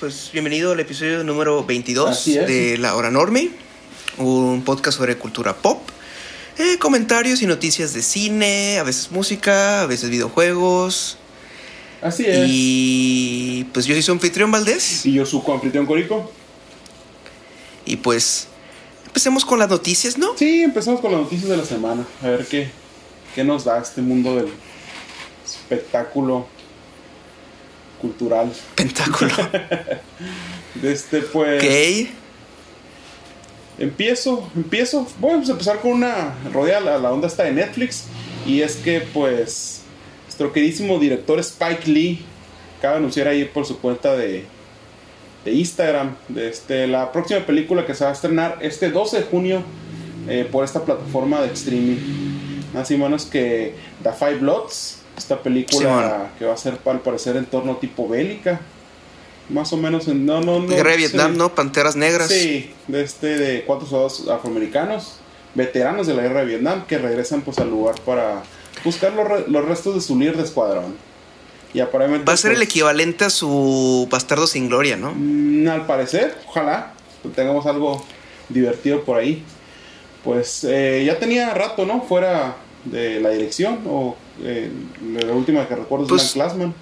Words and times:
pues 0.00 0.30
bienvenido 0.32 0.72
al 0.72 0.80
episodio 0.80 1.22
número 1.24 1.64
22 1.64 2.08
Así 2.10 2.38
es. 2.38 2.46
de 2.46 2.78
La 2.78 2.96
Hora 2.96 3.10
Norme, 3.10 3.50
un 4.16 4.62
podcast 4.64 4.96
sobre 4.98 5.16
cultura 5.18 5.54
pop, 5.56 5.80
eh, 6.58 6.78
comentarios 6.78 7.42
y 7.42 7.46
noticias 7.46 7.92
de 7.92 8.02
cine, 8.02 8.78
a 8.78 8.82
veces 8.82 9.10
música, 9.10 9.82
a 9.82 9.86
veces 9.86 10.08
videojuegos. 10.10 11.18
Así 12.00 12.24
es. 12.26 12.48
Y, 12.48 13.58
Y 13.60 13.64
pues 13.72 13.84
yo 13.84 13.94
soy 13.94 14.02
su 14.02 14.12
anfitrión 14.12 14.50
Valdés. 14.50 15.04
yo 15.04 15.26
su 15.26 15.42
anfitrión 15.52 15.84
Corico. 15.84 16.32
Y 17.84 17.96
pues 17.96 18.48
empecemos 19.06 19.44
con 19.44 19.58
las 19.58 19.68
noticias, 19.68 20.16
¿no? 20.16 20.36
Sí, 20.36 20.62
empezamos 20.62 21.00
con 21.00 21.12
las 21.12 21.20
noticias 21.20 21.50
de 21.50 21.56
la 21.58 21.64
semana. 21.64 22.06
A 22.22 22.28
ver 22.28 22.46
qué, 22.46 22.70
qué 23.34 23.44
nos 23.44 23.64
da 23.64 23.78
este 23.78 24.00
mundo 24.00 24.34
del 24.36 24.48
espectáculo 25.44 26.46
cultural. 28.00 28.52
Pentáculo. 28.74 29.32
Este, 30.82 31.22
pues. 31.22 31.62
ok. 31.62 32.14
Empiezo, 33.78 34.48
empiezo. 34.54 35.06
Vamos 35.18 35.48
a 35.48 35.52
empezar 35.52 35.80
con 35.80 35.92
una 35.92 36.34
rodea 36.52 36.80
la, 36.80 36.98
la 36.98 37.12
onda 37.12 37.28
esta 37.28 37.44
de 37.44 37.52
Netflix. 37.52 38.04
Y 38.46 38.60
es 38.60 38.76
que, 38.76 39.00
pues, 39.00 39.82
nuestro 40.24 40.52
queridísimo 40.52 40.98
director 40.98 41.38
Spike 41.38 41.90
Lee 41.90 42.24
acaba 42.78 42.94
de 42.94 42.98
anunciar 42.98 43.28
ahí 43.28 43.44
por 43.44 43.66
su 43.66 43.78
cuenta 43.78 44.16
de, 44.16 44.44
de 45.44 45.52
Instagram 45.52 46.16
de 46.28 46.48
este, 46.48 46.86
la 46.86 47.12
próxima 47.12 47.40
película 47.40 47.86
que 47.86 47.94
se 47.94 48.04
va 48.04 48.10
a 48.10 48.12
estrenar 48.12 48.58
este 48.60 48.90
12 48.90 49.18
de 49.18 49.22
junio 49.24 49.62
eh, 50.28 50.48
por 50.50 50.64
esta 50.64 50.84
plataforma 50.84 51.40
de 51.42 51.52
streaming. 51.52 51.96
Así 52.74 52.96
menos 52.96 53.26
que 53.26 53.74
The 54.02 54.12
Five 54.12 54.36
Bloods, 54.36 54.99
esta 55.20 55.42
película 55.42 56.30
que 56.38 56.46
va 56.46 56.54
a 56.54 56.56
ser 56.56 56.78
al 56.84 57.00
parecer 57.00 57.36
en 57.36 57.46
torno 57.46 57.76
tipo 57.76 58.08
bélica. 58.08 58.60
Más 59.48 59.72
o 59.72 59.76
menos 59.76 60.06
en. 60.08 60.26
No, 60.26 60.40
no, 60.40 60.60
no. 60.60 60.68
Guerra 60.68 60.90
de 60.90 60.96
sí. 60.96 61.02
Vietnam, 61.02 61.36
¿no? 61.36 61.54
Panteras 61.54 61.96
Negras. 61.96 62.28
Sí, 62.28 62.72
de 62.86 63.02
este 63.02 63.38
de 63.38 63.64
cuatro 63.64 63.86
soldados 63.86 64.28
afroamericanos, 64.28 65.16
veteranos 65.54 66.06
de 66.06 66.14
la 66.14 66.22
guerra 66.22 66.40
de 66.40 66.46
Vietnam, 66.46 66.86
que 66.86 66.98
regresan 66.98 67.42
pues 67.42 67.58
al 67.58 67.70
lugar 67.70 67.96
para 68.02 68.42
buscar 68.84 69.12
los, 69.12 69.48
los 69.48 69.64
restos 69.64 69.94
de 69.96 70.00
su 70.00 70.18
líder 70.18 70.36
de 70.36 70.44
escuadrón. 70.44 70.94
Y 71.72 71.80
aparentemente 71.80 72.26
Va 72.26 72.34
a 72.34 72.36
ser 72.36 72.52
el 72.52 72.58
pues, 72.58 72.68
equivalente 72.68 73.24
a 73.24 73.30
su 73.30 74.08
Bastardo 74.10 74.46
sin 74.46 74.68
Gloria, 74.68 74.96
¿no? 74.96 75.12
mm, 75.14 75.68
al 75.68 75.86
parecer, 75.86 76.36
ojalá 76.48 76.94
tengamos 77.34 77.66
algo 77.66 78.04
divertido 78.48 79.04
por 79.04 79.18
ahí. 79.18 79.44
Pues 80.24 80.64
eh, 80.64 81.04
ya 81.06 81.18
tenía 81.18 81.54
rato, 81.54 81.86
¿no? 81.86 82.02
Fuera 82.02 82.56
de 82.84 83.20
la 83.20 83.30
dirección 83.30 83.80
o 83.86 84.16
eh, 84.42 84.70
la 85.24 85.32
última 85.32 85.66
que 85.68 85.74
recuerdo 85.76 86.04
es 86.04 86.08
Pues, 86.10 86.34
Blank 86.34 86.48
Classman. 86.50 86.74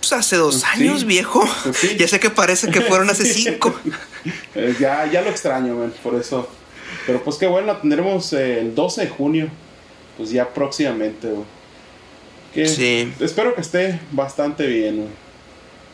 Pues 0.00 0.12
hace 0.14 0.36
dos 0.36 0.54
Pues, 0.62 0.64
años, 0.80 1.00
sí. 1.00 1.06
viejo. 1.06 1.48
Pues, 1.64 1.76
sí. 1.76 1.96
Ya 1.98 2.08
sé 2.08 2.18
que 2.20 2.30
parece 2.30 2.70
que 2.70 2.80
fueron 2.80 3.10
hace 3.10 3.24
cinco. 3.32 3.74
Eh, 4.54 4.74
ya, 4.80 5.10
ya 5.10 5.22
lo 5.22 5.30
extraño, 5.30 5.74
man, 5.74 5.92
por 6.02 6.14
eso. 6.14 6.48
Pero 7.06 7.22
pues 7.22 7.36
qué 7.36 7.46
bueno, 7.46 7.66
la 7.68 7.80
tendremos 7.80 8.32
eh, 8.32 8.60
el 8.60 8.74
12 8.74 9.02
de 9.02 9.08
junio. 9.08 9.48
Pues 10.16 10.30
ya 10.30 10.48
próximamente. 10.48 11.28
Que 12.54 12.66
Sí. 12.66 13.12
Espero 13.20 13.54
que 13.54 13.60
esté 13.60 14.00
bastante 14.12 14.66
bien, 14.66 14.96
güey. 14.96 15.08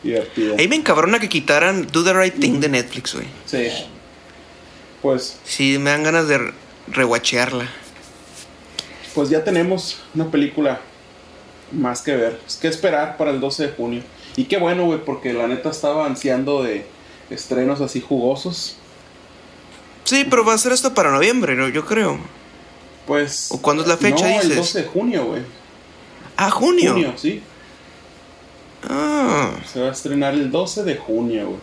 Divertida. 0.03 0.55
Ahí 0.57 0.67
me 0.67 0.75
encabrona 0.75 1.19
que 1.19 1.27
quitaran 1.29 1.87
Do 1.91 2.03
the 2.03 2.13
Right 2.13 2.39
Thing 2.39 2.59
de 2.59 2.69
Netflix, 2.69 3.13
güey. 3.13 3.27
Sí. 3.45 3.67
Pues, 5.01 5.37
Sí, 5.43 5.77
me 5.79 5.89
dan 5.91 6.03
ganas 6.03 6.27
de 6.27 6.37
re- 6.37 6.53
rewatchearla. 6.87 7.67
Pues 9.17 9.29
ya 9.29 9.43
tenemos 9.43 9.97
una 10.13 10.29
película 10.29 10.79
más 11.71 12.03
que 12.03 12.15
ver. 12.15 12.39
Es 12.45 12.55
que 12.55 12.67
esperar 12.67 13.17
para 13.17 13.31
el 13.31 13.39
12 13.39 13.65
de 13.65 13.73
junio. 13.73 14.03
Y 14.35 14.43
qué 14.43 14.57
bueno, 14.57 14.85
güey, 14.85 15.03
porque 15.03 15.33
la 15.33 15.47
neta 15.47 15.71
estaba 15.71 16.05
ansiando 16.05 16.61
de 16.61 16.85
estrenos 17.31 17.81
así 17.81 17.99
jugosos. 17.99 18.75
Sí, 20.03 20.23
pero 20.29 20.45
va 20.45 20.53
a 20.53 20.57
ser 20.59 20.71
esto 20.71 20.93
para 20.93 21.09
noviembre, 21.09 21.55
¿no? 21.55 21.67
Yo 21.67 21.83
creo. 21.83 22.19
Pues. 23.07 23.47
¿O 23.49 23.59
cuándo 23.59 23.81
es 23.81 23.89
la 23.89 23.97
fecha, 23.97 24.23
no, 24.23 24.33
dices? 24.35 24.51
el 24.51 24.55
12 24.55 24.81
de 24.83 24.87
junio, 24.87 25.25
güey. 25.25 25.41
Ah, 26.35 26.51
junio. 26.51 26.93
Junio, 26.93 27.13
sí. 27.17 27.41
Ah, 28.87 29.55
Se 29.73 29.81
va 29.81 29.89
a 29.89 29.93
estrenar 29.93 30.35
el 30.35 30.51
12 30.51 30.83
de 30.83 30.95
junio, 30.95 31.47
güey. 31.47 31.59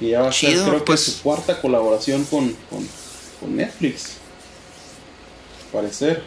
Y 0.00 0.08
ya 0.12 0.22
va 0.22 0.28
a 0.30 0.32
ser, 0.32 0.58
creo 0.58 0.82
pues. 0.86 1.04
que 1.04 1.10
su 1.10 1.22
cuarta 1.22 1.60
colaboración 1.60 2.24
con, 2.24 2.50
con, 2.70 2.88
con 3.40 3.54
Netflix. 3.54 4.20
Parecer. 5.76 6.22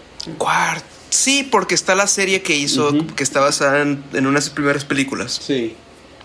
Sí, 1.10 1.48
porque 1.50 1.74
está 1.74 1.96
la 1.96 2.06
serie 2.06 2.44
que 2.44 2.56
hizo, 2.56 2.94
que 3.16 3.24
está 3.24 3.40
basada 3.40 3.82
en, 3.82 4.04
en 4.14 4.28
unas 4.28 4.44
de 4.44 4.50
sus 4.50 4.54
primeras 4.56 4.86
películas. 4.86 5.40
Sí. 5.44 5.76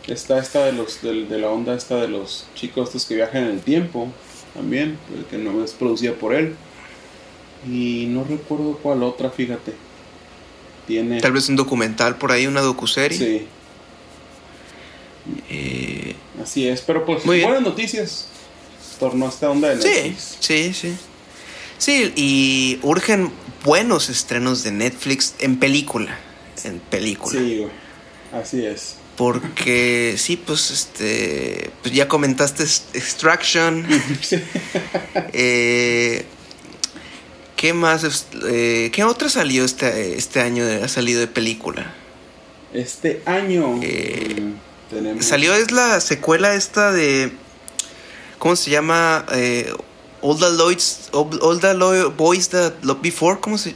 Está 0.06 0.38
esta 0.38 0.66
de 0.66 0.72
los 0.72 1.00
del- 1.00 1.26
de, 1.30 1.38
la 1.38 1.48
onda 1.48 1.74
esta 1.74 1.96
de 1.96 2.08
los 2.08 2.44
chicos 2.54 2.88
estos 2.88 3.06
que 3.06 3.14
viajan 3.14 3.44
en 3.44 3.50
el 3.52 3.60
tiempo. 3.60 4.08
También. 4.52 4.98
Que 5.30 5.38
no 5.38 5.64
es 5.64 5.70
producida 5.72 6.12
por 6.12 6.34
él. 6.34 6.54
Y 7.66 8.04
no 8.10 8.24
recuerdo 8.24 8.78
cuál 8.82 9.02
otra, 9.02 9.30
fíjate. 9.30 9.72
Tiene. 10.86 11.18
Tal 11.22 11.32
vez 11.32 11.48
un 11.48 11.56
documental 11.56 12.16
por 12.18 12.30
ahí, 12.30 12.46
una 12.46 12.60
docuserie. 12.60 13.16
Sí, 13.16 13.46
Eh, 15.48 16.14
así 16.42 16.68
es. 16.68 16.82
Pero 16.82 17.06
pues, 17.06 17.24
Muy 17.24 17.36
bien. 17.36 17.48
buenas 17.48 17.64
noticias. 17.66 18.26
Torno 19.00 19.24
a 19.26 19.28
esta 19.30 19.50
onda 19.50 19.70
de 19.70 19.76
Netflix. 19.76 20.36
sí, 20.40 20.74
sí. 20.74 20.90
Sí, 20.90 20.96
y 22.16 22.78
urgen 22.82 23.30
buenos 23.64 24.08
estrenos 24.08 24.62
de 24.62 24.70
Netflix 24.72 25.34
en 25.38 25.58
película. 25.58 26.18
En 26.64 26.78
película. 26.80 27.38
Sí, 27.38 27.58
güey. 27.58 27.70
Así 28.32 28.64
es. 28.64 28.96
Porque 29.16 30.14
sí, 30.18 30.36
pues 30.36 30.70
este. 30.70 31.70
Pues 31.82 31.94
ya 31.94 32.08
comentaste 32.08 32.62
Ex- 32.64 32.84
Extraction. 32.94 33.86
Sí. 34.22 34.36
eh, 35.32 36.24
¿Qué 37.56 37.72
más? 37.72 38.26
eh, 38.48 38.90
¿Qué 38.92 39.04
otra 39.04 39.28
salió 39.28 39.64
este, 39.64 40.16
este 40.18 40.40
año? 40.40 40.64
Ha 40.82 40.88
salido 40.88 41.20
de 41.20 41.28
película. 41.28 41.94
Este 42.72 43.22
año 43.24 43.78
Eh, 43.82 44.36
mm, 44.40 44.90
tenemos. 44.94 45.24
Salió 45.24 45.54
es 45.54 45.70
la 45.70 46.00
secuela 46.00 46.54
esta 46.54 46.90
de. 46.92 47.30
¿Cómo 48.38 48.56
se 48.56 48.70
llama? 48.70 49.24
All 50.24 50.38
the 50.38 50.50
Lloyds. 50.50 51.10
All, 51.12 51.60
the 51.60 52.10
Boys 52.16 52.48
That 52.48 52.82
Loved 52.82 53.02
Before. 53.02 53.38
¿Cómo 53.40 53.58
se.? 53.58 53.74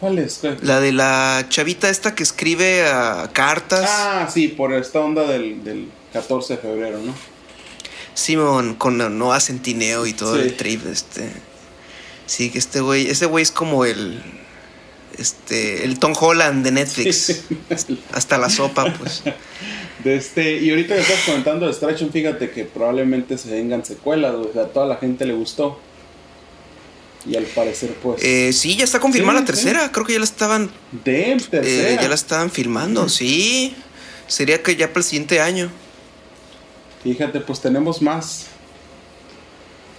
¿Cuál 0.00 0.18
es? 0.18 0.40
La 0.62 0.80
de 0.80 0.92
la 0.92 1.44
chavita 1.50 1.90
esta 1.90 2.14
que 2.14 2.22
escribe 2.22 2.86
a 2.88 3.30
cartas. 3.32 3.84
Ah, 3.86 4.30
sí, 4.32 4.48
por 4.48 4.72
esta 4.72 5.00
onda 5.00 5.24
del, 5.24 5.62
del 5.64 5.90
14 6.14 6.54
de 6.54 6.62
febrero, 6.62 6.98
¿no? 6.98 7.14
Simón 8.14 8.74
con 8.76 8.96
Noah 9.18 9.40
Centineo 9.40 10.06
y 10.06 10.14
todo 10.14 10.36
Sí. 10.36 10.40
el 10.42 10.56
trip, 10.56 10.86
este. 10.86 11.30
Sí, 12.26 12.50
que 12.50 12.58
este 12.58 12.80
güey, 12.80 13.06
ese 13.08 13.26
güey 13.26 13.42
es 13.42 13.50
como 13.50 13.84
el. 13.84 14.22
Este, 15.18 15.84
el 15.84 15.98
Tom 15.98 16.14
Holland 16.18 16.64
de 16.64 16.70
Netflix. 16.72 17.42
Hasta 18.12 18.38
la 18.38 18.48
sopa, 18.48 18.92
pues. 18.94 19.22
De 20.02 20.16
este, 20.16 20.58
y 20.58 20.70
ahorita 20.70 20.94
que 20.96 21.00
estás 21.02 21.20
comentando 21.24 21.66
de 21.66 21.72
Extraction, 21.72 22.10
fíjate 22.10 22.50
que 22.50 22.64
probablemente 22.64 23.38
se 23.38 23.50
vengan 23.50 23.84
secuelas, 23.84 24.34
o 24.34 24.52
sea, 24.52 24.62
a 24.62 24.66
toda 24.66 24.86
la 24.86 24.96
gente 24.96 25.24
le 25.24 25.34
gustó. 25.34 25.78
Y 27.26 27.36
al 27.36 27.44
parecer, 27.44 27.94
pues. 28.02 28.22
Eh, 28.22 28.52
sí, 28.52 28.76
ya 28.76 28.84
está 28.84 29.00
confirmada 29.00 29.38
Sí, 29.38 29.42
la 29.42 29.46
tercera. 29.46 29.92
Creo 29.92 30.04
que 30.04 30.12
ya 30.12 30.18
la 30.18 30.24
estaban. 30.26 30.70
de 31.04 31.32
eh, 31.32 31.36
tercera. 31.50 32.02
ya 32.02 32.08
la 32.08 32.14
estaban 32.16 32.50
filmando, 32.50 33.08
sí. 33.08 33.74
Sería 34.26 34.62
que 34.62 34.76
ya 34.76 34.88
para 34.88 34.98
el 35.00 35.04
siguiente 35.04 35.40
año. 35.40 35.70
Fíjate, 37.02 37.40
pues 37.40 37.60
tenemos 37.60 38.02
más 38.02 38.46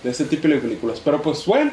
de 0.04 0.12
este 0.12 0.26
tipo 0.26 0.48
de 0.48 0.58
películas. 0.58 1.02
Pero 1.04 1.22
pues 1.22 1.46
bueno. 1.46 1.72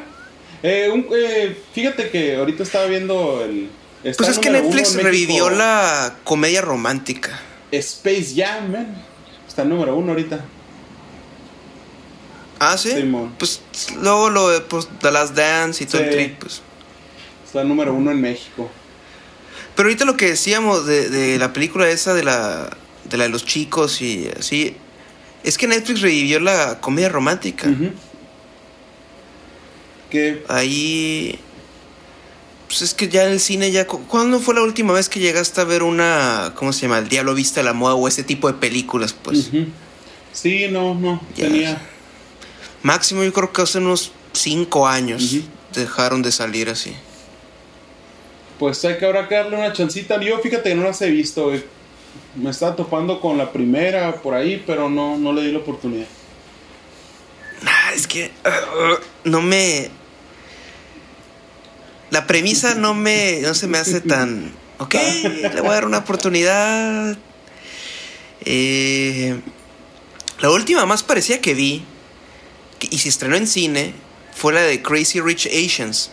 Eh, 0.63 0.89
un- 0.91 1.05
eh, 1.15 1.55
fíjate 1.73 2.09
que 2.09 2.35
ahorita 2.37 2.63
estaba 2.63 2.85
viendo 2.85 3.43
el. 3.43 3.69
Pues 4.17 4.29
es 4.29 4.39
que 4.39 4.49
Netflix 4.49 4.95
revivió 4.95 5.49
la 5.49 6.15
comedia 6.23 6.61
romántica. 6.61 7.39
Space 7.77 8.33
Jam, 8.35 8.71
man. 8.71 9.03
Está 9.47 9.63
número 9.63 9.95
uno 9.95 10.11
ahorita. 10.11 10.43
Ah, 12.59 12.77
sí. 12.77 12.91
Simón. 12.91 13.33
Pues 13.37 13.61
luego 14.01 14.29
lo 14.29 14.49
de 14.49 14.61
pues, 14.61 14.87
The 15.01 15.11
Last 15.11 15.35
Dance 15.35 15.83
y 15.83 15.87
todo 15.87 16.01
el 16.01 16.09
trip, 16.09 16.39
pues. 16.39 16.61
Está 17.45 17.63
número 17.63 17.93
uno 17.93 18.11
en 18.11 18.21
México. 18.21 18.69
Pero 19.75 19.89
ahorita 19.89 20.05
lo 20.05 20.15
que 20.15 20.27
decíamos 20.29 20.85
de, 20.85 21.09
de 21.09 21.39
la 21.39 21.51
película 21.51 21.89
esa 21.89 22.13
de 22.13 22.23
la, 22.23 22.69
de 23.09 23.17
la 23.17 23.23
de 23.25 23.29
los 23.29 23.45
chicos 23.45 24.01
y 24.01 24.29
así, 24.39 24.75
es 25.43 25.57
que 25.57 25.67
Netflix 25.67 26.01
revivió 26.01 26.39
la 26.39 26.79
comedia 26.79 27.09
romántica. 27.09 27.67
Ujú. 27.67 27.91
Que 30.09 30.43
Ahí, 30.47 31.39
pues 32.73 32.81
es 32.81 32.93
que 32.95 33.07
ya 33.07 33.25
en 33.25 33.33
el 33.33 33.39
cine 33.39 33.69
ya, 33.71 33.85
cu- 33.85 34.03
¿cuándo 34.07 34.39
fue 34.39 34.55
la 34.55 34.63
última 34.63 34.93
vez 34.93 35.07
que 35.07 35.19
llegaste 35.19 35.61
a 35.61 35.63
ver 35.63 35.83
una, 35.83 36.53
¿cómo 36.55 36.73
se 36.73 36.81
llama? 36.81 36.97
El 36.97 37.07
Diablo 37.07 37.35
Vista 37.35 37.61
la 37.61 37.73
Moda 37.73 37.93
o 37.93 38.07
ese 38.07 38.23
tipo 38.23 38.47
de 38.47 38.55
películas? 38.55 39.13
Pues. 39.13 39.51
Sí, 40.31 40.67
no, 40.71 40.95
no. 40.95 41.21
Ya. 41.35 41.45
Tenía. 41.47 41.81
máximo 42.81 43.23
yo 43.23 43.31
creo 43.31 43.53
que 43.53 43.61
hace 43.61 43.77
unos 43.77 44.11
cinco 44.31 44.87
años 44.87 45.35
dejaron 45.75 46.23
de 46.23 46.31
salir 46.31 46.67
así. 46.69 46.95
pues 48.57 48.83
hay 48.85 48.97
que 48.97 49.05
ahora 49.05 49.27
que 49.27 49.35
darle 49.35 49.55
una 49.55 49.71
chancita. 49.71 50.19
Yo 50.19 50.39
fíjate 50.39 50.69
que 50.69 50.75
no 50.75 50.83
las 50.83 50.99
he 51.03 51.11
visto. 51.11 51.43
güey. 51.49 51.63
Me 52.35 52.49
estaba 52.49 52.75
topando 52.75 53.19
con 53.21 53.37
la 53.37 53.51
primera 53.51 54.15
por 54.15 54.33
ahí, 54.33 54.63
pero 54.65 54.89
no, 54.89 55.15
no 55.17 55.31
le 55.31 55.43
di 55.43 55.51
la 55.51 55.59
oportunidad. 55.59 56.07
Ah, 57.67 57.91
es 57.95 58.07
que 58.07 58.31
uh, 58.45 59.29
no 59.29 59.41
me. 59.43 59.91
La 62.13 62.27
premisa 62.27 62.75
no 62.75 62.93
me. 62.93 63.39
No 63.41 63.55
se 63.55 63.65
me 63.67 63.79
hace 63.79 63.99
tan. 63.99 64.51
Ok, 64.77 64.93
le 64.93 65.61
voy 65.61 65.69
a 65.71 65.73
dar 65.73 65.85
una 65.85 65.97
oportunidad. 65.99 67.17
Eh, 68.45 69.39
la 70.39 70.51
última 70.51 70.85
más 70.85 71.01
parecía 71.01 71.41
que 71.41 71.53
vi, 71.55 71.83
que- 72.77 72.87
y 72.91 72.99
se 72.99 73.09
estrenó 73.09 73.35
en 73.35 73.47
cine, 73.47 73.93
fue 74.35 74.53
la 74.53 74.61
de 74.61 74.81
Crazy 74.83 75.21
Rich 75.21 75.47
Asians. 75.47 76.11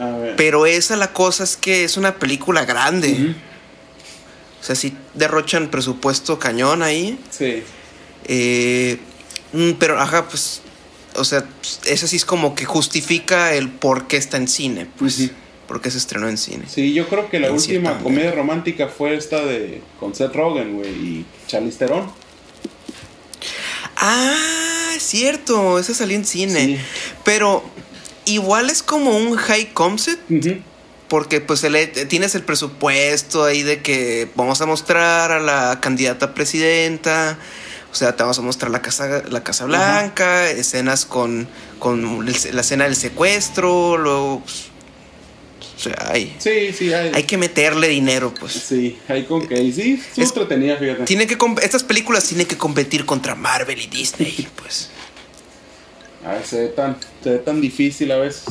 A 0.00 0.06
ver. 0.16 0.34
Pero 0.36 0.66
esa 0.66 0.96
la 0.96 1.12
cosa 1.12 1.44
es 1.44 1.56
que 1.56 1.84
es 1.84 1.96
una 1.96 2.16
película 2.18 2.64
grande. 2.64 3.36
O 4.60 4.64
sea, 4.64 4.74
sí 4.74 4.96
derrochan 5.14 5.70
presupuesto 5.70 6.38
cañón 6.40 6.82
ahí. 6.82 7.16
Sí. 7.30 7.62
Eh, 8.24 8.98
mm, 9.52 9.72
pero, 9.78 10.00
ajá, 10.00 10.26
pues. 10.28 10.62
O 11.16 11.24
sea, 11.24 11.44
esa 11.86 12.06
sí 12.06 12.16
es 12.16 12.24
como 12.24 12.54
que 12.54 12.64
justifica 12.64 13.54
el 13.54 13.68
por 13.70 14.06
qué 14.06 14.16
está 14.16 14.36
en 14.36 14.48
cine, 14.48 14.86
pues. 14.98 15.30
Por 15.68 15.80
qué 15.80 15.90
se 15.90 15.96
estrenó 15.96 16.28
en 16.28 16.36
cine. 16.36 16.64
Sí, 16.68 16.92
yo 16.92 17.08
creo 17.08 17.30
que 17.30 17.40
la 17.40 17.46
En 17.46 17.54
última 17.54 17.80
cierta 17.90 18.02
comedia 18.02 18.32
romántica 18.32 18.88
fue 18.88 19.14
esta 19.16 19.44
de 19.46 19.80
con 19.98 20.14
Seth 20.14 20.34
Rogen, 20.34 20.74
güey, 20.76 20.90
y 20.90 21.26
Charlize 21.46 21.78
Theron. 21.78 22.10
Ah, 23.96 24.90
es 24.96 25.02
cierto, 25.02 25.78
esa 25.78 25.94
salió 25.94 26.16
en 26.16 26.24
cine. 26.24 26.66
Sí. 26.66 26.78
Pero 27.24 27.64
igual 28.26 28.70
es 28.70 28.82
como 28.82 29.16
un 29.16 29.36
high 29.36 29.72
concept. 29.72 30.30
Porque 31.08 31.40
pues 31.40 31.62
el- 31.64 31.90
tienes 32.08 32.34
el 32.34 32.42
presupuesto 32.42 33.44
ahí 33.44 33.62
de 33.62 33.80
que 33.82 34.28
vamos 34.34 34.60
a 34.60 34.66
mostrar 34.66 35.32
a 35.32 35.38
la 35.40 35.78
candidata 35.80 36.34
presidenta. 36.34 37.38
O 37.94 37.96
sea, 37.96 38.16
te 38.16 38.24
vamos 38.24 38.36
a 38.40 38.42
mostrar 38.42 38.72
la 38.72 38.82
Casa, 38.82 39.22
la 39.28 39.44
casa 39.44 39.66
Blanca, 39.66 40.50
escenas 40.50 41.06
con, 41.06 41.46
con 41.78 42.26
la 42.26 42.60
escena 42.60 42.86
del 42.86 42.96
secuestro, 42.96 43.96
luego... 43.96 44.40
pues, 44.40 44.64
o 45.76 45.78
sea, 45.78 46.08
hay, 46.10 46.34
Sí, 46.40 46.72
sí, 46.72 46.92
hay. 46.92 47.12
hay 47.14 47.22
que 47.22 47.38
meterle 47.38 47.86
dinero, 47.86 48.34
pues. 48.34 48.52
Sí, 48.52 48.98
hay 49.06 49.22
con 49.26 49.46
que. 49.46 49.62
y 49.62 49.72
Sí, 49.72 50.02
sí, 50.12 50.22
Es- 50.22 50.30
entretenida, 50.30 50.76
fíjate. 50.76 51.04
Tiene 51.04 51.28
que 51.28 51.38
estas 51.62 51.84
películas 51.84 52.24
tienen 52.24 52.48
que 52.48 52.58
competir 52.58 53.06
contra 53.06 53.36
Marvel 53.36 53.80
y 53.80 53.86
Disney, 53.86 54.48
pues. 54.56 54.90
Ay, 56.26 56.40
se 56.44 56.62
ve 56.62 56.68
tan, 56.70 56.96
se 57.22 57.30
ve 57.30 57.38
tan 57.38 57.60
difícil 57.60 58.10
a 58.10 58.16
veces. 58.16 58.42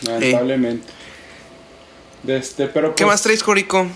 Lamentablemente. 0.00 0.86
De 2.22 2.38
este, 2.38 2.68
pero 2.68 2.94
¿Qué 2.94 3.04
pues, 3.04 3.12
más 3.14 3.22
traes, 3.22 3.42
Corico? 3.42 3.86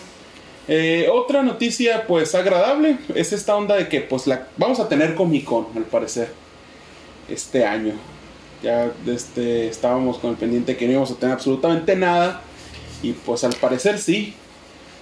Eh, 0.73 1.09
otra 1.13 1.43
noticia, 1.43 2.07
pues 2.07 2.35
agradable, 2.35 2.97
es 3.15 3.33
esta 3.33 3.57
onda 3.57 3.75
de 3.75 3.89
que, 3.89 4.01
pues, 4.01 4.27
la 4.29 4.47
vamos 4.57 4.79
a 4.79 4.89
tener 4.89 5.15
Comic 5.17 5.45
Con, 5.45 5.67
al 5.77 5.83
parecer, 5.83 6.33
este 7.29 7.67
año. 7.67 7.95
Ya 8.63 8.93
este, 9.07 9.69
estábamos 9.69 10.19
con 10.19 10.31
el 10.31 10.37
pendiente 10.37 10.77
que 10.77 10.85
no 10.87 10.93
íbamos 10.93 11.11
a 11.11 11.15
tener 11.17 11.35
absolutamente 11.35 11.97
nada. 11.97 12.43
Y 13.03 13.13
pues 13.13 13.43
al 13.45 13.55
parecer 13.55 13.99
sí. 13.99 14.35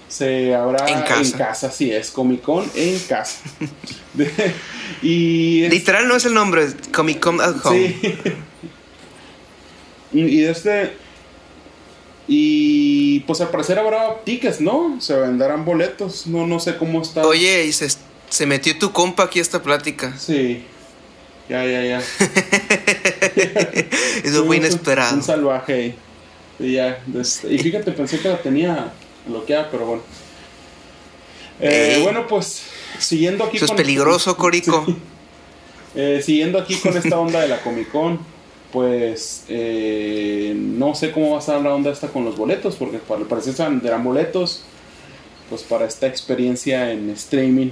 Se 0.09 0.55
habrá 0.55 0.87
En 0.89 1.03
casa. 1.33 1.71
sí 1.71 1.91
es, 1.93 2.11
Comic 2.11 2.41
Con 2.41 2.65
en 2.77 2.99
casa. 3.01 3.41
De- 4.15 4.31
y 5.03 5.65
es- 5.65 5.71
Literal 5.71 6.09
no 6.09 6.17
es 6.17 6.25
el 6.25 6.33
nombre, 6.35 6.65
es 6.65 6.77
Comic 6.95 7.21
Con 7.21 7.41
at 7.43 7.57
Home. 7.65 7.95
Sí. 8.01 8.15
y 10.13 10.25
y 10.25 10.45
este. 10.45 10.93
Y 12.31 13.21
pues 13.21 13.41
al 13.41 13.49
parecer 13.49 13.79
habrá 13.79 14.23
tickets, 14.25 14.61
¿no? 14.61 15.01
Se 15.01 15.15
venderán 15.17 15.65
boletos. 15.65 16.27
No, 16.27 16.47
no 16.47 16.61
sé 16.61 16.77
cómo 16.77 17.01
está. 17.01 17.27
Oye, 17.27 17.65
y 17.65 17.73
se, 17.73 17.89
se 18.29 18.45
metió 18.47 18.79
tu 18.79 18.93
compa 18.93 19.23
aquí 19.25 19.39
a 19.39 19.43
esta 19.43 19.63
plática. 19.63 20.15
Sí. 20.19 20.63
Ya, 21.49 21.65
ya, 21.65 21.83
ya. 21.83 21.99
Eso 24.25 24.45
fue 24.45 24.57
Un- 24.59 24.63
inesperado. 24.65 25.15
Un 25.17 25.23
salvaje 25.23 25.73
ahí. 25.73 25.95
Y 26.59 26.73
ya. 26.75 27.03
este- 27.19 27.53
y 27.55 27.59
fíjate, 27.59 27.93
pensé 27.93 28.19
que 28.21 28.29
la 28.29 28.39
tenía 28.43 28.93
bloqueada, 29.27 29.71
pero 29.71 29.87
bueno. 29.87 30.03
Eh, 31.61 32.01
bueno, 32.03 32.27
pues 32.27 32.63
siguiendo 32.99 33.45
aquí 33.45 33.57
Eso 33.57 33.65
es 33.67 33.71
con- 33.71 33.77
peligroso, 33.79 34.37
Corico. 34.37 34.85
Sí. 34.87 34.97
Eh, 35.95 36.23
siguiendo 36.25 36.59
aquí 36.59 36.77
con 36.77 36.97
esta 36.97 37.19
onda 37.19 37.41
de 37.41 37.49
la 37.49 37.61
Comic 37.63 37.91
Con, 37.91 38.21
pues 38.73 39.45
eh, 39.49 40.55
no 40.57 40.95
sé 40.95 41.11
cómo 41.13 41.31
va 41.31 41.37
a 41.37 41.41
estar 41.41 41.61
la 41.61 41.75
onda 41.75 41.91
esta 41.91 42.09
con 42.09 42.25
los 42.25 42.37
boletos, 42.37 42.77
porque 42.77 42.99
para 42.99 43.25
parecer 43.25 43.55
se 43.55 43.63
venderán 43.65 44.05
boletos 44.05 44.63
pues 45.49 45.63
para 45.63 45.87
esta 45.87 46.07
experiencia 46.07 46.93
en 46.93 47.11
streaming. 47.11 47.71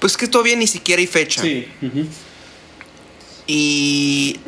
Pues 0.00 0.16
que 0.16 0.26
todavía 0.26 0.56
ni 0.56 0.66
siquiera 0.66 1.00
hay 1.00 1.06
fecha. 1.06 1.42
Sí. 1.42 1.68
Y. 3.46 4.40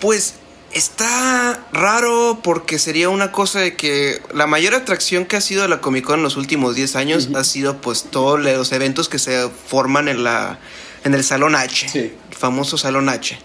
Pues 0.00 0.34
está 0.72 1.66
raro 1.72 2.40
porque 2.42 2.78
sería 2.78 3.08
una 3.08 3.32
cosa 3.32 3.60
de 3.60 3.76
que 3.76 4.22
la 4.32 4.46
mayor 4.46 4.74
atracción 4.74 5.26
que 5.26 5.36
ha 5.36 5.40
sido 5.40 5.66
la 5.68 5.80
Comic 5.80 6.04
Con 6.04 6.20
en 6.20 6.22
los 6.22 6.36
últimos 6.36 6.74
10 6.74 6.96
años 6.96 7.28
ha 7.34 7.44
sido 7.44 7.80
pues 7.80 8.04
todos 8.04 8.40
los 8.40 8.72
eventos 8.72 9.08
que 9.08 9.18
se 9.18 9.48
forman 9.48 10.08
en 10.08 10.24
la 10.24 10.58
en 11.04 11.14
el 11.14 11.24
Salón 11.24 11.54
H, 11.54 11.88
Sí. 11.88 11.98
el 12.30 12.36
famoso 12.36 12.76
Salón 12.78 13.08
H, 13.08 13.38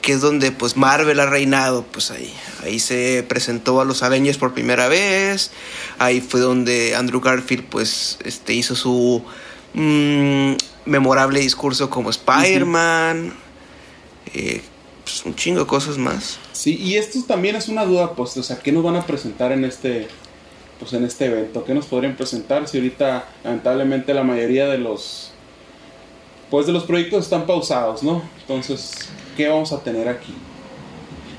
que 0.00 0.12
es 0.12 0.20
donde 0.20 0.52
pues 0.52 0.76
Marvel 0.76 1.20
ha 1.20 1.26
reinado, 1.26 1.84
pues 1.84 2.10
ahí 2.10 2.32
ahí 2.64 2.78
se 2.78 3.24
presentó 3.28 3.80
a 3.80 3.84
los 3.84 4.02
Avengers 4.02 4.38
por 4.38 4.54
primera 4.54 4.88
vez, 4.88 5.50
ahí 5.98 6.20
fue 6.20 6.40
donde 6.40 6.94
Andrew 6.94 7.20
Garfield 7.20 7.64
pues 7.64 8.18
este 8.24 8.54
hizo 8.54 8.74
su 8.76 9.22
mm, 9.74 10.52
memorable 10.86 11.40
discurso 11.40 11.88
como 11.90 12.10
Spider-Man, 12.10 13.32
eh, 14.34 14.62
pues, 15.04 15.24
un 15.24 15.34
chingo 15.34 15.60
de 15.60 15.66
cosas 15.66 15.98
más. 15.98 16.38
Sí, 16.52 16.76
y 16.76 16.96
esto 16.96 17.22
también 17.26 17.56
es 17.56 17.68
una 17.68 17.84
duda, 17.84 18.12
pues, 18.14 18.36
o 18.36 18.42
sea, 18.42 18.58
¿qué 18.58 18.72
nos 18.72 18.82
van 18.84 18.96
a 18.96 19.06
presentar 19.06 19.52
en 19.52 19.64
este, 19.64 20.08
pues, 20.78 20.92
en 20.92 21.04
este 21.04 21.26
evento? 21.26 21.64
¿Qué 21.64 21.74
nos 21.74 21.86
podrían 21.86 22.16
presentar 22.16 22.68
si 22.68 22.78
ahorita, 22.78 23.28
lamentablemente, 23.44 24.14
la 24.14 24.22
mayoría 24.22 24.66
de 24.66 24.78
los, 24.78 25.31
pues, 26.52 26.66
de 26.66 26.72
los 26.72 26.84
proyectos 26.84 27.24
están 27.24 27.46
pausados, 27.46 28.02
¿no? 28.04 28.22
Entonces, 28.42 28.92
¿qué 29.36 29.48
vamos 29.48 29.72
a 29.72 29.82
tener 29.82 30.08
aquí? 30.08 30.34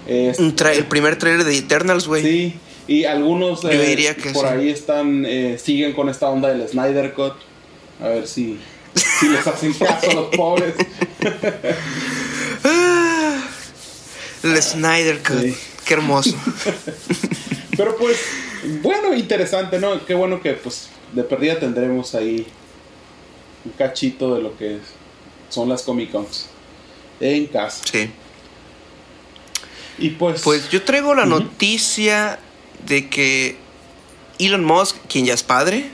Es- 0.07 0.39
Un 0.39 0.55
tra- 0.55 0.75
el 0.75 0.85
primer 0.85 1.17
trailer 1.17 1.45
de 1.45 1.57
Eternals, 1.57 2.07
güey. 2.07 2.23
sí, 2.23 2.55
y 2.87 3.05
algunos 3.05 3.61
Yo 3.61 3.69
eh, 3.71 3.87
diría 3.87 4.15
que 4.15 4.31
por 4.31 4.45
sí. 4.47 4.53
ahí 4.53 4.69
están, 4.69 5.25
eh, 5.25 5.57
siguen 5.63 5.93
con 5.93 6.09
esta 6.09 6.29
onda 6.29 6.49
del 6.49 6.67
Snyder 6.67 7.13
Cut. 7.13 7.33
A 8.01 8.07
ver 8.09 8.27
si, 8.27 8.59
si 8.95 9.29
les 9.29 9.45
hacen 9.47 9.71
caso 9.79 10.11
a 10.11 10.13
los 10.15 10.35
pobres. 10.35 10.73
El 14.43 14.61
Snyder 14.61 15.19
Cut. 15.23 15.41
Sí. 15.41 15.55
Qué 15.85 15.93
hermoso. 15.93 16.35
Pero 17.77 17.95
pues, 17.97 18.17
bueno, 18.81 19.13
interesante, 19.13 19.79
¿no? 19.79 20.05
Qué 20.05 20.13
bueno 20.13 20.41
que 20.41 20.53
pues 20.53 20.89
de 21.13 21.23
perdida 21.23 21.59
tendremos 21.59 22.13
ahí 22.15 22.45
un 23.65 23.71
cachito 23.73 24.35
de 24.35 24.41
lo 24.41 24.57
que 24.57 24.79
son 25.53 25.69
las 25.69 25.83
Comic 25.83 26.11
Cons 26.11 26.47
en 27.19 27.45
casa. 27.47 27.81
Sí. 27.89 28.09
Y 29.97 30.09
pues, 30.11 30.41
Pues 30.41 30.69
yo 30.69 30.83
traigo 30.83 31.13
la 31.15 31.25
noticia 31.25 32.39
de 32.85 33.09
que 33.09 33.57
Elon 34.39 34.63
Musk, 34.65 34.97
quien 35.07 35.25
ya 35.25 35.33
es 35.33 35.43
padre, 35.43 35.89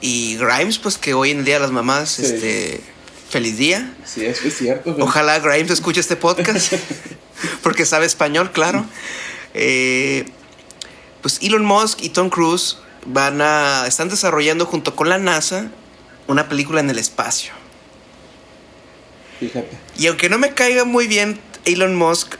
y 0.00 0.36
Grimes, 0.36 0.78
pues 0.78 0.98
que 0.98 1.14
hoy 1.14 1.30
en 1.30 1.44
día 1.44 1.58
las 1.58 1.70
mamás, 1.70 2.10
Sí. 2.10 2.22
este, 2.24 2.80
feliz 3.28 3.56
día. 3.58 3.94
sí, 4.04 4.24
eso 4.24 4.48
es 4.48 4.56
cierto. 4.58 4.92
pero- 4.94 5.04
Ojalá 5.04 5.38
Grimes 5.38 5.70
escuche 5.70 6.00
este 6.00 6.16
podcast, 6.16 6.72
porque 7.62 7.86
sabe 7.86 8.06
español, 8.06 8.50
claro. 8.52 8.84
Eh, 9.54 10.26
pues 11.22 11.38
Elon 11.42 11.64
Musk 11.64 12.02
y 12.02 12.08
Tom 12.08 12.28
Cruise 12.30 12.78
van 13.06 13.40
a, 13.40 13.84
están 13.86 14.08
desarrollando 14.08 14.66
junto 14.66 14.96
con 14.96 15.08
la 15.08 15.18
NASA 15.18 15.70
una 16.26 16.48
película 16.48 16.80
en 16.80 16.90
el 16.90 16.98
espacio. 16.98 17.52
Fíjate. 19.40 19.70
Y 19.98 20.06
aunque 20.06 20.28
no 20.28 20.38
me 20.38 20.52
caiga 20.54 20.84
muy 20.84 21.06
bien 21.08 21.40
Elon 21.64 21.96
Musk, 21.96 22.34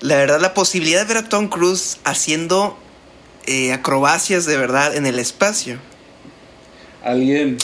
la 0.00 0.16
verdad 0.16 0.40
la 0.40 0.54
posibilidad 0.54 1.00
de 1.06 1.14
ver 1.14 1.24
a 1.24 1.28
Tom 1.28 1.48
Cruise 1.48 1.98
haciendo 2.04 2.78
eh, 3.46 3.72
acrobacias 3.72 4.46
de 4.46 4.56
verdad 4.56 4.94
en 4.96 5.06
el 5.06 5.18
espacio, 5.18 5.78
Alguien, 7.02 7.56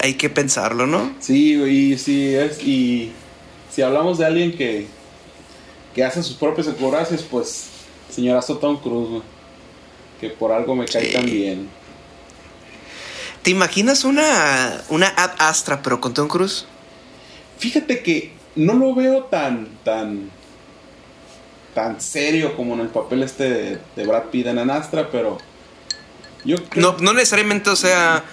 hay 0.00 0.14
que 0.14 0.28
pensarlo, 0.28 0.86
¿no? 0.86 1.14
sí, 1.20 1.54
y 1.54 1.96
sí, 1.98 2.34
es, 2.34 2.60
y 2.62 3.12
si 3.74 3.82
hablamos 3.82 4.18
de 4.18 4.26
alguien 4.26 4.56
que, 4.56 4.86
que 5.94 6.04
hace 6.04 6.22
sus 6.22 6.36
propias 6.36 6.66
acrobacias, 6.68 7.22
pues, 7.22 7.66
señorazo 8.12 8.58
Tom 8.58 8.78
Cruise, 8.80 9.08
güey, 9.10 9.22
que 10.20 10.28
por 10.30 10.52
algo 10.52 10.74
me 10.74 10.86
cae 10.86 11.06
Sí. 11.06 11.12
tan 11.12 11.24
bien. 11.24 11.68
¿Te 13.42 13.50
imaginas 13.50 14.04
una, 14.04 14.82
una 14.88 15.08
Ad 15.08 15.32
Astra 15.38 15.82
pero 15.82 16.00
con 16.00 16.12
Tom 16.14 16.28
Cruise? 16.28 16.66
Fíjate 17.62 18.02
que 18.02 18.32
no 18.56 18.74
lo 18.74 18.92
veo 18.92 19.22
tan, 19.24 19.68
tan, 19.84 20.30
tan 21.74 22.00
serio 22.00 22.56
como 22.56 22.74
en 22.74 22.80
el 22.80 22.88
papel 22.88 23.22
este 23.22 23.48
de, 23.48 23.78
de 23.94 24.06
Brad 24.06 24.24
Pitt 24.32 24.46
en 24.48 24.58
Anastra, 24.58 25.08
pero 25.10 25.38
yo 26.44 26.56
creo- 26.64 26.92
No, 26.92 26.98
no 26.98 27.12
necesariamente, 27.12 27.70
o 27.70 27.76
sea, 27.76 28.24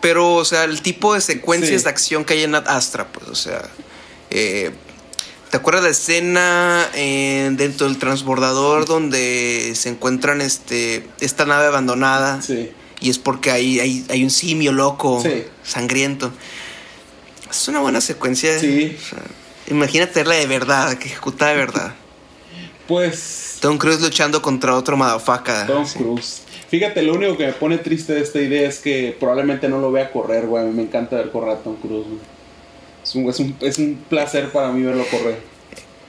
pero, 0.00 0.34
o 0.34 0.44
sea, 0.44 0.64
el 0.64 0.82
tipo 0.82 1.14
de 1.14 1.20
secuencias 1.20 1.82
Sí. 1.82 1.84
de 1.84 1.90
acción 1.90 2.24
que 2.24 2.34
hay 2.34 2.42
en 2.42 2.56
Astra, 2.56 3.06
pues, 3.12 3.28
o 3.28 3.34
sea, 3.36 3.62
eh, 4.30 4.72
¿te 5.50 5.56
acuerdas 5.56 5.84
la 5.84 5.90
escena 5.90 6.88
eh, 6.94 7.48
dentro 7.52 7.86
del 7.86 7.98
transbordador 7.98 8.86
donde 8.86 9.72
se 9.76 9.88
encuentran 9.90 10.40
este, 10.40 11.06
esta 11.20 11.46
nave 11.46 11.66
abandonada? 11.66 12.42
Sí. 12.42 12.70
Y 13.00 13.10
es 13.10 13.18
porque 13.18 13.50
hay, 13.52 13.78
hay, 13.78 14.04
hay 14.10 14.24
un 14.24 14.30
simio 14.30 14.72
loco, 14.72 15.20
Sí. 15.22 15.44
sangriento. 15.62 16.32
Es 17.50 17.68
una 17.68 17.80
buena 17.80 18.00
secuencia. 18.00 18.58
Sí. 18.58 18.96
O 18.98 19.00
sea, 19.10 19.18
imagínate 19.68 20.12
verla 20.20 20.34
de 20.34 20.46
verdad, 20.46 20.94
que 20.98 21.08
ejecutada 21.08 21.52
de 21.52 21.56
verdad. 21.58 21.94
Pues 22.86 23.56
Tom 23.62 23.78
Cruise 23.78 24.02
luchando 24.02 24.42
contra 24.42 24.76
otro 24.76 24.94
madafaca. 24.94 25.66
Tom 25.66 25.86
Cruise. 25.86 26.42
Fíjate, 26.68 27.00
lo 27.00 27.14
único 27.14 27.34
que 27.38 27.46
me 27.46 27.52
pone 27.54 27.78
triste 27.78 28.12
de 28.12 28.20
esta 28.20 28.40
idea 28.40 28.68
es 28.68 28.78
que 28.80 29.16
probablemente 29.18 29.70
no 29.70 29.80
lo 29.80 29.90
vea 29.90 30.12
correr, 30.12 30.46
güey. 30.46 30.66
Me 30.66 30.82
encanta 30.82 31.16
ver 31.16 31.30
correr 31.30 31.50
a 31.50 31.56
Tom 31.62 31.76
Cruise, 31.76 32.04
güey. 32.06 32.20
Es 33.02 33.14
un, 33.14 33.28
es 33.30 33.38
un, 33.40 33.56
es 33.60 33.78
un 33.78 34.04
placer 34.08 34.50
para 34.52 34.70
mí 34.70 34.82
verlo 34.82 35.06
correr. 35.10 35.40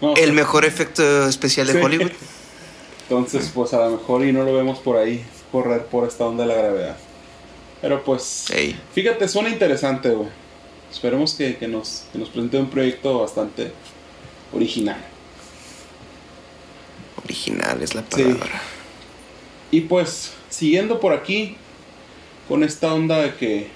No, 0.02 0.16
El 0.16 0.34
mejor 0.34 0.66
efecto 0.66 1.30
especial 1.30 1.68
de 1.68 1.74
Sí. 1.74 1.80
Hollywood. 1.82 2.12
Entonces, 3.10 3.52
pues 3.54 3.74
a 3.74 3.78
lo 3.86 3.92
mejor 3.92 4.26
y 4.26 4.34
no 4.34 4.44
lo 4.44 4.54
vemos 4.54 4.80
por 4.80 4.98
ahí 4.98 5.24
correr 5.54 5.86
por 5.86 6.06
esta 6.06 6.26
onda 6.26 6.44
de 6.46 6.50
la 6.54 6.62
gravedad. 6.62 6.98
Pero 7.82 8.04
pues, 8.04 8.48
Ey. 8.52 8.78
fíjate, 8.94 9.30
suena 9.30 9.48
interesante, 9.48 10.10
güey. 10.10 10.28
Esperemos 10.96 11.34
que, 11.34 11.58
que 11.58 11.68
nos, 11.68 12.06
que 12.14 12.18
nos 12.20 12.30
presente 12.30 12.58
un 12.58 12.70
proyecto 12.70 13.20
bastante 13.20 13.74
original. 14.54 14.96
Original 17.24 17.82
es 17.84 17.94
la 17.96 18.02
Sí. 18.02 18.24
palabra. 18.24 18.62
Y 19.72 19.82
pues, 19.82 20.32
siguiendo 20.50 21.02
por 21.02 21.12
aquí, 21.12 21.58
con 22.48 22.64
esta 22.64 22.94
onda 22.94 23.18
de 23.22 23.36
que, 23.36 23.68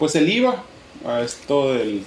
pues 0.00 0.16
el 0.16 0.28
IVA, 0.28 0.64
a 1.04 1.20
esto 1.20 1.74
del, 1.74 2.04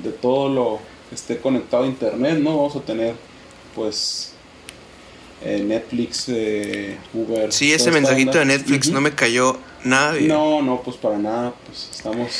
de 0.00 0.10
todo 0.10 0.48
lo 0.48 0.80
que 1.08 1.14
esté 1.14 1.38
conectado 1.38 1.84
a 1.84 1.86
internet, 1.86 2.38
¿no? 2.40 2.56
Vamos 2.56 2.74
a 2.74 2.80
tener, 2.80 3.14
pues, 3.76 4.32
eh, 5.44 5.62
Netflix, 5.64 6.24
eh, 6.30 6.96
Uber. 7.14 7.52
Sí, 7.52 7.72
ese 7.72 7.92
mensajito 7.92 8.30
onda. 8.32 8.40
de 8.40 8.46
Netflix 8.46 8.88
no 8.88 9.00
me 9.00 9.12
cayó 9.14 9.56
nada 9.84 10.14
bien. 10.14 10.28
No, 10.28 10.62
no, 10.62 10.82
pues 10.82 10.96
para 10.96 11.16
nada, 11.16 11.54
pues 11.64 11.90
estamos 11.92 12.30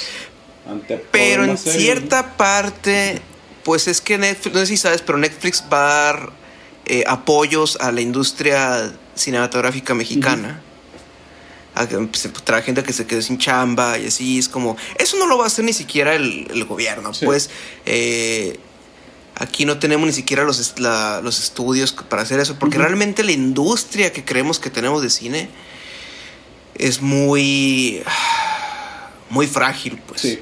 ante 0.68 0.96
Pero 1.12 1.44
en 1.44 1.56
cierta 1.58 2.36
parte, 2.36 3.20
pues 3.64 3.86
es 3.88 4.00
que 4.00 4.18
Netflix, 4.18 4.54
no 4.54 4.60
sé 4.60 4.66
si 4.66 4.76
sabes, 4.76 5.02
pero 5.02 5.18
Netflix 5.18 5.64
va 5.72 5.78
a 5.88 6.02
dar 6.12 6.30
eh, 6.86 7.04
apoyos 7.06 7.76
a 7.80 7.92
la 7.92 8.00
industria 8.00 8.92
cinematográfica 9.14 9.94
mexicana. 9.94 10.60
A 11.74 11.86
pues, 11.86 12.28
trae 12.44 12.62
gente 12.62 12.82
que 12.82 12.92
se 12.94 13.06
quedó 13.06 13.20
sin 13.20 13.36
chamba 13.38 13.98
y 13.98 14.06
así 14.06 14.38
es 14.38 14.48
como 14.48 14.76
eso 14.98 15.18
no 15.18 15.26
lo 15.26 15.36
va 15.36 15.44
a 15.44 15.46
hacer 15.48 15.62
ni 15.64 15.74
siquiera 15.74 16.14
el, 16.14 16.46
el 16.50 16.64
gobierno 16.64 17.12
Sí. 17.12 17.26
pues 17.26 17.50
eh, 17.84 18.58
aquí 19.34 19.66
no 19.66 19.78
tenemos 19.78 20.06
ni 20.06 20.14
siquiera 20.14 20.44
los, 20.44 20.78
la- 20.80 21.20
los 21.22 21.38
estudios 21.38 21.92
para 21.92 22.22
hacer 22.22 22.40
eso 22.40 22.58
porque 22.58 22.78
realmente 22.78 23.22
la 23.24 23.32
industria 23.32 24.10
que 24.10 24.24
creemos 24.24 24.58
que 24.58 24.70
tenemos 24.70 25.02
de 25.02 25.10
cine 25.10 25.50
es 26.76 27.02
muy 27.02 28.02
muy 29.28 29.46
frágil 29.46 30.00
pues. 30.06 30.22
Sí, 30.22 30.38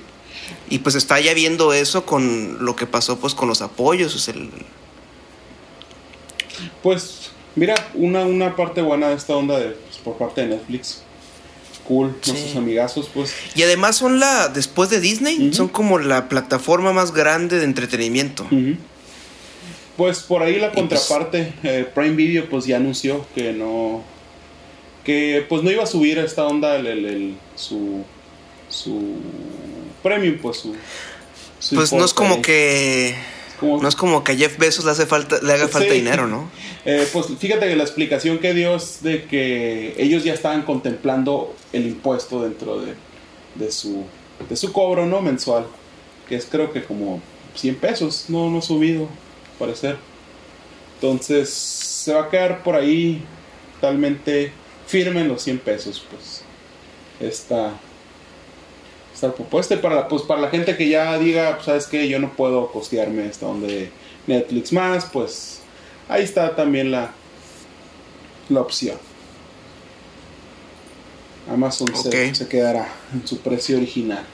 y 0.71 0.79
pues 0.79 0.95
está 0.95 1.21
ya 1.21 1.35
viendo 1.35 1.73
eso 1.73 2.07
con 2.07 2.65
lo 2.65 2.75
que 2.77 2.87
pasó 2.87 3.19
pues 3.19 3.35
con 3.35 3.49
los 3.49 3.61
apoyos 3.63 4.15
o 4.15 4.19
sea, 4.19 4.35
el- 4.35 4.51
pues 6.83 7.31
mira, 7.57 7.75
una, 7.95 8.25
una 8.25 8.57
parte 8.57 8.83
buena 8.83 9.09
de 9.09 9.15
esta 9.17 9.37
onda 9.37 9.59
de, 9.59 9.71
pues, 9.71 9.97
por 9.99 10.17
parte 10.19 10.43
de 10.43 10.49
Netflix. 10.49 11.03
Cool, 11.87 12.17
Sí. 12.23 12.31
nuestros 12.33 12.57
amigazos, 12.57 13.11
pues 13.13 13.35
y 13.55 13.63
además 13.63 13.97
son 13.97 14.19
la 14.19 14.49
después 14.49 14.89
de 14.89 15.01
Disney 15.01 15.53
son 15.53 15.69
como 15.69 15.99
la 15.99 16.29
plataforma 16.31 16.93
más 16.95 17.13
grande 17.13 17.59
de 17.59 17.65
entretenimiento. 17.65 18.47
Pues 19.97 20.21
por 20.21 20.43
ahí 20.43 20.59
la 20.59 20.73
pues- 20.73 20.81
contraparte, 20.81 21.53
eh, 21.63 21.87
Prime 21.95 22.17
Video 22.17 22.49
pues 22.49 22.65
ya 22.65 22.79
anunció 22.79 23.27
que 23.35 23.53
no, 23.53 24.03
que 25.05 25.45
pues 25.49 25.63
no 25.63 25.71
iba 25.71 25.83
a 25.85 25.87
subir 25.87 26.19
a 26.19 26.25
esta 26.25 26.45
onda 26.47 26.77
el, 26.77 26.87
el- 26.87 27.05
el- 27.05 27.35
su, 27.55 28.03
su 28.71 29.17
premium, 30.05 30.39
pues 30.41 30.59
su... 30.59 30.77
su 31.59 31.75
pues 31.75 31.93
no 31.93 32.05
es 32.05 32.15
como 32.15 32.37
ahí. 32.37 32.43
que 32.43 33.15
como- 33.59 33.83
no 33.83 33.89
es 33.89 33.97
como 33.97 34.23
que 34.23 34.33
a 34.33 34.37
Jeff 34.37 34.57
Bezos 34.59 34.85
le 34.85 34.91
hace 34.93 35.07
falta 35.07 35.39
le 35.43 35.53
haga 35.53 35.67
falta 35.69 35.89
Sí. 35.89 35.97
dinero 35.97 36.29
no 36.29 36.49
Eh, 36.87 37.09
pues 37.15 37.27
fíjate 37.39 37.67
que 37.67 37.77
la 37.77 37.83
explicación 37.85 38.39
que 38.39 38.53
dio 38.53 38.77
es 38.77 39.03
de 39.03 39.25
que 39.25 39.95
ellos 39.97 40.23
ya 40.23 40.35
estaban 40.35 40.63
contemplando 40.65 41.57
el 41.73 41.87
impuesto 41.87 42.43
dentro 42.43 42.79
de, 42.83 42.93
de 43.55 43.73
su, 43.73 44.05
de 44.51 44.55
su 44.55 44.71
cobro, 44.71 45.07
¿no? 45.07 45.23
Mensual, 45.23 45.65
que 46.29 46.37
es 46.37 46.45
creo 46.45 46.75
que 46.75 46.85
como 46.85 47.23
100 47.55 47.77
pesos, 47.77 48.27
no, 48.29 48.51
no 48.51 48.59
ha 48.59 48.63
subido, 48.63 49.05
al 49.05 49.59
parecer. 49.59 49.97
Entonces 50.97 51.49
se 51.49 52.13
va 52.13 52.25
a 52.25 52.29
quedar 52.29 52.63
por 52.63 52.75
ahí 52.77 53.23
totalmente 53.81 54.53
firme 54.87 55.23
en 55.23 55.29
los 55.29 55.41
100 55.43 55.59
pesos, 55.61 56.05
pues. 56.11 56.43
Esta, 57.21 57.73
esta 59.15 59.33
propuesta 59.33 59.75
y 59.75 59.79
para, 59.79 60.09
pues, 60.09 60.23
para 60.23 60.41
la 60.41 60.51
gente 60.51 60.77
que 60.77 60.89
ya 60.89 61.17
diga, 61.19 61.55
pues, 61.55 61.67
¿sabes 61.67 61.87
qué? 61.87 62.09
Yo 62.09 62.19
no 62.19 62.33
puedo 62.35 62.71
costearme 62.73 63.27
esta 63.27 63.47
onda 63.47 63.69
de 63.69 63.91
Netflix 64.27 64.73
más, 64.73 65.05
pues 65.07 65.61
ahí 66.09 66.25
está 66.25 66.55
también 66.57 66.91
la, 66.91 67.13
la 68.49 68.61
opción. 68.61 68.99
Amazon 71.51 71.89
se- 71.95 72.29
Ok. 72.29 72.35
se, 72.35 72.49
quedará 72.49 72.89
en 73.13 73.27
su 73.27 73.39
precio 73.39 73.77
original. 73.77 74.25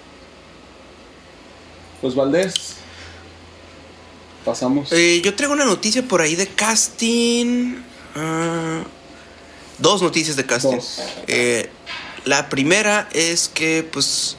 Pues 2.01 2.15
Valdés, 2.15 2.77
pasamos. 4.45 4.93
Eh, 4.93 5.21
yo 5.23 5.35
traigo 5.35 5.53
una 5.55 5.65
noticia 5.65 6.03
por 6.03 6.21
ahí 6.23 6.37
de 6.37 6.47
casting 6.47 7.75
ah, 8.15 8.83
dos 9.79 10.01
noticias 10.03 10.37
de 10.37 10.47
casting 10.47 10.77
Dos. 10.77 11.01
Eh, 11.27 11.69
la 12.25 12.49
primera 12.49 13.09
es 13.13 13.49
que 13.49 13.83
pues 13.83 14.37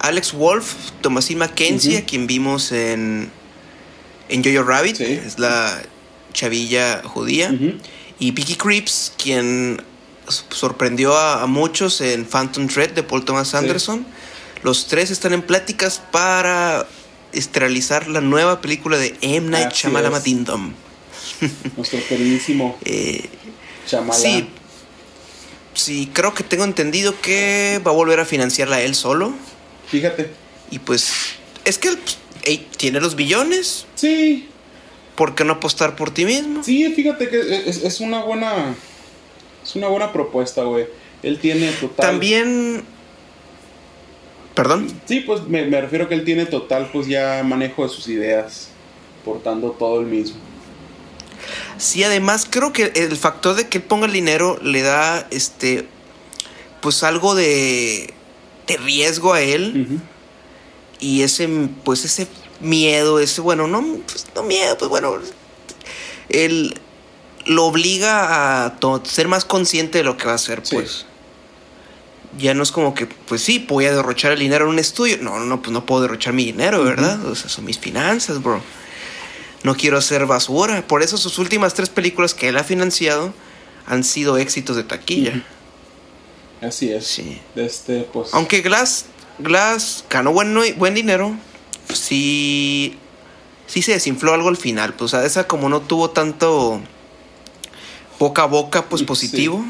Alex 0.00 0.32
Wolf 0.32 0.74
Thomasin 1.00 1.38
Mackenzie 1.38 1.98
a 1.98 2.04
quien 2.04 2.26
vimos 2.26 2.72
en 2.72 3.30
en 4.28 4.44
Jojo 4.44 4.62
Rabbit 4.62 4.96
Sí. 4.96 5.04
es 5.04 5.38
la 5.38 5.82
chavilla 6.32 7.02
judía 7.04 7.52
y 8.18 8.30
Vicky 8.32 8.54
Creeps, 8.54 9.12
quien 9.20 9.82
sorprendió 10.50 11.16
a, 11.16 11.42
a 11.42 11.46
muchos 11.46 12.00
en 12.00 12.24
Phantom 12.24 12.68
Thread 12.68 12.90
de 12.90 13.02
Paul 13.02 13.24
Thomas 13.24 13.54
Anderson. 13.54 14.06
Los 14.62 14.86
tres 14.86 15.10
están 15.10 15.32
en 15.32 15.42
pláticas 15.42 16.00
para 16.12 16.86
esterilizar 17.32 18.08
la 18.08 18.20
nueva 18.20 18.60
película 18.60 18.98
de 18.98 19.16
M. 19.22 19.48
Night. 19.48 19.72
Ding 20.22 20.44
Dong. 20.44 20.72
Nuestro 21.76 21.98
queridísimo 22.08 22.78
Eh, 22.84 23.28
sí, 24.12 24.46
sí, 25.74 26.10
creo 26.12 26.34
que 26.34 26.44
tengo 26.44 26.64
entendido 26.64 27.20
que 27.20 27.80
va 27.84 27.90
a 27.90 27.94
volver 27.94 28.20
a 28.20 28.24
financiarla 28.24 28.80
él 28.82 28.94
solo. 28.94 29.32
Fíjate. 29.90 30.30
Y 30.70 30.78
pues, 30.78 31.12
es 31.64 31.78
que 31.78 31.88
él 31.88 31.98
pues, 31.98 32.18
ey, 32.44 32.66
tiene 32.76 33.00
los 33.00 33.16
billones. 33.16 33.86
Sí, 33.94 34.48
¿Por 35.16 35.34
qué 35.34 35.44
no 35.44 35.54
apostar 35.54 35.96
por 35.96 36.10
ti 36.10 36.24
mismo? 36.24 36.62
sí, 36.62 36.90
fíjate 36.94 37.28
que 37.28 37.40
es, 37.68 37.82
es 37.84 38.00
una 38.00 38.22
buena. 38.22 38.74
Es 39.62 39.76
una 39.76 39.88
buena 39.88 40.12
propuesta, 40.14 40.62
güey. 40.62 40.86
Él 41.22 41.38
tiene 41.38 41.70
total. 41.72 42.06
También. 42.06 42.82
Perdón. 44.54 44.88
Sí, 45.04 45.20
pues 45.20 45.42
me, 45.42 45.66
me 45.66 45.78
refiero 45.78 46.08
que 46.08 46.14
él 46.14 46.24
tiene 46.24 46.46
total, 46.46 46.88
pues 46.90 47.06
ya 47.06 47.42
manejo 47.44 47.82
de 47.82 47.90
sus 47.90 48.08
ideas. 48.08 48.68
Portando 49.22 49.72
todo 49.72 50.00
el 50.00 50.06
mismo. 50.06 50.38
Sí, 51.76 52.02
además 52.02 52.46
creo 52.48 52.72
que 52.72 52.90
el 52.94 53.14
factor 53.16 53.56
de 53.56 53.68
que 53.68 53.78
él 53.78 53.84
ponga 53.84 54.06
el 54.06 54.12
dinero 54.12 54.58
le 54.62 54.80
da 54.80 55.26
este 55.30 55.86
pues 56.80 57.02
algo 57.02 57.34
de, 57.34 58.14
de 58.72 58.76
riesgo 58.78 59.32
a 59.32 59.40
él 59.42 60.00
y 61.00 61.22
ese 61.22 61.48
pues 61.84 62.04
ese 62.04 62.28
miedo, 62.60 63.20
ese 63.20 63.40
bueno, 63.40 63.66
no, 63.66 63.80
pues, 64.06 64.26
no 64.34 64.42
miedo, 64.42 64.76
pues 64.78 64.88
bueno, 64.88 65.14
él 66.28 66.74
lo 67.46 67.64
obliga 67.66 68.66
a 68.66 68.78
ser 69.04 69.28
más 69.28 69.44
consciente 69.44 69.98
de 69.98 70.04
lo 70.04 70.16
que 70.16 70.26
va 70.26 70.32
a 70.32 70.36
hacer, 70.36 70.60
Sí. 70.62 70.76
pues. 70.76 71.06
Ya 72.38 72.54
no 72.54 72.62
es 72.62 72.70
como 72.70 72.94
que, 72.94 73.06
pues 73.06 73.42
sí, 73.42 73.64
voy 73.68 73.86
a 73.86 73.92
derrochar 73.94 74.30
el 74.30 74.38
dinero 74.38 74.66
en 74.66 74.70
un 74.70 74.78
estudio. 74.78 75.18
No, 75.20 75.40
no, 75.40 75.60
pues 75.62 75.72
no 75.72 75.84
puedo 75.84 76.02
derrochar 76.02 76.32
mi 76.32 76.44
dinero, 76.44 76.84
¿verdad? 76.84 77.24
O 77.26 77.34
sea, 77.34 77.50
son 77.50 77.64
mis 77.64 77.76
finanzas, 77.80 78.40
bro. 78.40 78.62
No 79.64 79.74
quiero 79.76 79.98
hacer 79.98 80.26
basura. 80.26 80.86
Por 80.86 81.02
eso 81.02 81.18
sus 81.18 81.38
últimas 81.38 81.74
tres 81.74 81.88
películas 81.88 82.32
que 82.32 82.48
él 82.48 82.56
ha 82.56 82.62
financiado 82.62 83.34
han 83.86 84.04
sido 84.04 84.38
éxitos 84.38 84.76
de 84.76 84.84
taquilla. 84.84 85.42
Así 86.60 86.92
es. 86.92 87.06
Sí. 87.06 87.40
Este, 87.56 88.00
pues. 88.12 88.30
Aunque 88.32 88.60
Glass, 88.60 89.06
Glass 89.38 90.04
ganó 90.10 90.32
buen, 90.32 90.54
buen 90.76 90.94
dinero, 90.94 91.34
sí, 91.92 92.96
sí 93.66 93.82
se 93.82 93.92
desinfló 93.92 94.34
algo 94.34 94.48
al 94.48 94.56
final. 94.56 94.94
Pues, 94.94 95.14
o 95.14 95.16
sea, 95.16 95.26
esa 95.26 95.46
como 95.46 95.68
no 95.68 95.80
tuvo 95.80 96.10
tanto, 96.10 96.80
boca 98.18 98.42
a 98.42 98.46
boca, 98.46 98.84
pues 98.88 99.00
Sí. 99.00 99.06
positivo. 99.06 99.64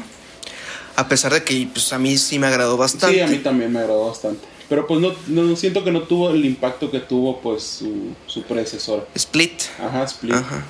A 0.97 1.07
pesar 1.07 1.33
de 1.33 1.43
que 1.43 1.67
pues, 1.71 1.93
a 1.93 1.97
mí 1.99 2.17
sí 2.17 2.37
me 2.37 2.47
agradó 2.47 2.77
bastante. 2.77 3.15
Sí, 3.15 3.21
a 3.21 3.27
mí 3.27 3.37
también 3.37 3.71
me 3.71 3.79
agradó 3.79 4.07
bastante. 4.07 4.45
Pero 4.67 4.87
pues 4.87 5.01
no, 5.01 5.13
no 5.27 5.55
siento 5.55 5.83
que 5.83 5.91
no 5.91 6.03
tuvo 6.03 6.29
el 6.29 6.45
impacto 6.45 6.89
que 6.91 6.99
tuvo 6.99 7.41
pues 7.41 7.63
su, 7.63 8.13
su 8.25 8.43
predecesora. 8.43 9.03
Split. 9.15 9.63
Ajá, 9.79 10.03
Split. 10.05 10.33
Ajá. 10.33 10.63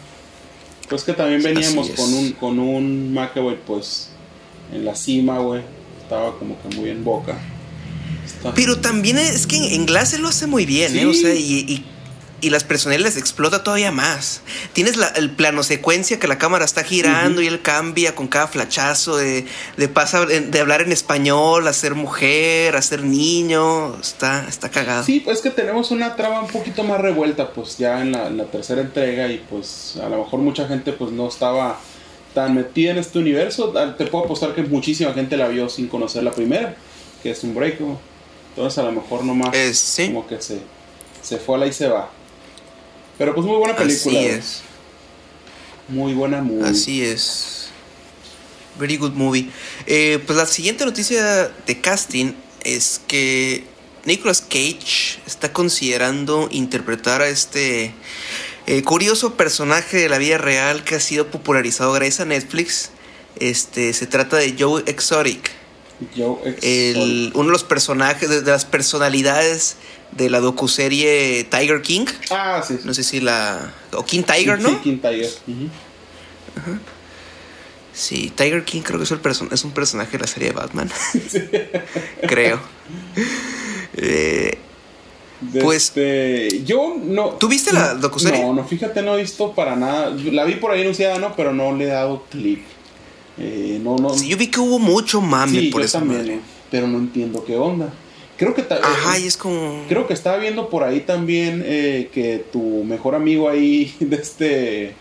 Pues 0.90 1.04
que 1.04 1.14
también 1.14 1.42
veníamos 1.44 1.90
con 1.92 2.12
un, 2.14 2.32
con 2.34 2.60
un 2.60 3.14
McAvoy 3.14 3.58
pues 3.66 4.10
en 4.74 4.86
la 4.86 4.96
cima, 4.96 5.38
güey. 5.40 5.62
Estaba 6.12 6.38
como 6.38 6.62
que 6.62 6.76
muy 6.76 6.90
en 6.90 7.06
boca. 7.06 7.38
Está- 8.26 8.54
Pero 8.54 8.80
también 8.82 9.18
es 9.18 9.48
que 9.48 9.76
en, 9.76 9.86
Glass 9.86 10.12
él 10.14 10.22
lo 10.24 10.28
hace 10.28 10.46
muy 10.46 10.66
bien, 10.66 10.98
¿eh? 11.00 11.06
O 11.06 11.14
sea, 11.14 11.34
y, 11.34 11.60
y, 11.66 11.86
y 12.42 12.50
las 12.50 12.66
personas 12.66 13.00
les 13.00 13.16
explota 13.16 13.64
todavía 13.64 13.94
más. 13.94 14.42
Tienes 14.74 14.98
la, 14.98 15.08
el 15.08 15.32
plano 15.32 15.64
secuencia 15.64 16.20
que 16.20 16.28
la 16.28 16.38
cámara 16.38 16.66
está 16.66 16.84
girando 16.84 17.42
y 17.42 17.48
él 17.48 17.62
cambia 17.62 18.14
con 18.14 18.28
cada 18.28 18.50
flachazo 18.50 19.16
de, 19.16 19.46
de 19.78 19.88
pasa 19.88 20.26
de 20.26 20.60
hablar 20.60 20.82
en 20.82 20.92
español 20.92 21.66
a 21.66 21.72
ser 21.72 21.96
mujer, 21.96 22.76
a 22.76 22.82
ser 22.82 23.04
niño. 23.04 23.96
Está, 24.02 24.46
está 24.50 24.70
cagado. 24.70 25.06
Sí, 25.06 25.22
pues 25.22 25.40
que 25.40 25.50
tenemos 25.50 25.92
una 25.92 26.18
trama 26.18 26.42
un 26.42 26.50
poquito 26.50 26.84
más 26.84 27.00
revuelta, 27.00 27.54
pues 27.54 27.78
ya 27.78 28.02
en 28.02 28.12
la, 28.12 28.28
en 28.28 28.36
la 28.36 28.46
tercera 28.52 28.82
entrega 28.82 29.32
y 29.32 29.38
pues 29.50 29.96
a 30.04 30.10
lo 30.10 30.18
mejor 30.26 30.42
mucha 30.42 30.68
gente 30.68 30.92
pues 30.92 31.12
no 31.14 31.30
estaba 31.30 31.80
tan 32.34 32.56
metida 32.56 32.92
en 32.92 32.98
este 32.98 33.20
universo. 33.20 33.74
Ah, 33.78 33.96
Te 33.98 34.06
puedo 34.06 34.26
apostar 34.26 34.54
que 34.56 34.62
muchísima 34.64 35.14
gente 35.14 35.38
la 35.38 35.48
vio 35.48 35.68
sin 35.70 35.88
conocer 35.88 36.24
la 36.24 36.32
primera, 36.32 36.76
que 37.24 37.32
es 37.32 37.44
un 37.44 37.54
break. 37.54 37.78
Entonces 38.50 38.78
a 38.78 38.84
lo 38.84 38.92
mejor 38.92 39.24
nomás 39.24 39.54
Eh, 39.54 39.74
sí. 39.74 40.08
como 40.08 40.28
que 40.28 40.42
se, 40.42 40.60
se 41.22 41.38
fue 41.38 41.56
a 41.56 41.60
la 41.60 41.68
y 41.68 41.74
se 41.74 41.88
va. 41.88 42.10
Pero 43.18 43.34
pues 43.36 43.46
muy 43.46 43.58
buena 43.58 43.76
película. 43.76 44.18
Así 44.20 44.26
güey. 44.28 44.38
es. 44.40 44.62
Muy 45.88 46.14
buena 46.14 46.42
movie. 46.42 46.70
Así 46.70 47.04
es. 47.04 47.70
Very 48.80 48.98
good 48.98 49.12
movie. 49.14 49.50
Eh, 49.86 50.20
pues 50.26 50.38
la 50.38 50.46
siguiente 50.46 50.86
noticia 50.86 51.50
de 51.68 51.82
casting 51.82 52.34
es 52.64 53.02
que 53.08 53.66
Nicolas 54.06 54.42
Cage 54.42 55.20
está 55.28 55.52
considerando 55.54 56.48
interpretar 56.52 57.22
a 57.22 57.28
este 57.28 57.94
eh, 58.68 58.84
curioso 58.84 59.36
personaje 59.36 59.98
de 59.98 60.10
la 60.10 60.18
vida 60.18 60.38
real 60.38 60.84
que 60.84 60.96
ha 60.96 61.00
sido 61.00 61.28
popularizado 61.28 61.92
gracias 61.94 62.22
a 62.22 62.26
Netflix. 62.26 62.92
Este 63.40 63.94
se 63.94 64.08
trata 64.08 64.38
de 64.38 64.56
Joe 64.58 64.84
Exotic, 64.86 65.52
Joe 66.16 66.38
Exotic. 66.46 66.64
el, 66.64 67.32
uno 67.34 67.46
de 67.46 67.52
los 67.52 67.64
personajes, 67.64 68.30
de, 68.30 68.42
de 68.42 68.52
las 68.52 68.66
personalidades 68.66 69.78
de 70.12 70.30
la 70.30 70.40
docuserie 70.40 71.46
Tiger 71.46 71.82
King. 71.82 72.06
Ah, 72.30 72.64
sí. 72.66 72.76
sí. 72.76 72.82
No 72.86 72.94
sé 72.94 73.04
si 73.04 73.20
la. 73.20 73.74
O 73.94 74.06
King 74.06 74.24
Tiger, 74.24 74.58
Sí, 74.58 74.64
¿no? 74.64 74.82
King 74.82 74.98
Tiger. 74.98 75.30
Sí, 77.94 78.32
Tiger 78.36 78.64
King 78.64 78.82
creo 78.82 78.98
que 79.00 79.04
es, 79.04 79.12
el 79.12 79.20
es 79.52 79.64
un 79.64 79.72
personaje 79.72 80.14
de 80.14 80.20
la 80.20 80.28
serie 80.28 80.50
de 80.50 80.56
Batman. 80.56 80.90
creo. 82.28 82.60
Eh, 83.98 84.58
De 85.42 85.60
Pues- 85.62 85.84
este, 85.84 86.64
yo 86.64 86.96
no. 87.04 87.30
¿Tú 87.32 87.48
viste 87.48 87.74
la 87.74 87.96
docuserie? 87.96 88.42
No, 88.42 88.54
no, 88.54 88.64
fíjate, 88.64 89.02
no 89.02 89.16
he 89.16 89.22
visto 89.22 89.54
para 89.54 89.76
nada. 89.76 90.16
La 90.32 90.44
vi 90.46 90.56
por 90.56 90.72
ahí 90.72 90.82
anunciada, 90.82 91.18
¿no? 91.18 91.36
Pero 91.36 91.52
no 91.52 91.76
le 91.76 91.86
he 91.86 91.88
dado 91.88 92.24
clip. 92.30 92.62
Eh, 93.40 93.80
no, 93.82 93.96
no. 93.96 94.14
sí, 94.14 94.28
yo 94.28 94.38
vi 94.38 94.48
que 94.48 94.60
hubo 94.60 94.78
mucho 94.78 95.20
mame 95.20 95.60
sí, 95.60 95.68
por 95.72 95.82
yo 95.82 95.86
esa 95.86 96.00
también, 96.00 96.30
eh, 96.30 96.40
pero 96.70 96.88
no 96.88 97.00
entiendo 97.00 97.44
qué 97.44 97.56
onda. 97.56 97.92
Creo 98.38 98.54
que 98.54 98.62
Ajá, 98.70 99.18
eh, 99.18 99.22
y 99.22 99.28
es 99.28 99.38
como. 99.38 99.84
Creo 99.88 100.06
que 100.06 100.14
estaba 100.14 100.38
viendo 100.38 100.70
por 100.70 100.84
ahí 100.84 101.02
también 101.02 101.64
eh, 101.66 102.10
que 102.14 102.46
tu 102.52 102.84
mejor 102.84 103.16
amigo 103.16 103.50
ahí 103.50 103.96
de 104.00 104.16
este. 104.16 104.94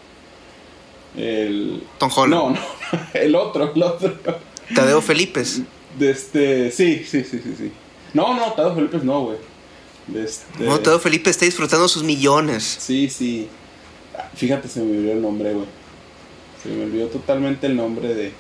El. 1.16 1.82
Tom 1.98 2.10
Holland. 2.14 2.32
No, 2.32 2.50
no, 2.50 2.58
el 3.14 3.34
otro, 3.34 3.72
el 3.74 3.82
otro. 3.82 4.14
Tadeo 4.74 5.02
Felipe. 5.02 5.42
De 5.98 6.10
este. 6.10 6.70
Sí, 6.70 7.04
sí, 7.06 7.24
sí, 7.24 7.40
sí, 7.42 7.54
sí. 7.58 7.72
No, 8.14 8.34
no, 8.34 8.52
Tado 8.52 8.74
Felipe 8.74 8.98
no, 9.02 9.24
güey. 9.24 9.49
Este. 10.14 10.64
No, 10.64 10.78
Tadeo 10.80 10.98
Felipe 10.98 11.30
está 11.30 11.44
disfrutando 11.44 11.86
sus 11.88 12.02
millones. 12.02 12.64
Sí, 12.80 13.08
sí. 13.08 13.48
Fíjate, 14.34 14.68
se 14.68 14.80
me 14.80 14.96
olvidó 14.96 15.12
el 15.12 15.22
nombre, 15.22 15.52
güey. 15.54 15.66
Se 16.62 16.68
me 16.68 16.84
olvidó 16.84 17.06
totalmente 17.08 17.66
el 17.66 17.76
nombre 17.76 18.14
de. 18.14 18.32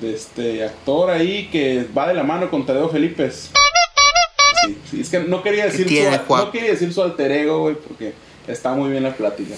De 0.00 0.12
este 0.12 0.64
actor 0.64 1.08
ahí 1.10 1.48
que 1.52 1.86
va 1.96 2.08
de 2.08 2.14
la 2.14 2.24
mano 2.24 2.50
con 2.50 2.66
Tadeo 2.66 2.88
Felipe. 2.88 3.30
Sí, 3.30 4.76
sí, 4.90 5.00
es 5.02 5.08
que 5.08 5.20
no 5.20 5.40
quería 5.42 5.66
decir, 5.66 5.82
su, 5.82 5.88
tiene, 5.88 6.08
al- 6.16 6.24
Juan? 6.26 6.46
no 6.46 6.50
quería 6.50 6.70
decir 6.70 6.92
su 6.92 7.00
alter 7.02 7.30
ego, 7.30 7.60
güey, 7.60 7.76
porque 7.76 8.12
está 8.48 8.72
muy 8.74 8.90
bien 8.90 9.04
la 9.04 9.14
plática. 9.14 9.54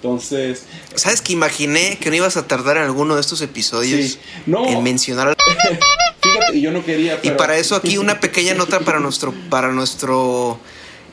Entonces, 0.00 0.64
¿Sabes 0.94 1.20
que 1.20 1.32
imaginé 1.32 1.98
que 2.00 2.08
no 2.10 2.16
ibas 2.16 2.36
a 2.36 2.46
tardar 2.46 2.76
en 2.76 2.84
alguno 2.84 3.16
de 3.16 3.20
estos 3.20 3.40
episodios 3.42 4.12
Sí. 4.12 4.18
No. 4.46 4.64
en 4.64 4.80
mencionar? 4.84 5.34
fíjate, 6.20 6.56
y 6.56 6.60
yo 6.60 6.70
no 6.70 6.84
quería. 6.84 7.18
Y 7.22 7.30
para 7.32 7.56
eso 7.56 7.74
aquí 7.74 7.98
una 7.98 8.20
pequeña 8.20 8.54
nota 8.54 8.78
para 8.80 9.00
nuestro, 9.00 9.34
para 9.50 9.72
nuestro 9.72 10.58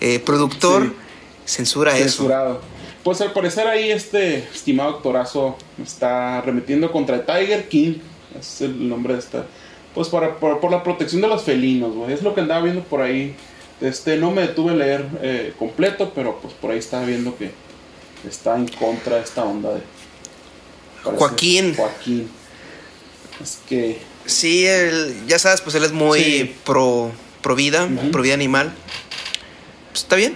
eh, 0.01 0.19
productor. 0.19 0.83
Sí. 0.83 0.93
Censura 1.45 1.95
eso. 1.97 2.03
censurado. 2.03 2.61
Pues 3.03 3.21
al 3.21 3.31
parecer 3.31 3.67
ahí 3.67 3.91
este 3.91 4.37
estimado 4.53 4.95
actorazo 4.97 5.57
está 5.83 6.41
remitiendo 6.41 6.91
contra 6.91 7.23
Tiger 7.23 7.67
King, 7.69 7.99
es 8.39 8.61
el 8.61 8.87
nombre 8.89 9.13
de 9.13 9.19
esta. 9.19 9.45
Pues 9.93 10.09
para, 10.09 10.35
por, 10.39 10.59
por 10.59 10.71
la 10.71 10.83
protección 10.83 11.21
de 11.21 11.27
los 11.27 11.43
felinos, 11.43 11.95
güey. 11.95 12.13
Es 12.13 12.21
lo 12.23 12.33
que 12.35 12.41
andaba 12.41 12.61
viendo 12.63 12.83
por 12.83 13.01
ahí. 13.01 13.35
Este, 13.79 14.17
no 14.17 14.31
me 14.31 14.41
detuve 14.41 14.71
a 14.71 14.75
leer 14.75 15.05
eh, 15.21 15.53
completo, 15.59 16.11
pero 16.15 16.39
pues 16.41 16.53
por 16.55 16.71
ahí 16.71 16.79
estaba 16.79 17.05
viendo 17.05 17.37
que 17.37 17.51
está 18.29 18.55
en 18.55 18.67
contra 18.67 19.17
de 19.17 19.23
esta 19.23 19.43
onda 19.43 19.73
de... 19.73 19.81
Joaquín. 21.03 21.75
Joaquín. 21.75 22.29
Es 23.41 23.59
que... 23.67 23.99
Sí, 24.25 24.65
él- 24.65 25.15
ya 25.27 25.37
sabes, 25.37 25.61
pues 25.61 25.75
él 25.75 25.83
es 25.83 25.91
muy 25.91 26.19
Sí. 26.19 26.55
pro, 26.65 27.11
pro 27.41 27.55
vida, 27.55 27.87
pro 28.11 28.23
vida 28.23 28.33
animal. 28.33 28.73
Pues 29.91 30.03
está 30.03 30.15
bien. 30.15 30.35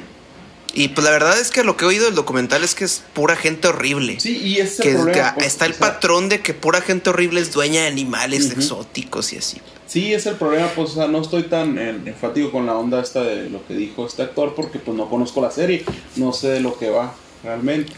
Y 0.73 0.89
pues 0.89 1.03
la 1.03 1.09
verdad 1.09 1.39
es 1.39 1.49
que 1.49 1.63
lo 1.63 1.75
que 1.75 1.85
he 1.85 1.87
oído 1.87 2.05
del 2.05 2.13
documental 2.13 2.63
es 2.63 2.75
que 2.75 2.85
es 2.85 3.01
pura 3.13 3.35
gente 3.35 3.67
horrible. 3.67 4.19
Sí, 4.19 4.37
y 4.37 4.59
ese 4.59 4.83
que, 4.83 4.93
problema... 4.93 5.33
pues, 5.33 5.47
está 5.47 5.65
el 5.65 5.71
o 5.71 5.75
sea, 5.75 5.93
patrón 5.93 6.29
de 6.29 6.41
que 6.41 6.53
pura 6.53 6.81
gente 6.81 7.09
horrible 7.09 7.41
es 7.41 7.51
dueña 7.51 7.81
de 7.81 7.87
animales 7.87 8.51
exóticos 8.51 9.33
y 9.33 9.37
así. 9.37 9.59
Sí, 9.87 10.13
es 10.13 10.27
el 10.27 10.35
problema, 10.35 10.67
pues, 10.75 10.91
o 10.91 10.93
sea, 10.93 11.07
no 11.07 11.19
estoy 11.19 11.43
tan 11.43 11.79
eh, 11.79 11.89
enfático 12.05 12.51
con 12.51 12.67
la 12.67 12.75
onda 12.77 13.01
esta 13.01 13.23
de 13.23 13.49
lo 13.49 13.65
que 13.65 13.73
dijo 13.73 14.05
este 14.05 14.21
actor 14.21 14.53
porque 14.53 14.77
pues 14.77 14.95
no 14.95 15.09
conozco 15.09 15.41
la 15.41 15.49
serie, 15.49 15.83
no 16.15 16.31
sé 16.31 16.49
de 16.49 16.59
lo 16.59 16.77
que 16.77 16.91
va 16.91 17.15
realmente. 17.43 17.93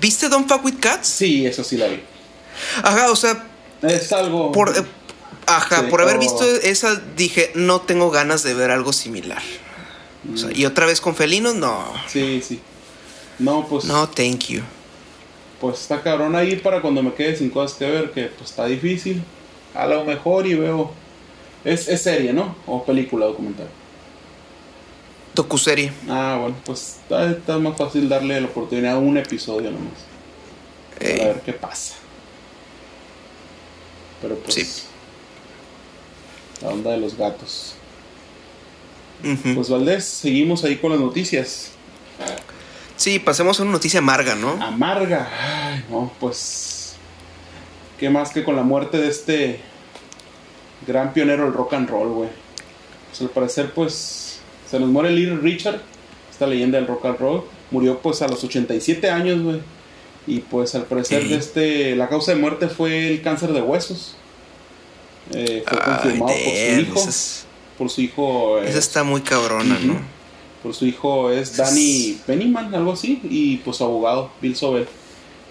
¿Viste 0.00 0.28
Don't 0.28 0.48
Fuck 0.48 0.64
With 0.64 0.78
Cats? 0.80 1.08
Sí, 1.08 1.46
eso 1.46 1.64
sí 1.64 1.76
la 1.76 1.86
vi. 1.86 2.00
Ajá, 2.82 3.10
o 3.10 3.16
sea, 3.16 3.46
Es 3.82 4.12
algo... 4.12 4.52
por, 4.52 4.70
eh, 4.76 4.82
ajá, 5.46 5.80
Sí, 5.80 5.86
por 5.90 6.00
haber 6.02 6.16
oh. 6.16 6.20
visto 6.20 6.44
esa 6.62 7.00
dije, 7.16 7.52
no 7.54 7.80
tengo 7.80 8.10
ganas 8.10 8.42
de 8.42 8.54
ver 8.54 8.70
algo 8.70 8.92
similar. 8.92 9.42
O 10.32 10.36
sea, 10.36 10.50
y 10.52 10.64
otra 10.64 10.86
vez 10.86 11.00
con 11.00 11.14
felinos, 11.14 11.54
no. 11.54 11.84
Sí, 12.08 12.42
sí. 12.46 12.60
No, 13.38 13.66
pues, 13.68 13.84
No, 13.84 14.08
thank 14.08 14.46
you. 14.46 14.62
pues 15.60 15.80
está 15.80 16.02
cabrón 16.02 16.34
ahí 16.36 16.56
para 16.56 16.80
cuando 16.80 17.02
me 17.02 17.12
quede 17.14 17.36
sin 17.36 17.50
cosas 17.50 17.76
que 17.76 17.84
ver, 17.90 18.10
que 18.12 18.24
pues 18.24 18.50
está 18.50 18.66
difícil. 18.66 19.22
A 19.74 19.86
lo 19.86 20.04
mejor 20.04 20.46
y 20.46 20.54
veo... 20.54 20.92
Es, 21.64 21.88
es 21.88 22.02
serie, 22.02 22.32
¿no? 22.32 22.54
O 22.66 22.84
película 22.84 23.26
documental. 23.26 23.68
Docuserie. 25.34 25.92
Ah, 26.08 26.38
bueno, 26.40 26.56
pues 26.64 26.98
está, 27.02 27.30
está 27.30 27.58
más 27.58 27.76
fácil 27.76 28.08
darle 28.08 28.40
la 28.40 28.46
oportunidad 28.46 28.94
a 28.94 28.98
un 28.98 29.16
episodio 29.16 29.70
nomás. 29.70 29.92
Para 30.98 31.10
Eh, 31.10 31.24
ver 31.26 31.40
qué 31.44 31.52
pasa. 31.52 31.94
Pero 34.22 34.36
pues. 34.36 34.54
Sí. 34.54 34.82
La 36.62 36.68
onda 36.68 36.92
de 36.92 36.98
los 36.98 37.16
gatos. 37.16 37.74
Pues 39.54 39.70
Valdés, 39.70 40.04
seguimos 40.04 40.64
ahí 40.64 40.76
con 40.76 40.90
las 40.90 41.00
noticias. 41.00 41.70
Sí, 42.96 43.18
pasemos 43.18 43.58
a 43.58 43.62
una 43.62 43.72
noticia 43.72 43.98
amarga, 44.00 44.34
¿no? 44.34 44.50
Amarga. 44.62 45.28
Ay, 45.40 45.84
no, 45.90 46.12
pues. 46.20 46.94
¿Qué 47.98 48.10
más 48.10 48.30
que 48.32 48.44
con 48.44 48.54
la 48.54 48.62
muerte 48.62 48.98
de 48.98 49.08
este 49.08 49.60
gran 50.86 51.12
pionero 51.14 51.44
del 51.44 51.54
rock 51.54 51.72
and 51.74 51.88
roll, 51.88 52.08
güey? 52.08 52.28
Pues 53.08 53.20
al 53.22 53.30
parecer, 53.30 53.72
pues. 53.72 54.33
Se 54.70 54.78
nos 54.80 54.88
muere 54.88 55.10
Little 55.10 55.36
Richard, 55.38 55.80
esta 56.30 56.46
leyenda 56.46 56.78
del 56.78 56.86
rock 56.86 57.04
and 57.06 57.18
roll. 57.18 57.42
Murió 57.70 57.98
pues 57.98 58.22
a 58.22 58.28
los 58.28 58.42
87 58.44 59.10
años, 59.10 59.42
güey. 59.42 59.60
Y 60.26 60.38
pues 60.40 60.74
al 60.74 60.84
parecer 60.84 61.28
de 61.28 61.36
este, 61.36 61.96
la 61.96 62.08
causa 62.08 62.32
de 62.32 62.40
muerte 62.40 62.68
fue 62.68 63.08
el 63.08 63.20
cáncer 63.22 63.52
de 63.52 63.60
huesos. 63.60 64.16
Eh, 65.32 65.64
fue 65.66 65.78
Ay, 65.80 65.92
confirmado 65.92 66.32
por 66.34 66.40
su 66.40 66.80
hijo. 66.80 66.98
esa, 67.00 67.08
es- 67.10 67.46
Por 67.78 67.90
su 67.90 68.00
hijo. 68.00 68.58
eh, 68.60 68.68
esa 68.68 68.78
está 68.78 69.04
muy 69.04 69.20
cabrona, 69.20 69.78
¿no? 69.80 69.98
Por 70.62 70.74
su 70.74 70.86
hijo 70.86 71.30
es 71.30 71.56
Danny 71.58 72.18
Pennyman, 72.26 72.74
algo 72.74 72.92
así, 72.92 73.20
y 73.24 73.58
pues 73.58 73.76
su 73.78 73.84
abogado, 73.84 74.30
Bill 74.40 74.56
Sobel. 74.56 74.86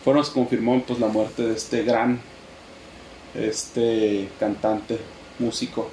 Fueron 0.03 0.21
los 0.21 0.29
que 0.29 0.33
confirmó 0.35 0.81
pues 0.83 0.99
la 0.99 1.07
muerte 1.07 1.43
de 1.43 1.53
este 1.55 1.83
gran 1.83 2.19
este 3.35 4.27
cantante, 4.39 4.99
músico 5.39 5.89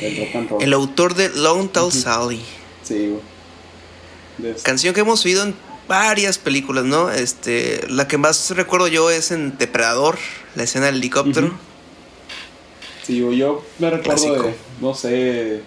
del 0.00 0.18
rock 0.18 0.34
and 0.36 0.50
roll. 0.50 0.62
El 0.62 0.72
autor 0.72 1.14
de 1.14 1.28
Long 1.30 1.68
Tall 1.68 1.92
Sally. 1.92 2.40
Sí, 2.82 3.08
güey. 3.08 4.50
Este- 4.50 4.62
Canción 4.62 4.94
que 4.94 5.00
hemos 5.00 5.24
oído 5.24 5.42
en 5.44 5.54
varias 5.88 6.38
películas, 6.38 6.84
¿no? 6.84 7.10
Este, 7.10 7.80
la 7.88 8.06
que 8.08 8.16
más 8.18 8.50
recuerdo 8.50 8.88
yo 8.88 9.10
es 9.10 9.30
en 9.32 9.58
Depredador, 9.58 10.18
la 10.54 10.62
escena 10.62 10.86
del 10.86 10.96
helicóptero. 10.96 11.52
Sí, 13.04 13.18
yo- 13.18 13.32
yo 13.32 13.64
me 13.78 13.90
recuerdo 13.90 14.22
Clásico. 14.22 14.42
de, 14.48 14.54
no 14.80 14.94
sé, 14.94 15.60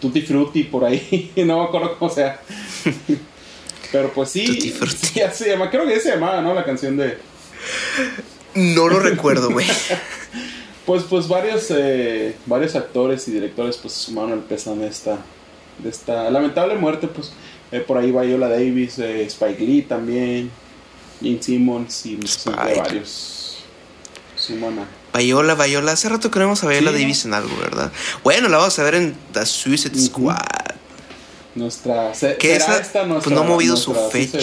Tutti 0.00 0.22
Frutti 0.22 0.64
por 0.64 0.84
ahí, 0.84 1.32
no 1.36 1.58
me 1.58 1.64
acuerdo 1.64 1.98
cómo 1.98 2.10
sea. 2.12 2.40
Pero 3.92 4.12
pues 4.12 4.30
sí, 4.30 4.44
Tutti 4.46 4.70
Frutti. 4.70 5.06
sí, 5.06 5.12
ya 5.20 5.32
se 5.32 5.48
llama, 5.48 5.70
creo 5.70 5.86
que 5.86 5.98
se 6.00 6.10
llamaba, 6.10 6.40
¿no? 6.42 6.54
La 6.54 6.64
canción 6.64 6.96
de... 6.96 7.18
No 8.54 8.88
lo 8.88 8.98
recuerdo, 9.00 9.50
güey. 9.50 9.66
Pues, 10.86 11.02
pues 11.02 11.28
varios, 11.28 11.66
eh, 11.68 12.34
varios 12.46 12.74
actores 12.74 13.28
y 13.28 13.32
directores 13.32 13.76
pues 13.76 13.92
sumaron 13.92 14.32
el 14.32 14.38
pésame 14.38 14.86
esta, 14.86 15.18
de 15.78 15.90
esta 15.90 16.30
lamentable 16.30 16.74
muerte, 16.76 17.08
pues 17.08 17.32
eh, 17.72 17.80
por 17.80 17.98
ahí 17.98 18.10
Viola 18.10 18.48
Davis, 18.48 18.98
eh, 18.98 19.22
Spike 19.24 19.62
Lee 19.64 19.82
también, 19.82 20.50
Gene 21.22 21.42
Simmons 21.42 22.06
y 22.06 22.16
pues, 22.16 22.46
entre 22.46 22.78
varios 22.78 23.58
suman 24.36 24.78
a... 24.78 25.18
Viola, 25.18 25.54
Viola. 25.54 25.92
Hace 25.92 26.08
rato 26.08 26.30
que 26.30 26.38
no 26.38 26.44
vemos 26.46 26.62
a 26.62 26.68
Viola. 26.68 26.92
Davis 26.92 27.24
en 27.24 27.34
algo, 27.34 27.56
¿verdad? 27.56 27.90
Bueno, 28.22 28.48
la 28.48 28.58
vamos 28.58 28.78
a 28.78 28.82
ver 28.84 28.94
en 28.94 29.16
The 29.32 29.44
Suicide. 29.46 29.98
Squad. 29.98 30.36
Nuestra... 31.54 32.14
se- 32.14 32.36
¿será 32.40 32.56
esa, 32.56 32.78
esta 32.78 33.06
pues, 33.08 33.26
no 33.30 33.40
ha 33.40 33.44
movido 33.44 33.76
su 33.76 33.94
fecha. 33.94 34.38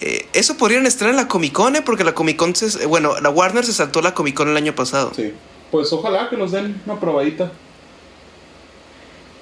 Eh, 0.00 0.28
eso 0.32 0.56
podrían 0.56 0.86
estar 0.86 1.08
en 1.10 1.16
la 1.16 1.26
Comic 1.28 1.52
Con, 1.52 1.76
¿eh? 1.76 1.82
Porque 1.82 2.04
la 2.04 2.14
Comic 2.14 2.36
Con, 2.36 2.54
se, 2.54 2.66
eh, 2.82 2.86
bueno, 2.86 3.20
la 3.20 3.30
Warner 3.30 3.66
se 3.66 3.72
saltó 3.72 4.00
la 4.00 4.14
Comic 4.14 4.34
Con 4.34 4.48
el 4.48 4.56
año 4.56 4.74
pasado. 4.74 5.12
Sí. 5.14 5.34
Pues 5.70 5.92
ojalá 5.92 6.30
que 6.30 6.36
nos 6.36 6.52
den 6.52 6.80
una 6.86 6.98
probadita. 6.98 7.52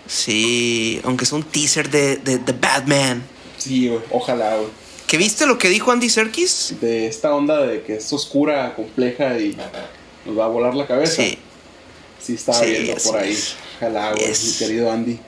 Sí, 0.06 1.00
aunque 1.04 1.24
es 1.24 1.32
un 1.32 1.42
teaser 1.42 1.90
de, 1.90 2.16
de, 2.16 2.38
de 2.38 2.52
Batman. 2.52 3.22
Sí, 3.58 3.88
güey, 3.88 4.00
ojalá, 4.10 4.56
güey. 4.56 4.68
¿Que 5.06 5.16
viste 5.16 5.46
lo 5.46 5.56
que 5.58 5.68
dijo 5.68 5.92
Andy 5.92 6.10
Serkis? 6.10 6.74
De 6.80 7.06
esta 7.06 7.34
onda 7.34 7.64
de 7.64 7.82
que 7.82 7.96
es 7.96 8.12
oscura, 8.12 8.74
compleja 8.74 9.38
y 9.38 9.56
nos 10.24 10.38
va 10.38 10.46
a 10.46 10.48
volar 10.48 10.74
la 10.74 10.86
cabeza. 10.86 11.22
Sí. 11.22 11.38
Sí, 12.22 12.34
estaba 12.34 12.58
Sí, 12.58 12.66
viendo 12.66 13.02
por 13.04 13.16
ahí. 13.18 13.32
es. 13.32 13.54
Ojalá, 13.76 14.12
güey, 14.12 14.28
mi 14.28 14.52
querido 14.58 14.90
Andy. 14.90 15.18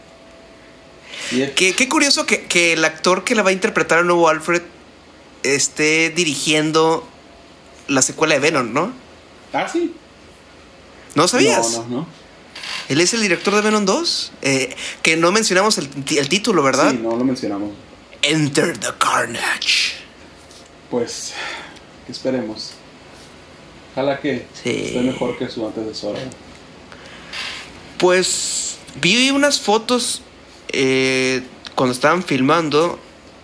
Qué, 1.54 1.74
qué 1.76 1.88
curioso 1.88 2.26
que, 2.26 2.42
que 2.46 2.72
el 2.72 2.84
actor 2.84 3.22
que 3.24 3.34
la 3.34 3.42
va 3.42 3.50
a 3.50 3.52
interpretar 3.52 3.98
al 3.98 4.06
nuevo 4.06 4.28
Alfred 4.28 4.62
esté 5.42 6.10
dirigiendo 6.10 7.06
la 7.86 8.02
secuela 8.02 8.34
de 8.34 8.40
Venom, 8.40 8.72
¿no? 8.72 8.92
Ah, 9.52 9.68
sí. 9.70 9.92
¿No 11.14 11.28
sabías? 11.28 11.72
No, 11.72 11.82
no, 11.84 11.88
no. 11.88 12.06
Él 12.88 13.00
es 13.00 13.12
el 13.14 13.20
director 13.22 13.54
de 13.54 13.60
Venom 13.60 13.84
2. 13.84 14.32
eh, 14.42 14.74
que 15.02 15.16
no 15.16 15.30
mencionamos 15.32 15.78
el, 15.78 15.88
título, 16.28 16.62
¿verdad? 16.62 16.90
Sí, 16.92 16.98
no 17.02 17.16
lo 17.16 17.24
mencionamos. 17.24 17.70
Enter 18.22 18.76
the 18.78 18.88
Carnage. 18.98 19.94
Pues, 20.90 21.32
esperemos. 22.08 22.72
Ojalá 23.92 24.18
que 24.20 24.46
Sí. 24.62 24.70
esté 24.86 25.00
mejor 25.02 25.36
que 25.38 25.48
su 25.48 25.66
antecesora. 25.66 26.20
Pues 27.98 28.76
vi 29.00 29.30
unas 29.30 29.60
fotos 29.60 30.22
eh, 30.72 31.42
cuando 31.74 31.92
estaban 31.94 32.22
filmando 32.22 32.98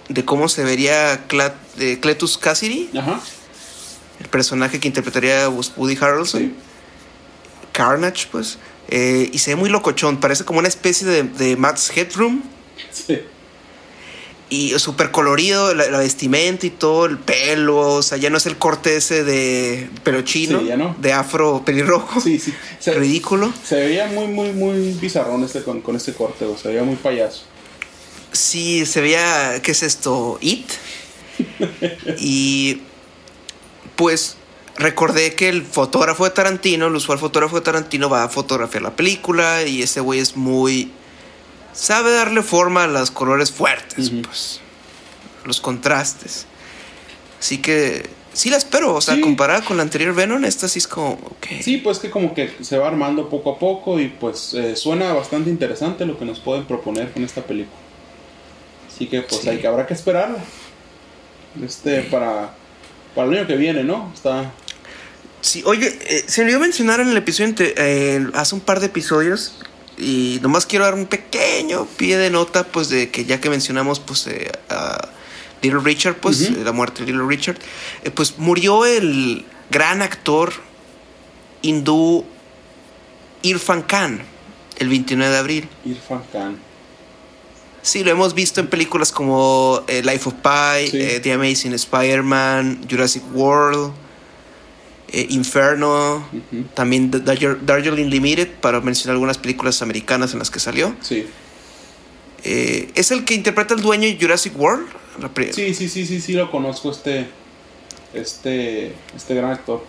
de 0.09 0.25
cómo 0.25 0.49
se 0.49 0.63
vería 0.65 1.27
Cla- 1.29 1.55
Cletus 2.01 2.39
Cassidy, 2.39 2.91
Ajá. 2.97 3.21
el 4.21 4.29
personaje 4.29 4.79
que 4.79 4.87
interpretaría 4.89 5.49
Woody 5.49 5.97
Harrelson. 6.01 6.41
Sí. 6.41 6.55
Carnage, 7.73 8.27
pues. 8.31 8.59
Eh, 8.89 9.29
y 9.33 9.39
se 9.39 9.53
ve 9.53 9.57
muy 9.57 9.71
locochón. 9.71 10.19
Parece 10.21 10.45
como 10.45 10.59
una 10.59 10.69
especie 10.69 11.07
de, 11.07 11.23
de 11.25 11.57
Max 11.57 11.91
Headroom. 11.95 12.43
Sí. 12.93 13.19
Y 14.51 14.79
súper 14.79 15.11
colorido, 15.11 15.75
la, 15.75 15.89
la 15.91 15.99
vestimenta 15.99 16.67
y 16.67 16.71
todo, 16.71 17.07
el 17.07 17.19
pelo. 17.19 17.79
O 17.79 18.03
sea, 18.03 18.19
ya 18.19 18.31
no 18.31 18.37
es 18.37 18.47
el 18.47 18.57
corte 18.57 18.97
ese 18.97 19.25
de 19.25 19.89
pelo 20.05 20.23
chino, 20.23 20.61
Sí, 20.61 20.67
ya 20.67 20.77
no. 20.77 20.95
de 21.01 21.13
afro 21.13 21.63
pelirrojo. 21.65 22.21
Sí, 22.21 22.39
sí. 22.39 22.53
Se, 22.79 22.93
Ridículo. 22.99 23.53
se 23.65 23.77
veía 23.77 24.07
muy, 24.07 24.27
muy, 24.29 24.53
muy 24.53 24.93
bizarrón 24.93 25.43
este 25.45 25.63
con, 25.63 25.81
con 25.81 25.97
este 25.97 26.13
corte, 26.13 26.45
güey. 26.45 26.59
Se 26.59 26.69
veía 26.69 26.85
muy 26.85 26.97
payaso. 26.97 27.45
Sí, 28.33 28.85
se 28.87 29.01
veía, 29.01 29.61
¿qué 29.63 29.73
es 29.73 29.83
esto? 29.83 30.39
It. 30.41 30.69
y 32.19 32.81
pues 33.97 34.37
recordé 34.77 35.35
que 35.35 35.49
el 35.49 35.63
fotógrafo 35.65 36.25
de 36.25 36.31
Tarantino, 36.31 36.87
el 36.89 36.95
usual 36.97 37.19
fotógrafo 37.19 37.57
de 37.57 37.63
Tarantino, 37.63 38.09
va 38.09 38.25
a 38.25 38.29
fotografiar 38.29 38.83
la 38.83 38.95
película 38.97 39.63
y 39.65 39.83
ese 39.83 40.01
güey 40.01 40.21
es 40.21 40.37
muy... 40.37 40.91
Sabe 41.73 42.13
darle 42.13 42.43
forma 42.43 42.85
a 42.85 42.87
los 42.87 43.11
colores 43.11 43.51
fuertes, 43.51 44.11
pues. 44.23 44.61
Los 45.45 45.61
contrastes. 45.61 46.47
Así 47.41 47.59
que 47.59 48.09
sí 48.33 48.49
la 48.49 48.57
espero, 48.57 48.95
o 48.95 49.01
sea, 49.01 49.17
Sí. 49.17 49.21
comparada 49.21 49.63
con 49.65 49.77
la 49.77 49.83
anterior 49.83 50.15
Venom, 50.15 50.45
esta 50.45 50.69
sí 50.69 50.79
es 50.79 50.87
como, 50.87 51.13
ok. 51.15 51.47
Sí, 51.63 51.79
pues 51.79 51.99
que 51.99 52.11
como 52.11 52.33
que 52.33 52.55
se 52.63 52.79
va 52.79 52.87
armando 52.89 53.29
poco 53.29 53.53
a 53.53 53.59
poco 53.59 53.99
y 54.01 54.09
pues 54.09 54.55
eh, 54.55 54.77
suena 54.77 55.13
bastante 55.13 55.51
interesante 55.51 56.07
lo 56.07 56.17
que 56.19 56.25
nos 56.25 56.39
pueden 56.41 56.65
proponer 56.65 57.11
con 57.13 57.25
esta 57.25 57.43
película. 57.43 57.77
Así 58.93 59.07
que 59.07 59.23
pues 59.23 59.41
Sí. 59.43 59.49
hay 59.49 59.59
que 59.59 59.67
habrá 59.67 59.87
que 59.87 59.95
esperarla. 59.95 60.39
Este 61.65 62.03
para 62.03 62.55
para 63.15 63.29
el 63.29 63.39
año 63.39 63.47
que 63.47 63.57
viene, 63.57 63.85
¿no? 63.85 64.11
Está 64.15 64.53
Sí, 65.45 65.63
oye, 65.67 65.95
eh, 66.07 66.25
se 66.27 66.41
me 66.41 66.47
olvidó 66.47 66.61
mencionar 66.61 67.01
en 67.01 67.09
el 67.09 67.17
episodio, 67.19 67.55
eh, 67.59 68.27
hace 68.33 68.55
un 68.55 68.63
par 68.63 68.81
de 68.81 68.87
episodios, 68.87 69.55
y 69.99 70.39
nomás 70.41 70.65
quiero 70.65 70.87
dar 70.87 70.95
un 70.95 71.05
pequeño 71.05 71.85
pie 71.99 72.17
de 72.17 72.31
nota, 72.31 72.65
pues 72.65 72.89
de 72.89 73.11
que 73.11 73.27
ya 73.27 73.43
que 73.43 73.51
mencionamos, 73.51 74.01
pues, 74.01 74.27
eh, 74.27 74.51
a 74.71 75.11
Little 75.61 75.81
Richard, 75.81 76.17
pues, 76.17 76.41
eh, 76.41 76.53
la 76.65 76.73
muerte 76.73 77.05
de 77.05 77.13
Little 77.13 77.29
Richard, 77.29 77.59
eh, 78.05 78.11
pues 78.11 78.39
murió 78.39 78.87
el 78.87 79.45
gran 79.71 80.01
actor 80.01 80.55
hindú 81.61 82.25
Irfan 83.43 83.83
Khan 83.83 84.23
el 84.79 84.89
29 84.89 85.31
de 85.31 85.39
abril. 85.39 85.69
Irfan 85.85 86.23
Khan. 86.33 86.57
Sí, 87.83 88.03
lo 88.03 88.11
hemos 88.11 88.33
visto 88.33 88.61
en 88.61 88.69
películas 88.69 89.13
como 89.13 89.85
Life 89.89 90.27
of 90.27 90.35
Pi, 90.37 90.89
Sí. 90.91 91.21
The 91.21 91.33
Amazing 91.35 91.75
Spider-Man, 91.75 92.87
Jurassic 92.91 93.23
World, 93.35 93.93
eh, 95.15 95.27
Inferno, 95.31 96.27
también 96.75 97.13
The 97.13 97.21
Darjeeling 97.21 98.11
Limited, 98.11 98.49
para 98.61 98.81
mencionar 98.81 99.15
algunas 99.15 99.39
películas 99.39 99.81
americanas 99.81 100.33
en 100.33 100.41
las 100.41 100.51
que 100.51 100.59
salió. 100.59 100.97
Sí. 101.03 101.27
Eh, 102.43 102.91
es 102.97 103.13
el 103.13 103.25
que 103.25 103.35
interpreta 103.35 103.75
al 103.75 103.81
dueño 103.81 104.09
de 104.09 104.19
Jurassic 104.21 104.59
World. 104.59 104.87
La 105.21 105.31
Sí, 105.53 105.73
sí, 105.73 105.89
sí, 105.89 106.05
sí, 106.05 106.21
sí 106.21 106.33
lo 106.33 106.51
conozco 106.51 106.91
este 106.91 107.29
este 108.13 108.93
este 109.15 109.35
gran 109.37 109.53
actor. 109.53 109.85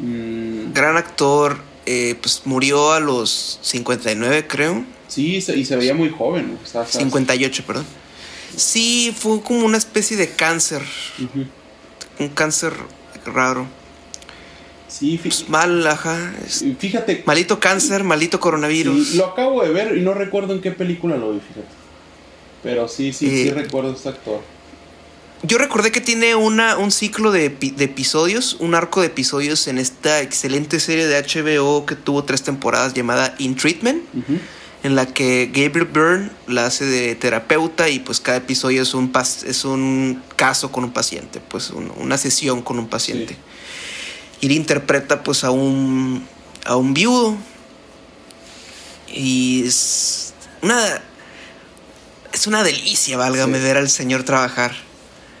Mm, 0.00 0.72
Gran 0.72 0.96
actor, 0.96 1.58
eh, 1.86 2.16
pues 2.20 2.42
murió 2.44 2.92
a 2.92 2.98
los 2.98 3.60
59, 3.62 4.48
creo. 4.48 4.84
sí, 5.06 5.36
y 5.36 5.40
se 5.64 5.76
veía 5.76 5.94
muy 5.94 6.10
joven, 6.10 6.48
¿no? 6.48 6.58
O 6.60 6.66
sea, 6.66 6.80
o 6.80 6.86
sea, 6.86 7.00
58, 7.00 7.62
perdón. 7.64 7.86
Sí, 8.56 9.14
fue 9.16 9.40
como 9.42 9.64
una 9.64 9.78
especie 9.78 10.16
de 10.16 10.30
cáncer, 10.30 10.82
un 12.18 12.28
cáncer 12.30 12.72
raro. 13.24 13.68
Sí, 14.98 15.18
fí- 15.18 15.22
Pues 15.24 15.48
mal, 15.48 15.86
ajá. 15.86 16.32
fíjate, 16.78 17.22
Malito 17.26 17.60
cáncer, 17.60 18.02
malito 18.04 18.40
coronavirus. 18.40 19.08
Sí, 19.08 19.16
lo 19.18 19.26
acabo 19.26 19.62
de 19.62 19.70
ver 19.70 19.96
y 19.96 20.00
no 20.00 20.14
recuerdo 20.14 20.54
en 20.54 20.60
qué 20.62 20.70
película 20.72 21.16
lo 21.16 21.32
vi, 21.32 21.40
fíjate. 21.40 21.66
Pero 22.62 22.88
sí, 22.88 23.12
sí, 23.12 23.28
sí 23.28 23.48
Eh, 23.48 23.52
recuerdo 23.54 23.90
a 23.90 23.94
este 23.94 24.08
actor. 24.08 24.40
Yo 25.42 25.58
recordé 25.58 25.92
que 25.92 26.00
tiene 26.00 26.34
una, 26.34 26.78
un 26.78 26.90
ciclo 26.90 27.30
de, 27.30 27.52
epi- 27.58 27.74
de 27.74 27.84
episodios, 27.84 28.56
un 28.58 28.74
arco 28.74 29.02
de 29.02 29.08
episodios 29.08 29.68
en 29.68 29.76
esta 29.78 30.22
excelente 30.22 30.80
serie 30.80 31.06
de 31.06 31.18
HBO 31.22 31.84
que 31.84 31.94
tuvo 31.94 32.24
tres 32.24 32.42
temporadas 32.42 32.94
llamada 32.94 33.34
In 33.38 33.54
Treatment, 33.54 34.02
en 34.82 34.94
la 34.96 35.06
que 35.06 35.50
Gabriel 35.52 35.84
Byrne 35.92 36.30
la 36.48 36.64
hace 36.66 36.86
de 36.86 37.14
terapeuta 37.16 37.88
y 37.90 37.98
pues 37.98 38.18
cada 38.20 38.38
episodio 38.38 38.82
es 38.82 38.94
un, 38.94 39.12
pas- 39.12 39.44
es 39.44 39.64
un 39.66 40.22
caso 40.36 40.72
con 40.72 40.84
un 40.84 40.92
paciente, 40.92 41.40
pues 41.46 41.70
un- 41.70 41.92
una 41.98 42.16
sesión 42.16 42.62
con 42.62 42.78
un 42.78 42.88
paciente. 42.88 43.34
Sí. 43.34 43.40
Y 44.40 44.46
él 44.46 44.52
interpreta 44.52 45.22
pues 45.22 45.44
a 45.44 45.50
un, 45.50 46.26
a 46.64 46.76
un 46.76 46.94
viudo 46.94 47.36
y 49.08 49.64
es 49.66 50.34
una... 50.62 51.02
Es 52.32 52.46
una 52.46 52.62
delicia, 52.62 53.16
válgame, 53.16 53.56
Sí. 53.58 53.64
ver 53.64 53.76
al 53.78 53.88
señor 53.88 54.22
trabajar. 54.24 54.72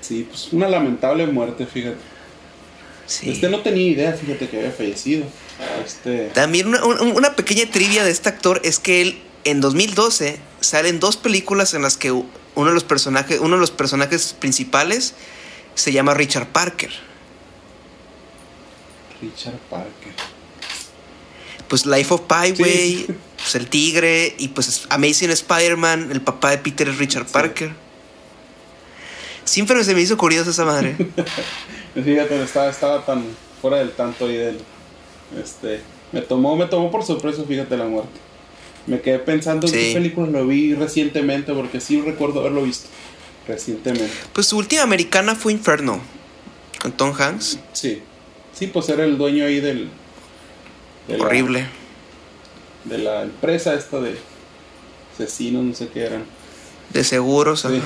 Sí, 0.00 0.26
pues 0.30 0.48
una 0.52 0.66
lamentable 0.68 1.26
muerte, 1.26 1.66
fíjate. 1.66 1.98
Sí. 3.06 3.28
Este 3.30 3.50
no 3.50 3.60
tenía 3.60 3.86
idea, 3.88 4.12
fíjate 4.14 4.48
que 4.48 4.56
había 4.58 4.70
fallecido. 4.70 5.26
Este. 5.84 6.28
También 6.32 6.68
una, 6.68 6.82
una- 6.84 7.02
una 7.02 7.36
pequeña 7.36 7.70
trivia 7.70 8.02
de 8.02 8.10
este 8.10 8.30
actor 8.30 8.62
es 8.64 8.78
que 8.78 9.02
él 9.02 9.18
en 9.44 9.60
2012 9.60 10.38
salen 10.60 10.98
dos 10.98 11.18
películas 11.18 11.74
en 11.74 11.82
las 11.82 11.98
que 11.98 12.12
uno 12.12 12.26
de 12.68 12.72
los 12.72 12.84
personajes, 12.84 13.40
uno 13.40 13.56
de 13.56 13.60
los 13.60 13.70
personajes 13.70 14.32
principales 14.38 15.14
se 15.74 15.92
llama 15.92 16.14
Richard 16.14 16.48
Parker. 16.48 16.90
Richard 19.22 19.58
Parker. 19.70 20.12
Pues 21.68 21.84
Life 21.86 22.14
of 22.14 22.22
Pi, 22.22 22.54
Sí. 22.54 22.62
güey, 22.62 23.06
pues 23.36 23.54
el 23.56 23.68
tigre 23.68 24.34
y 24.38 24.48
pues 24.48 24.86
Amazing 24.88 25.30
Spider-Man, 25.30 26.10
el 26.12 26.20
papá 26.20 26.50
de 26.50 26.58
Peter 26.58 26.88
es 26.88 26.98
Richard 26.98 27.26
Sí. 27.26 27.32
Parker. 27.32 27.72
Siempre 29.44 29.82
se 29.84 29.94
me 29.94 30.00
hizo 30.00 30.16
curiosa 30.16 30.50
esa 30.50 30.64
madre. 30.64 30.96
Fíjate, 31.94 32.42
estaba, 32.42 32.68
estaba 32.70 33.04
tan 33.04 33.24
fuera 33.60 33.78
del 33.78 33.92
tanto 33.92 34.30
y 34.30 34.36
del. 34.36 34.58
Este. 35.42 35.80
Me 36.12 36.20
tomó, 36.20 36.56
me 36.56 36.66
tomó 36.66 36.90
por 36.90 37.04
sorpresa, 37.04 37.42
fíjate, 37.46 37.76
la 37.76 37.84
muerte. 37.86 38.18
Me 38.86 39.00
quedé 39.00 39.18
pensando 39.18 39.66
en 39.66 39.72
Sí. 39.72 39.78
qué 39.80 39.92
película 39.94 40.28
lo 40.28 40.46
vi 40.46 40.74
recientemente, 40.74 41.52
porque 41.52 41.80
sí 41.80 42.00
recuerdo 42.00 42.40
haberlo 42.40 42.62
visto 42.62 42.88
recientemente. 43.48 44.12
Pues 44.32 44.46
su 44.46 44.56
última 44.56 44.82
americana 44.82 45.34
fue 45.34 45.52
Inferno. 45.52 46.00
Con 46.80 46.92
Tom 46.92 47.12
Hanks. 47.18 47.58
Sí. 47.72 48.02
Sí, 48.58 48.66
pues 48.68 48.88
era 48.88 49.04
el 49.04 49.18
dueño 49.18 49.44
ahí 49.44 49.60
del. 49.60 49.88
de 51.08 51.18
la- 51.18 51.24
Horrible. 51.24 51.66
de 52.84 52.98
la 52.98 53.22
empresa 53.22 53.74
esta 53.74 54.00
de 54.00 54.16
asesinos, 55.14 55.64
no 55.64 55.74
sé 55.74 55.88
qué 55.88 56.04
eran. 56.04 56.24
De 56.92 57.04
seguros. 57.04 57.60
Sí. 57.62 57.68
ajá. 57.68 57.80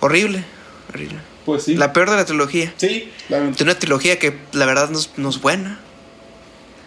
Horrible. 0.00 0.44
Horrible. 0.88 1.18
Pues 1.44 1.64
sí. 1.64 1.74
La 1.76 1.92
peor 1.92 2.10
de 2.10 2.16
la 2.16 2.24
trilogía. 2.24 2.72
Sí, 2.76 3.10
la- 3.28 3.40
De 3.40 3.62
una 3.62 3.78
trilogía 3.78 4.18
que 4.18 4.38
la 4.52 4.66
verdad 4.66 4.90
no 4.90 4.98
es, 4.98 5.10
no 5.16 5.28
es 5.28 5.40
buena. 5.40 5.78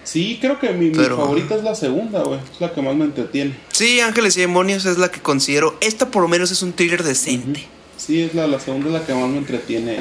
sí, 0.04 0.38
creo 0.42 0.60
que 0.60 0.70
mi, 0.72 0.90
mi 0.90 0.96
favorita 1.06 1.56
es 1.56 1.64
la 1.64 1.76
segunda, 1.76 2.22
güey. 2.24 2.40
Es 2.54 2.60
la 2.60 2.74
que 2.74 2.82
más 2.82 2.96
me 2.96 3.06
entretiene. 3.06 3.56
Sí, 3.72 4.00
Ángeles 4.02 4.36
y 4.38 4.42
Demonios 4.42 4.86
es 4.86 4.98
la 4.98 5.10
que 5.10 5.22
considero. 5.22 5.78
Esta 5.82 6.12
por 6.12 6.22
lo 6.24 6.28
menos 6.28 6.52
es 6.52 6.62
un 6.62 6.74
thriller 6.74 7.04
decente. 7.04 7.66
Sí, 7.98 8.22
es 8.22 8.34
la, 8.36 8.46
la 8.48 8.60
segunda 8.60 8.88
es 8.88 8.94
la 8.94 9.06
que 9.06 9.14
más 9.14 9.30
me 9.30 9.38
entretiene. 9.38 10.00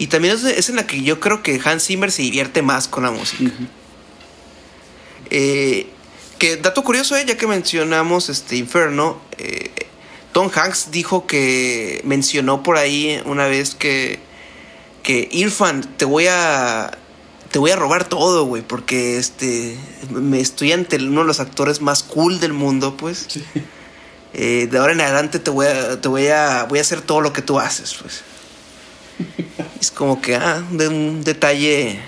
Y 0.00 0.06
también 0.06 0.34
es, 0.34 0.44
es 0.44 0.70
en 0.70 0.76
la 0.76 0.86
que 0.86 1.02
yo 1.02 1.20
creo 1.20 1.42
que 1.42 1.60
Hans 1.62 1.84
Zimmer 1.84 2.10
se 2.10 2.22
divierte 2.22 2.62
más 2.62 2.88
con 2.88 3.02
la 3.02 3.10
música. 3.10 3.52
Eh, 5.28 5.88
que 6.38 6.56
dato 6.56 6.82
curioso, 6.82 7.14
eh, 7.16 7.24
ya 7.26 7.36
que 7.36 7.46
mencionamos 7.46 8.30
este 8.30 8.56
Inferno, 8.56 9.20
eh, 9.36 9.70
Tom 10.32 10.50
Hanks 10.52 10.90
dijo 10.90 11.26
que 11.26 12.00
mencionó 12.02 12.62
por 12.62 12.78
ahí 12.78 13.22
una 13.26 13.46
vez 13.46 13.74
que 13.74 14.18
que 15.02 15.28
Irfan 15.30 15.82
te 15.98 16.06
voy 16.06 16.26
a 16.28 16.96
te 17.50 17.58
voy 17.58 17.70
a 17.70 17.76
robar 17.76 18.08
todo, 18.08 18.46
güey, 18.46 18.62
porque 18.62 19.18
este 19.18 19.76
me 20.10 20.40
estoy 20.40 20.72
ante 20.72 20.96
uno 20.96 21.20
de 21.20 21.26
los 21.26 21.40
actores 21.40 21.82
más 21.82 22.02
cool 22.02 22.40
del 22.40 22.54
mundo, 22.54 22.96
pues. 22.96 23.26
Sí. 23.28 23.44
Eh, 24.32 24.68
de 24.70 24.78
ahora 24.78 24.92
en 24.92 25.00
adelante 25.00 25.40
te 25.40 25.50
voy 25.50 25.66
a 25.66 26.00
te 26.00 26.08
voy 26.08 26.28
a 26.28 26.64
voy 26.64 26.78
a 26.78 26.82
hacer 26.82 27.02
todo 27.02 27.20
lo 27.20 27.32
que 27.32 27.42
tú 27.42 27.60
haces, 27.60 27.94
pues. 28.00 28.22
Es 29.80 29.90
como 29.90 30.20
que 30.20 30.34
ah, 30.36 30.62
de 30.70 30.88
un 30.88 31.22
detalle 31.24 31.98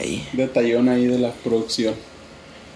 ahí. 0.00 0.26
Detallón 0.32 0.88
ahí 0.88 1.06
de 1.06 1.18
la 1.18 1.32
producción. 1.32 1.94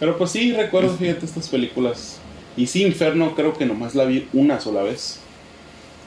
Pero 0.00 0.16
pues 0.16 0.30
sí, 0.30 0.52
recuerdo, 0.52 0.96
fíjate, 0.96 1.26
estas 1.26 1.48
películas. 1.48 2.16
Y 2.56 2.66
sí, 2.66 2.82
Inferno 2.82 3.34
creo 3.34 3.52
que 3.56 3.66
nomás 3.66 3.94
la 3.94 4.04
vi 4.04 4.28
una 4.32 4.60
sola 4.60 4.82
vez. 4.82 5.18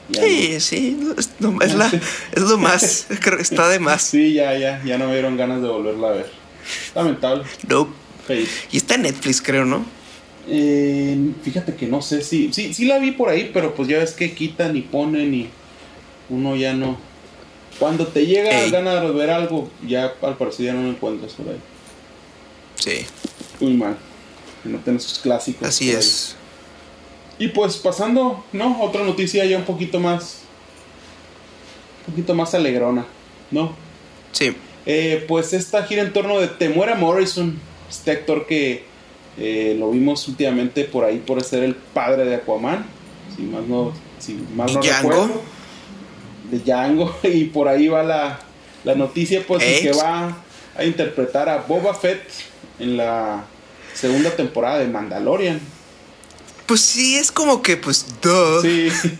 Ya 0.08 0.22
Sí, 0.22 0.60
sí, 0.60 0.98
es, 1.16 1.30
no- 1.38 1.60
es 1.62 1.74
la- 1.74 1.90
es 2.32 2.42
lo 2.42 2.58
más, 2.58 3.06
creo 3.20 3.36
que 3.36 3.42
está 3.42 3.68
de 3.68 3.78
más. 3.78 4.02
Sí, 4.02 4.32
ya, 4.34 4.56
ya, 4.58 4.82
ya 4.84 4.98
no 4.98 5.06
me 5.06 5.12
dieron 5.14 5.36
ganas 5.36 5.62
de 5.62 5.68
volverla 5.68 6.08
a 6.08 6.12
ver. 6.12 6.30
Lamentable. 6.94 7.44
No. 7.68 7.88
Y 8.70 8.76
está 8.76 8.94
en 8.94 9.02
Netflix, 9.02 9.42
creo, 9.42 9.64
¿no? 9.64 9.84
Eh, 10.48 11.16
fíjate 11.42 11.74
que 11.74 11.86
no 11.86 12.02
sé 12.02 12.22
si. 12.22 12.52
Sí, 12.52 12.72
sí 12.74 12.84
la 12.86 12.98
vi 12.98 13.12
por 13.12 13.28
ahí, 13.28 13.50
pero 13.52 13.74
pues 13.74 13.88
ya 13.88 13.98
ves 13.98 14.12
que 14.12 14.32
quitan 14.32 14.76
y 14.76 14.80
ponen 14.82 15.34
y 15.34 15.48
uno 16.30 16.56
ya 16.56 16.72
no. 16.72 16.96
Cuando 17.82 18.06
te 18.06 18.24
llega 18.24 18.62
Ey. 18.62 18.70
ganas 18.70 19.02
de 19.02 19.10
ver 19.10 19.28
algo, 19.28 19.68
ya 19.84 20.14
al 20.22 20.36
parecer 20.36 20.66
ya 20.66 20.72
no 20.72 20.82
lo 20.82 20.90
encuentras 20.90 21.32
por 21.32 21.48
ahí. 21.48 21.58
Sí, 22.76 23.04
Muy 23.58 23.74
mal. 23.74 23.96
No 24.62 24.78
tienes 24.78 25.02
sus 25.02 25.18
clásicos. 25.18 25.66
así 25.66 25.90
es. 25.90 26.36
Y 27.40 27.48
pues 27.48 27.76
pasando, 27.78 28.44
¿no? 28.52 28.80
Otra 28.84 29.02
noticia 29.02 29.44
ya 29.46 29.58
un 29.58 29.64
poquito 29.64 29.98
más. 29.98 30.42
Un 32.06 32.12
poquito 32.14 32.34
más 32.36 32.54
alegrona, 32.54 33.04
¿no? 33.50 33.74
Sí, 34.30 34.54
Eh, 34.86 35.24
pues 35.26 35.52
esta 35.52 35.82
gira 35.82 36.02
en 36.02 36.12
torno 36.12 36.38
de 36.38 36.46
Temuera 36.46 36.94
Morrison, 36.94 37.58
este 37.90 38.12
actor 38.12 38.46
que 38.46 38.84
eh, 39.38 39.74
lo 39.76 39.90
vimos 39.90 40.28
últimamente 40.28 40.84
por 40.84 41.04
ahí 41.04 41.18
por 41.18 41.42
ser 41.42 41.64
el 41.64 41.74
padre 41.74 42.26
de 42.26 42.36
Aquaman, 42.36 42.86
si 43.36 43.42
más 43.42 43.64
no, 43.66 43.92
si 44.20 44.34
mal 44.54 44.72
no 44.72 44.80
recuerdo, 44.80 45.42
de 46.52 46.58
Django, 46.60 47.16
y 47.24 47.44
por 47.46 47.66
ahí 47.66 47.88
va 47.88 48.04
la, 48.04 48.38
la 48.84 48.94
noticia 48.94 49.42
pues 49.44 49.64
Ex. 49.64 49.80
que 49.80 49.92
va 49.92 50.36
a 50.76 50.84
interpretar 50.84 51.48
a 51.48 51.58
Boba 51.58 51.94
Fett 51.94 52.22
en 52.78 52.96
la 52.96 53.44
segunda 53.94 54.30
temporada 54.36 54.78
de 54.78 54.86
Mandalorian. 54.86 55.60
pues 56.66 56.80
sí, 56.80 57.16
es 57.16 57.32
como 57.32 57.60
que, 57.62 57.76
pues, 57.76 58.06
duh. 58.22 58.62
Sí. 58.62 58.88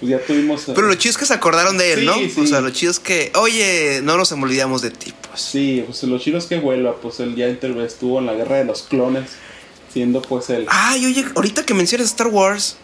pues 0.00 0.10
ya 0.10 0.18
tuvimos... 0.20 0.64
Pero 0.74 0.88
lo 0.88 0.94
chido 0.96 1.10
es 1.12 1.18
que 1.18 1.26
se 1.26 1.34
acordaron 1.34 1.78
de 1.78 1.92
él, 1.92 2.00
Sí, 2.00 2.06
¿no? 2.06 2.14
sí. 2.14 2.34
O 2.40 2.46
sea, 2.46 2.60
lo 2.60 2.70
chido 2.70 2.90
es 2.90 2.98
que, 2.98 3.30
oye, 3.36 4.00
no 4.02 4.16
nos 4.16 4.32
olvidamos 4.32 4.82
de 4.82 4.90
ti, 4.90 5.12
pues. 5.28 5.40
Sí, 5.40 5.82
pues 5.86 6.02
lo 6.04 6.18
chido 6.18 6.38
es 6.38 6.46
que 6.46 6.58
vuelva, 6.58 6.96
pues 6.96 7.20
él 7.20 7.34
ya 7.36 7.46
estuvo 7.46 8.18
en 8.18 8.26
la 8.26 8.34
guerra 8.34 8.56
de 8.56 8.64
los 8.64 8.82
clones, 8.82 9.30
siendo 9.92 10.20
pues 10.22 10.50
el... 10.50 10.66
Ay, 10.68 11.06
oye, 11.06 11.24
ahorita 11.36 11.64
que 11.64 11.74
mencionas 11.74 12.08
Star 12.08 12.26
Wars, 12.28 12.76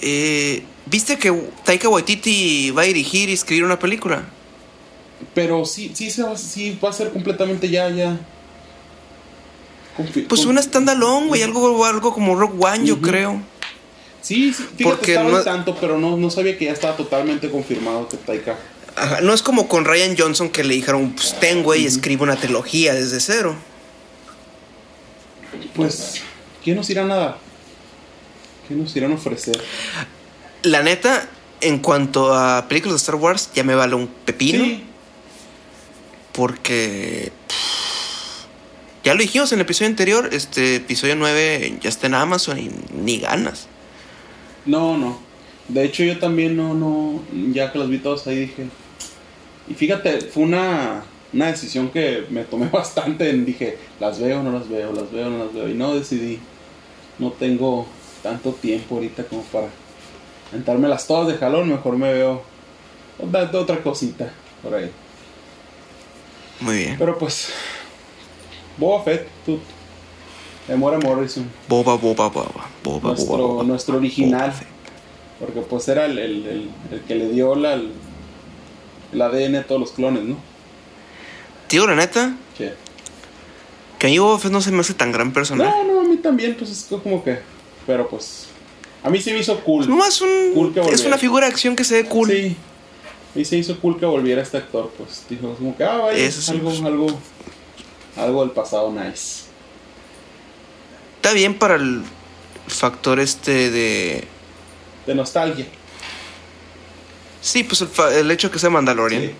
eh, 0.00 0.64
¿viste 0.86 1.18
que 1.18 1.30
Taika 1.64 1.88
Waititi 1.88 2.70
va 2.70 2.82
a 2.82 2.84
dirigir 2.86 3.28
y 3.28 3.32
escribir 3.32 3.64
una 3.64 3.78
película? 3.78 4.24
Pero 5.34 5.64
sí, 5.64 5.92
sí, 5.94 6.10
sí 6.10 6.78
va 6.82 6.90
a 6.90 6.92
ser 6.92 7.10
completamente 7.10 7.68
ya, 7.68 7.88
ya. 7.90 8.18
Confi- 9.96 10.26
Pues 10.26 10.44
una 10.46 10.62
standalone, 10.62 11.26
güey, 11.28 11.42
algo, 11.42 11.84
algo 11.84 12.12
como 12.14 12.34
Rock 12.38 12.54
One, 12.62 12.86
yo 12.86 13.00
creo. 13.00 13.40
Sí, 14.22 14.52
sí, 14.52 14.62
fíjate, 14.62 14.84
porque 14.84 15.12
estaba 15.12 15.30
no- 15.30 15.36
al 15.38 15.44
tanto, 15.44 15.76
pero 15.80 15.98
no, 15.98 16.16
no 16.16 16.30
sabía 16.30 16.56
que 16.56 16.66
ya 16.66 16.72
estaba 16.72 16.96
totalmente 16.96 17.50
confirmado 17.50 18.08
que 18.08 18.16
Taika. 18.16 18.56
Ajá, 18.96 19.20
no 19.20 19.32
es 19.32 19.42
como 19.42 19.68
con 19.68 19.84
Ryan 19.84 20.14
Johnson 20.18 20.50
que 20.50 20.64
le 20.64 20.74
dijeron, 20.74 21.12
pues 21.12 21.38
ten, 21.38 21.62
güey, 21.62 21.86
escribe 21.86 22.22
una 22.22 22.36
trilogía 22.36 22.92
desde 22.94 23.20
cero. 23.20 23.56
Pues, 25.74 26.14
¿qué 26.64 26.74
nos 26.74 26.88
irán 26.90 27.10
a 27.10 27.16
dar? 27.16 27.38
¿Qué 28.68 28.74
nos 28.74 28.94
irán 28.96 29.12
a 29.12 29.14
ofrecer? 29.14 29.60
La 30.62 30.82
neta, 30.82 31.28
en 31.60 31.78
cuanto 31.78 32.34
a 32.34 32.68
películas 32.68 32.94
de 32.94 32.98
Star 32.98 33.14
Wars, 33.16 33.50
ya 33.54 33.64
me 33.64 33.74
vale 33.74 33.94
un 33.94 34.08
pepino. 34.24 34.64
Sí, 34.64 34.84
Porque. 36.32 37.32
pff, 37.48 38.46
Ya 39.04 39.14
lo 39.14 39.20
dijimos 39.20 39.52
en 39.52 39.58
el 39.60 39.62
episodio 39.64 39.88
anterior, 39.90 40.28
este 40.32 40.76
episodio 40.76 41.16
9 41.16 41.78
ya 41.80 41.88
está 41.88 42.06
en 42.06 42.14
Amazon 42.14 42.58
y 42.58 42.70
ni 42.92 43.18
ganas. 43.20 43.68
no, 44.64 44.96
no. 44.98 45.28
De 45.68 45.84
hecho, 45.84 46.02
yo 46.02 46.18
también 46.18 46.56
no, 46.56 46.74
no, 46.74 47.22
ya 47.52 47.70
que 47.70 47.78
los 47.78 47.88
vi 47.88 48.00
todos 48.00 48.26
ahí 48.26 48.36
dije. 48.40 48.72
Y 49.68 49.74
fíjate, 49.74 50.20
fue 50.22 50.42
una, 50.42 51.04
una 51.32 51.46
decisión 51.46 51.90
que 51.92 52.26
me 52.30 52.44
tomé 52.44 52.68
bastante. 52.72 53.30
En, 53.30 53.44
dije, 53.44 53.78
las 54.00 54.18
veo, 54.20 54.42
no 54.42 54.50
las 54.52 54.68
veo, 54.68 54.92
las 54.92 55.12
veo, 55.12 55.30
no 55.30 55.44
las 55.44 55.54
veo. 55.54 55.68
Y 55.68 55.74
no 55.74 55.94
decidí. 55.94 56.40
No 57.18 57.32
tengo 57.32 57.94
tanto 58.22 58.52
tiempo 58.54 58.96
ahorita 58.96 59.24
como 59.28 59.42
para 59.44 59.68
entrármelas 60.52 61.06
todas 61.06 61.28
de 61.28 61.34
jalón. 61.38 61.68
Mejor 61.68 61.96
me 61.96 62.12
veo 62.12 62.42
otra, 63.18 63.50
otra 63.52 63.82
cosita 63.82 64.30
por 64.62 64.74
ahí. 64.74 64.90
Muy 66.60 66.76
bien. 66.76 66.96
Pero 66.98 67.16
pues, 67.18 67.48
Boba 68.76 69.02
Fett, 69.04 69.26
tú, 69.46 69.58
Demora 70.68 70.98
Morrison, 70.98 71.50
Boba, 71.68 71.96
boba, 71.96 72.28
boba. 72.28 72.68
Boba, 72.84 73.08
nuestro, 73.10 73.36
boba, 73.36 73.46
boba. 73.48 73.64
nuestro 73.64 73.96
original. 73.96 74.50
Boba. 74.50 74.60
Porque 75.40 75.60
pues 75.62 75.88
era 75.88 76.04
el, 76.04 76.18
el, 76.18 76.46
el- 76.46 76.70
el 76.92 77.00
que 77.02 77.14
le 77.14 77.28
dio 77.30 77.54
la, 77.54 77.74
el, 77.74 77.92
ADN 79.22 79.56
a 79.56 79.62
todos 79.64 79.80
los 79.80 79.92
clones, 79.92 80.22
¿no? 80.24 80.36
Digo 81.70 81.86
la 81.86 81.94
neta, 81.94 82.36
Que- 82.58 82.74
que 83.98 84.06
a 84.06 84.10
mí 84.10 84.18
Boba 84.18 84.38
Fett 84.38 84.52
no 84.52 84.60
se 84.60 84.70
me 84.70 84.80
hace 84.80 84.92
tan 84.94 85.12
gran 85.12 85.32
personaje. 85.32 85.70
No, 85.70 85.84
no, 85.94 86.00
a 86.00 86.04
mí 86.04 86.18
también, 86.18 86.56
pues 86.58 86.70
es 86.70 86.86
como 86.90 87.24
que... 87.24 87.38
Pero 87.86 88.06
pues, 88.08 88.48
a 89.02 89.10
mí 89.10 89.20
sí 89.20 89.32
me 89.32 89.38
hizo 89.38 89.58
cool. 89.60 89.88
Nomás 89.88 90.20
un, 90.20 90.52
Cool 90.54 90.74
que 90.74 90.80
es 90.80 91.04
una 91.04 91.18
figura 91.18 91.46
de 91.46 91.52
acción 91.52 91.74
que 91.76 91.84
se 91.84 92.02
ve 92.02 92.08
cool. 92.08 92.30
Sí. 92.30 92.56
A 93.34 93.38
mí 93.38 93.44
se 93.44 93.56
hizo 93.56 93.78
cool 93.80 93.98
que 93.98 94.06
volviera 94.06 94.42
este 94.42 94.56
actor, 94.58 94.92
pues 94.98 95.24
dijo 95.28 95.54
como 95.54 95.76
que, 95.76 95.84
ah, 95.84 95.96
vaya, 95.98 96.18
Eso 96.18 96.42
sí, 96.42 96.50
algo, 96.52 96.70
pues. 96.70 96.82
algo, 96.82 97.20
algo 98.16 98.40
del 98.42 98.50
pasado 98.50 98.90
nice. 98.92 99.44
Está 101.16 101.32
bien 101.32 101.54
para 101.58 101.76
el 101.76 102.02
factor 102.66 103.20
este 103.20 103.70
de... 103.70 104.24
De 105.06 105.14
nostalgia. 105.14 105.66
Sí, 107.40 107.62
pues 107.64 107.80
el, 107.82 107.88
fa- 107.88 108.12
el 108.14 108.30
hecho 108.30 108.50
que 108.50 108.58
sea 108.58 108.68
Mandalorian. 108.70 109.22
Sí. 109.22 109.30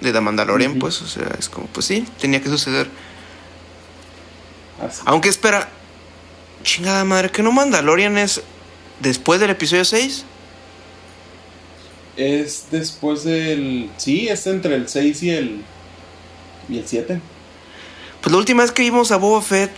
De 0.00 0.12
The 0.12 0.20
Mandalorian, 0.20 0.78
pues, 0.78 1.00
o 1.02 1.06
sea, 1.06 1.28
es 1.38 1.48
como, 1.48 1.66
pues 1.68 1.86
sí, 1.86 2.04
tenía 2.20 2.40
que 2.42 2.48
suceder. 2.48 2.88
Así. 4.84 5.00
Aunque 5.04 5.28
espera, 5.28 5.68
chingada 6.64 7.04
madre, 7.04 7.30
que 7.30 7.42
no 7.42 7.52
Mandalorian 7.52 8.18
es 8.18 8.42
después 9.02 9.40
del 9.40 9.50
episodio 9.50 9.84
6. 9.84 10.24
Es 12.16 12.66
después 12.70 13.24
del... 13.24 13.90
Sí, 13.96 14.28
es 14.28 14.46
entre 14.46 14.74
el 14.76 14.88
6 14.88 15.22
y 15.22 15.30
el... 15.30 15.64
Y 16.68 16.78
el 16.78 16.86
7. 16.86 17.20
Pues 18.20 18.32
la 18.32 18.38
última 18.38 18.62
vez 18.62 18.70
que 18.70 18.82
vimos 18.82 19.10
a 19.10 19.16
Boba 19.16 19.42
Fett 19.42 19.72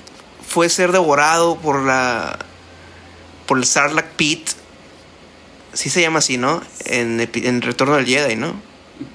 fue 0.46 0.68
ser 0.68 0.92
devorado 0.92 1.56
por 1.56 1.82
la. 1.82 2.38
por 3.46 3.56
el 3.56 3.64
Sarlacc 3.64 4.12
Pit. 4.12 4.50
Sí 5.72 5.88
se 5.88 6.02
llama 6.02 6.18
así, 6.18 6.36
¿no? 6.36 6.62
En, 6.84 7.20
en 7.20 7.62
Retorno 7.62 7.94
al 7.94 8.04
Jedi, 8.04 8.36
¿no? 8.36 8.54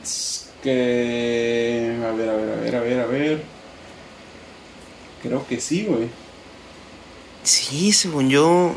Es 0.03 0.49
Que. 0.63 1.95
A 2.03 2.11
ver, 2.11 2.29
a 2.29 2.35
ver, 2.35 2.51
a 2.51 2.55
ver, 2.55 2.75
a 2.75 2.81
ver, 2.81 2.99
a 2.99 3.05
ver. 3.05 3.43
Creo 5.21 5.45
que 5.47 5.61
sí, 5.61 5.85
güey. 5.87 6.09
Sí, 7.43 7.91
según 7.93 8.29
yo. 8.29 8.75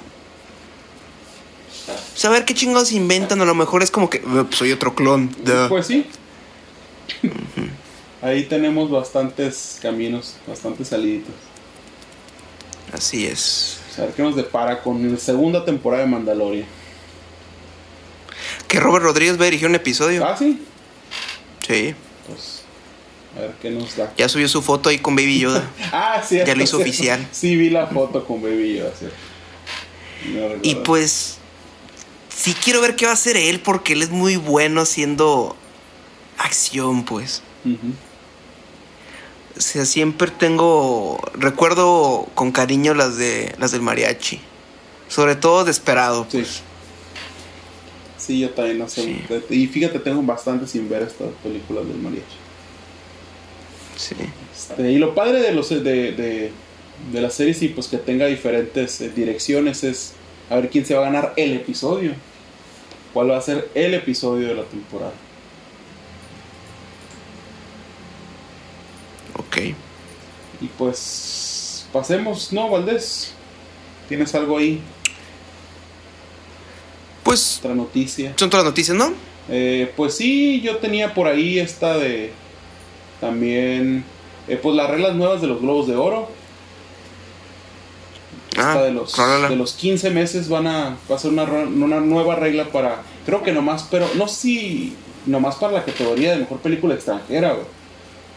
A 2.25 2.29
ver 2.29 2.45
qué 2.45 2.55
chingados 2.55 2.93
inventan. 2.93 3.41
A 3.41 3.45
lo 3.45 3.55
mejor 3.55 3.83
es 3.83 3.91
como 3.91 4.09
que 4.11 4.19
"Eh, 4.19 4.23
pues, 4.25 4.57
soy 4.57 4.73
otro 4.73 4.95
clon. 4.95 5.31
duh". 5.45 5.69
Pues 5.69 5.87
sí. 5.87 6.07
Ahí 8.23 8.45
tenemos 8.45 8.91
bastantes 8.91 9.79
caminos, 9.83 10.37
bastantes 10.47 10.89
saliditas. 10.89 11.35
Así 12.93 13.27
es. 13.27 13.79
A 13.99 14.03
ver 14.03 14.13
qué 14.13 14.23
nos 14.23 14.37
depara 14.37 14.83
con 14.83 15.11
la 15.11 15.19
segunda 15.19 15.65
temporada 15.65 16.05
de 16.05 16.09
Mandalorian. 16.11 16.67
Que 18.69 18.79
Robert 18.81 19.05
Rodríguez 19.05 19.39
va 19.39 19.43
a 19.43 19.45
dirigir 19.47 19.67
un 19.69 19.75
episodio. 19.75 20.25
Ah, 20.25 20.37
sí. 20.37 20.63
Sí. 21.67 21.95
Pues. 22.29 22.63
A 23.37 23.41
ver 23.41 23.53
qué 23.61 23.71
nos 23.71 23.97
da. 23.97 24.13
Ya 24.17 24.29
subió 24.29 24.49
su 24.49 24.63
foto 24.63 24.89
ahí 24.91 24.99
con 24.99 25.17
Baby 25.17 25.41
Yoda. 25.41 25.69
Ah, 25.93 26.23
sí. 26.27 26.39
Ya 26.47 26.55
lo 26.55 26.63
hizo 26.63 26.77
oficial. 26.79 27.27
Sí, 27.33 27.57
vi 27.57 27.71
la 27.71 27.87
foto 27.87 28.25
con 28.25 28.41
Baby 28.43 28.79
Yoda, 28.79 28.93
sí. 28.99 29.07
No 30.31 30.49
Y 30.63 30.77
pues. 30.77 31.39
Sí 32.43 32.55
quiero 32.55 32.81
ver 32.81 32.97
qué 32.97 33.05
va 33.05 33.13
a 33.13 33.15
hacer 33.15 33.37
él. 33.37 33.61
Porque 33.61 33.93
él 33.93 34.03
es 34.03 34.11
muy 34.11 34.35
bueno 34.35 34.81
haciendo 34.81 35.55
acción, 36.39 37.05
pues. 37.05 37.41
O 39.57 39.61
sea, 39.61 39.85
siempre 39.85 40.29
tengo. 40.33 41.21
Recuerdo 41.35 42.27
con 42.35 42.51
cariño 42.51 42.95
las 42.95 43.17
de. 43.17 43.55
las 43.61 43.71
del 43.71 43.83
mariachi. 43.83 44.41
Sobre 45.07 45.37
todo 45.37 45.65
Desperado. 45.65 46.27
Sí. 46.29 46.45
Sí, 48.19 48.41
yo 48.41 48.51
también 48.51 48.79
no 48.79 48.89
sé. 48.89 49.03
Sí. 49.03 49.25
Y 49.51 49.69
fíjate, 49.69 50.01
tengo 50.01 50.21
bastante 50.23 50.67
sin 50.67 50.89
ver 50.89 51.03
estas 51.03 51.29
películas 51.45 51.87
del 51.87 51.99
mariachi. 51.99 52.37
Sí. 53.97 54.17
Este, 54.53 54.91
y 54.91 54.99
lo 54.99 55.15
padre 55.15 55.41
de 55.41 55.53
los 55.53 55.69
de, 55.69 55.81
de, 55.81 56.51
de 57.13 57.21
la 57.21 57.31
serie, 57.31 57.55
sí, 57.55 57.69
pues 57.69 57.87
que 57.87 57.99
tenga 57.99 58.27
diferentes 58.27 59.01
eh, 59.01 59.11
direcciones, 59.11 59.85
es 59.85 60.15
a 60.51 60.57
ver 60.57 60.71
quién 60.71 60.85
se 60.85 60.95
va 60.95 61.03
a 61.03 61.05
ganar 61.05 61.35
el 61.37 61.53
episodio. 61.53 62.15
¿Cuál 63.13 63.31
va 63.31 63.39
a 63.39 63.41
ser 63.41 63.71
el 63.75 63.95
episodio 63.95 64.49
de 64.49 64.55
la 64.55 64.65
temporada? 64.65 65.13
Ok. 69.37 69.57
Y 70.61 70.67
pues 70.79 71.87
pasemos, 71.93 72.53
¿no, 72.53 72.71
Valdés? 72.71 73.35
¿Tienes 74.09 74.35
algo 74.35 74.59
ahí? 74.59 74.81
Pues. 77.23 77.59
Otra 77.59 77.75
noticia. 77.75 78.35
Son 78.37 78.51
todas 78.51 78.65
las 78.65 78.73
noticias, 78.73 78.97
¿no? 78.97 79.13
Eh, 79.49 79.93
pues 79.97 80.15
sí, 80.15 80.61
yo 80.61 80.77
tenía 80.79 81.15
por 81.15 81.27
ahí 81.27 81.59
esta 81.59 81.99
de 81.99 82.33
también, 83.21 84.05
eh, 84.49 84.59
pues 84.61 84.75
las 84.75 84.91
reglas 84.91 85.15
nuevas 85.15 85.41
de 85.41 85.47
los 85.47 85.61
globos 85.61 85.87
de 85.87 85.97
oro. 85.97 86.29
Ah, 88.59 88.73
Esta 88.73 88.83
de 88.85 88.93
los, 88.93 89.17
de 89.49 89.57
los 89.57 89.73
15 89.75 90.11
meses 90.11 90.49
van 90.49 90.67
a, 90.67 90.97
va 91.11 91.17
a 91.17 91.19
ser 91.19 91.31
una, 91.33 91.45
una 91.45 92.01
nueva 92.01 92.37
regla 92.37 92.67
para, 92.71 93.03
creo 93.25 93.43
que 93.43 93.53
nomás, 93.53 93.87
pero 93.91 94.07
no 94.17 94.29
si 94.29 94.95
nomás 95.27 95.57
para 95.57 95.73
la 95.73 95.85
categoría 95.85 96.33
de 96.33 96.39
mejor 96.41 96.59
película 96.59 96.95
extranjera, 96.95 97.53
güey. 97.53 97.67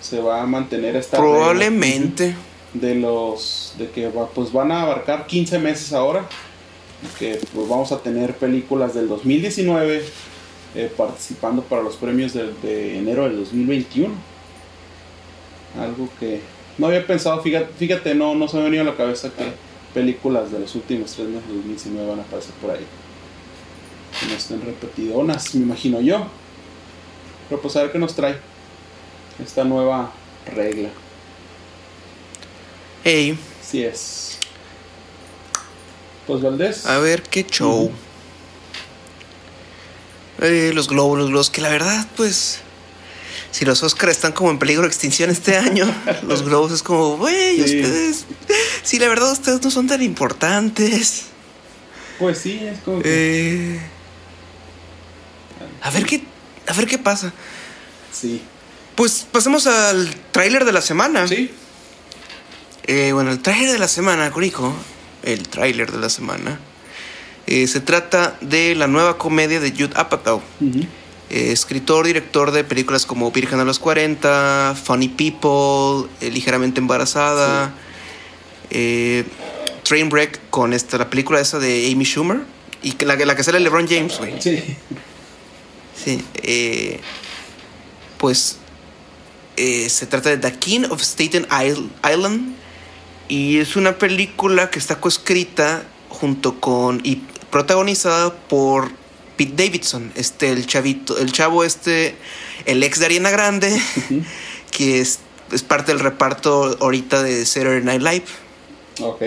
Se 0.01 0.21
va 0.21 0.41
a 0.41 0.45
mantener 0.45 0.95
esta 0.95 1.17
regla. 1.17 1.32
Probablemente. 1.32 2.36
de 2.73 2.95
los 2.95 3.73
de 3.78 3.89
que 3.89 4.10
va- 4.10 4.28
pues 4.30 4.51
van 4.51 4.71
a 4.71 4.82
abarcar 4.84 5.25
15 5.28 5.60
meses 5.60 5.93
ahora 5.93 6.25
que 7.17 7.39
pues 7.54 7.67
vamos 7.69 7.91
a 7.91 7.99
tener 7.99 8.36
películas 8.36 8.93
del 8.93 9.08
2019 9.08 10.04
eh, 10.75 10.91
participando 10.97 11.62
para 11.63 11.82
los 11.82 11.95
premios 11.95 12.34
de, 12.34 12.97
enero 12.97 13.23
del 13.23 13.38
2021 13.38 14.13
algo 15.80 16.10
que 16.19 16.41
no 16.78 16.88
había 16.88 17.06
pensado 17.06 17.41
fíjate, 17.41 17.67
fíjate 17.78 18.15
no, 18.15 18.36
no 18.36 18.47
se 18.47 18.58
me 18.58 18.62
ha 18.63 18.65
venido 18.65 18.84
a 18.84 18.86
la 18.88 18.95
cabeza 18.95 19.30
que 19.30 19.43
películas 19.96 20.52
de 20.52 20.60
los 20.60 20.76
últimos 20.76 21.12
tres 21.14 21.28
meses 21.30 21.48
del 21.48 21.58
2019 21.58 22.08
van 22.10 22.20
a 22.20 22.22
aparecer 22.24 22.54
por 22.62 22.70
ahí 22.72 22.86
que 24.20 24.26
no 24.28 24.34
estén 24.36 24.62
repetidonas 24.62 25.56
me 25.56 25.64
imagino 25.64 26.00
yo 26.02 26.28
pero 27.50 27.62
pues 27.62 27.76
a 27.78 27.82
ver 27.84 27.92
qué 27.92 27.98
nos 27.98 28.14
trae 28.16 28.38
esta 29.44 29.64
nueva 29.64 30.12
regla 30.54 30.90
Ey, 33.04 33.38
Sí 33.62 33.84
es. 33.84 34.38
Pues 36.28 36.42
Valdés. 36.42 36.86
a 36.88 36.98
ver 37.00 37.22
qué 37.24 37.44
show. 37.46 37.92
Eh, 40.42 40.72
los 40.74 40.88
globos, 40.88 41.18
los 41.20 41.30
globos, 41.30 41.50
que 41.52 41.62
la 41.62 41.70
verdad, 41.70 42.08
pues. 42.18 42.60
Si 43.52 43.64
los 43.64 43.82
Oscars 43.84 44.12
están 44.12 44.34
como 44.34 44.50
en 44.52 44.58
peligro 44.60 44.82
de 44.82 44.88
extinción 44.90 45.30
este 45.30 45.56
año, 45.56 45.86
los 46.28 46.42
globos 46.44 46.72
es 46.72 46.82
como, 46.84 47.18
güey, 47.18 47.56
Sí. 47.58 47.80
ustedes. 47.80 48.26
Si 48.86 49.00
la 49.00 49.08
verdad 49.10 49.32
ustedes 49.32 49.62
no 49.63 49.71
son 49.71 49.88
tan 49.88 50.02
importantes. 50.02 51.24
Pues 52.19 52.38
sí, 52.38 52.60
es 52.63 52.80
como 52.80 53.02
que. 53.02 53.74
Eh, 53.76 53.80
a 55.82 55.89
ver 55.89 56.06
qué. 56.06 56.24
A 56.67 56.74
ver 56.74 56.88
qué 56.88 56.98
pasa. 56.98 57.34
Sí. 58.13 58.41
Pues 58.95 59.28
pasemos 59.30 59.67
al 59.67 60.10
tráiler 60.32 60.63
de 60.65 60.71
la 60.71 60.82
semana. 60.82 61.28
Sí. 61.28 61.52
Eh, 62.88 63.12
bueno, 63.12 63.32
el 63.32 63.39
tráiler 63.41 63.71
de 63.74 63.80
la 63.80 63.88
semana, 63.88 64.32
Corico, 64.32 64.74
el 65.24 65.48
tráiler 65.50 65.91
de 65.91 65.98
la 65.98 66.10
semana, 66.10 66.60
eh, 67.48 67.65
se 67.67 67.80
trata 67.82 68.38
de 68.41 68.76
la 68.76 68.86
nueva 68.88 69.17
comedia 69.17 69.60
de 69.60 69.71
Judd 69.71 69.91
Apatow, 69.95 70.41
Ujú. 70.62 70.82
eh, 71.32 71.52
escritor, 71.52 72.06
director 72.06 72.52
de 72.52 72.63
películas 72.63 73.08
como 73.08 73.32
Virgen 73.32 73.60
a 73.60 73.63
los 73.65 73.80
40, 73.80 74.76
Funny 74.82 75.10
People, 75.10 76.08
Ligeramente 76.30 76.80
Embarazada, 76.80 77.74
eh, 78.71 79.25
Trainwreck 79.84 80.39
con 80.49 80.73
esta, 80.73 80.97
la 80.97 81.10
película 81.10 81.39
esa 81.39 81.60
de 81.60 81.89
Amy 81.91 82.06
Schumer, 82.06 82.39
y 82.82 82.93
que 82.93 83.06
la, 83.06 83.15
la 83.15 83.36
que 83.36 83.43
sale 83.43 83.60
LeBron 83.60 83.88
James, 83.88 84.17
güey. 84.17 84.41
Sí. 84.41 84.75
Sí, 86.04 86.23
eh, 86.43 86.99
pues 88.17 88.58
eh, 89.58 89.89
se 89.89 90.06
trata 90.06 90.30
de 90.30 90.38
The 90.38 90.54
King 90.60 90.82
of 90.89 91.01
Staten 91.01 91.47
Isl- 91.47 91.89
Island 92.12 92.56
y 93.28 93.58
es 93.58 93.75
una 93.75 93.97
película 93.97 94.69
que 94.69 94.78
está 94.80 94.99
coescrita 94.99 95.84
junto 96.10 96.60
con 96.60 97.01
y 97.04 97.21
protagonizada 97.49 98.34
por 98.36 98.91
Pete 99.38 99.63
Davidson, 99.65 100.12
este 100.15 100.51
el 100.51 100.65
chavito, 100.67 101.17
el 101.17 101.32
chavo 101.32 101.63
este, 101.63 102.15
el 102.65 102.84
ex 102.84 102.99
de 102.99 103.06
Ariana 103.06 103.32
Grande, 103.32 103.82
que 104.71 104.99
es, 104.99 105.19
es 105.51 105.63
parte 105.63 105.91
del 105.91 105.99
reparto 106.01 106.78
ahorita 106.82 107.23
de 107.23 107.45
Saturday 107.45 107.82
Night 107.84 108.01
Live. 108.01 108.25
Ok. 109.02 109.22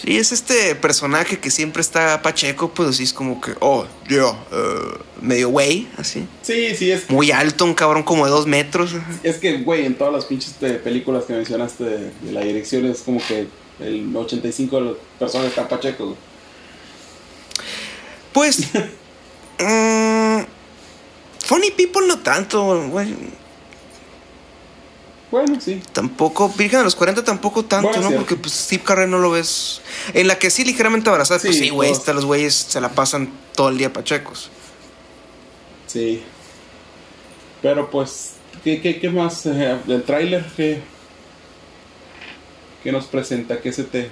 Sí, 0.00 0.16
es 0.16 0.30
este 0.30 0.76
personaje 0.76 1.40
que 1.40 1.50
siempre 1.50 1.80
está 1.82 2.22
pacheco, 2.22 2.68
pues 2.70 2.90
así 2.90 3.02
es 3.02 3.12
como 3.12 3.40
que, 3.40 3.54
oh, 3.58 3.84
yeah, 4.08 4.30
eh, 4.52 4.98
medio 5.20 5.48
güey, 5.48 5.88
así. 5.96 6.24
Sí, 6.42 6.76
sí, 6.76 6.92
es, 6.92 7.10
Muy 7.10 7.32
alto, 7.32 7.64
un 7.64 7.74
cabrón 7.74 8.04
como 8.04 8.24
de 8.24 8.30
dos 8.30 8.46
metros. 8.46 8.92
es 9.24 9.38
que, 9.38 9.58
güey, 9.62 9.86
en 9.86 9.96
todas 9.98 10.12
las 10.12 10.24
pinches 10.26 10.52
pe- 10.52 10.74
películas 10.74 11.24
que 11.24 11.32
mencionaste 11.32 11.82
de, 11.82 12.10
de 12.22 12.32
la 12.32 12.42
dirección 12.42 12.86
es 12.86 13.00
como 13.00 13.20
que 13.26 13.48
el 13.80 14.14
85 14.14 14.76
de 14.76 14.82
las 14.84 14.94
personas 15.18 15.48
están 15.48 15.66
pacheco. 15.66 16.04
güey. 16.04 16.16
Pues. 18.32 18.58
mm, 19.58 20.40
funny 21.44 21.70
People 21.72 22.06
no 22.06 22.20
tanto, 22.20 22.88
güey. 22.88 23.16
Bueno, 25.30 25.60
sí. 25.60 25.82
Tampoco. 25.92 26.48
Virgen 26.56 26.80
a 26.80 26.82
los 26.84 26.94
40 26.94 27.22
tampoco 27.22 27.64
tanto, 27.64 27.88
Bueno, 27.90 28.10
¿no? 28.10 28.16
Porque 28.16 28.36
pues 28.36 28.54
Steve 28.54 28.82
Carell 28.82 29.10
no 29.10 29.18
lo 29.18 29.30
ves. 29.30 29.82
En 30.14 30.26
la 30.26 30.38
que 30.38 30.50
sí, 30.50 30.64
ligeramente 30.64 31.10
abrazada, 31.10 31.40
pues 31.40 31.58
Sí, 31.58 31.68
güey. 31.68 31.90
hasta 31.92 32.12
Los 32.14 32.24
güeyes 32.24 32.54
se 32.54 32.80
la 32.80 32.88
pasan 32.88 33.30
todo 33.54 33.68
el 33.68 33.76
día 33.78 33.92
pachecos. 33.92 34.50
Sí. 35.86 36.22
Pero 37.60 37.90
pues, 37.90 38.32
¿qué, 38.64 38.80
qué, 38.80 38.98
qué 39.00 39.10
más? 39.10 39.44
eh, 39.46 39.78
del 39.86 40.02
tráiler? 40.04 40.44
¿Qué, 40.56 40.80
¿Qué 42.82 42.92
nos 42.92 43.06
presenta? 43.06 43.60
¿Qué 43.60 43.72
se 43.72 43.84
te... 43.84 44.10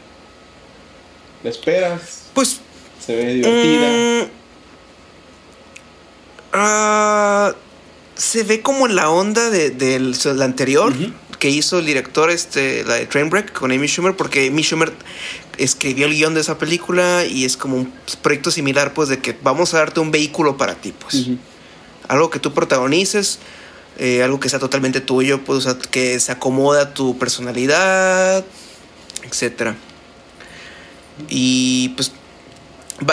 ¿Le 1.42 1.50
esperas? 1.50 2.24
Pues. 2.34 2.60
¿Se 3.04 3.14
ve 3.14 3.34
divertida? 3.34 4.24
mm, 4.24 4.30
ah, 6.52 7.54
se 8.16 8.42
ve 8.42 8.62
como 8.62 8.88
la 8.88 9.10
onda 9.10 9.50
de, 9.50 9.70
del 9.70 10.16
del 10.16 10.42
anterior 10.42 10.92
que 11.38 11.50
hizo 11.50 11.78
el 11.78 11.86
director, 11.86 12.30
este, 12.30 12.82
la 12.84 12.94
de 12.94 13.06
Trainwreck 13.06 13.52
con 13.52 13.70
Amy 13.70 13.86
Schumer, 13.86 14.16
porque 14.16 14.48
Amy 14.48 14.62
Schumer 14.62 14.92
escribió 15.58 16.06
el 16.06 16.14
guion 16.14 16.34
de 16.34 16.40
esa 16.40 16.58
película 16.58 17.24
y 17.24 17.44
es 17.44 17.56
como 17.56 17.76
un 17.76 17.92
proyecto 18.22 18.50
similar, 18.50 18.94
pues, 18.94 19.08
de 19.08 19.18
que 19.18 19.36
vamos 19.42 19.74
a 19.74 19.78
darte 19.78 20.00
un 20.00 20.10
vehículo 20.10 20.56
para 20.56 20.74
ti, 20.76 20.92
pues. 20.98 21.28
Algo 22.08 22.30
que 22.30 22.38
tú 22.38 22.54
protagonices, 22.54 23.38
eh, 23.98 24.22
algo 24.22 24.40
que 24.40 24.48
sea 24.48 24.58
totalmente 24.58 25.00
tuyo, 25.00 25.44
pues, 25.44 25.58
o 25.58 25.60
sea, 25.60 25.78
que 25.78 26.18
se 26.20 26.32
acomoda 26.32 26.82
a 26.82 26.94
tu 26.94 27.18
personalidad, 27.18 28.44
etcétera. 29.22 29.76
Y 31.28 31.90
pues 31.90 32.12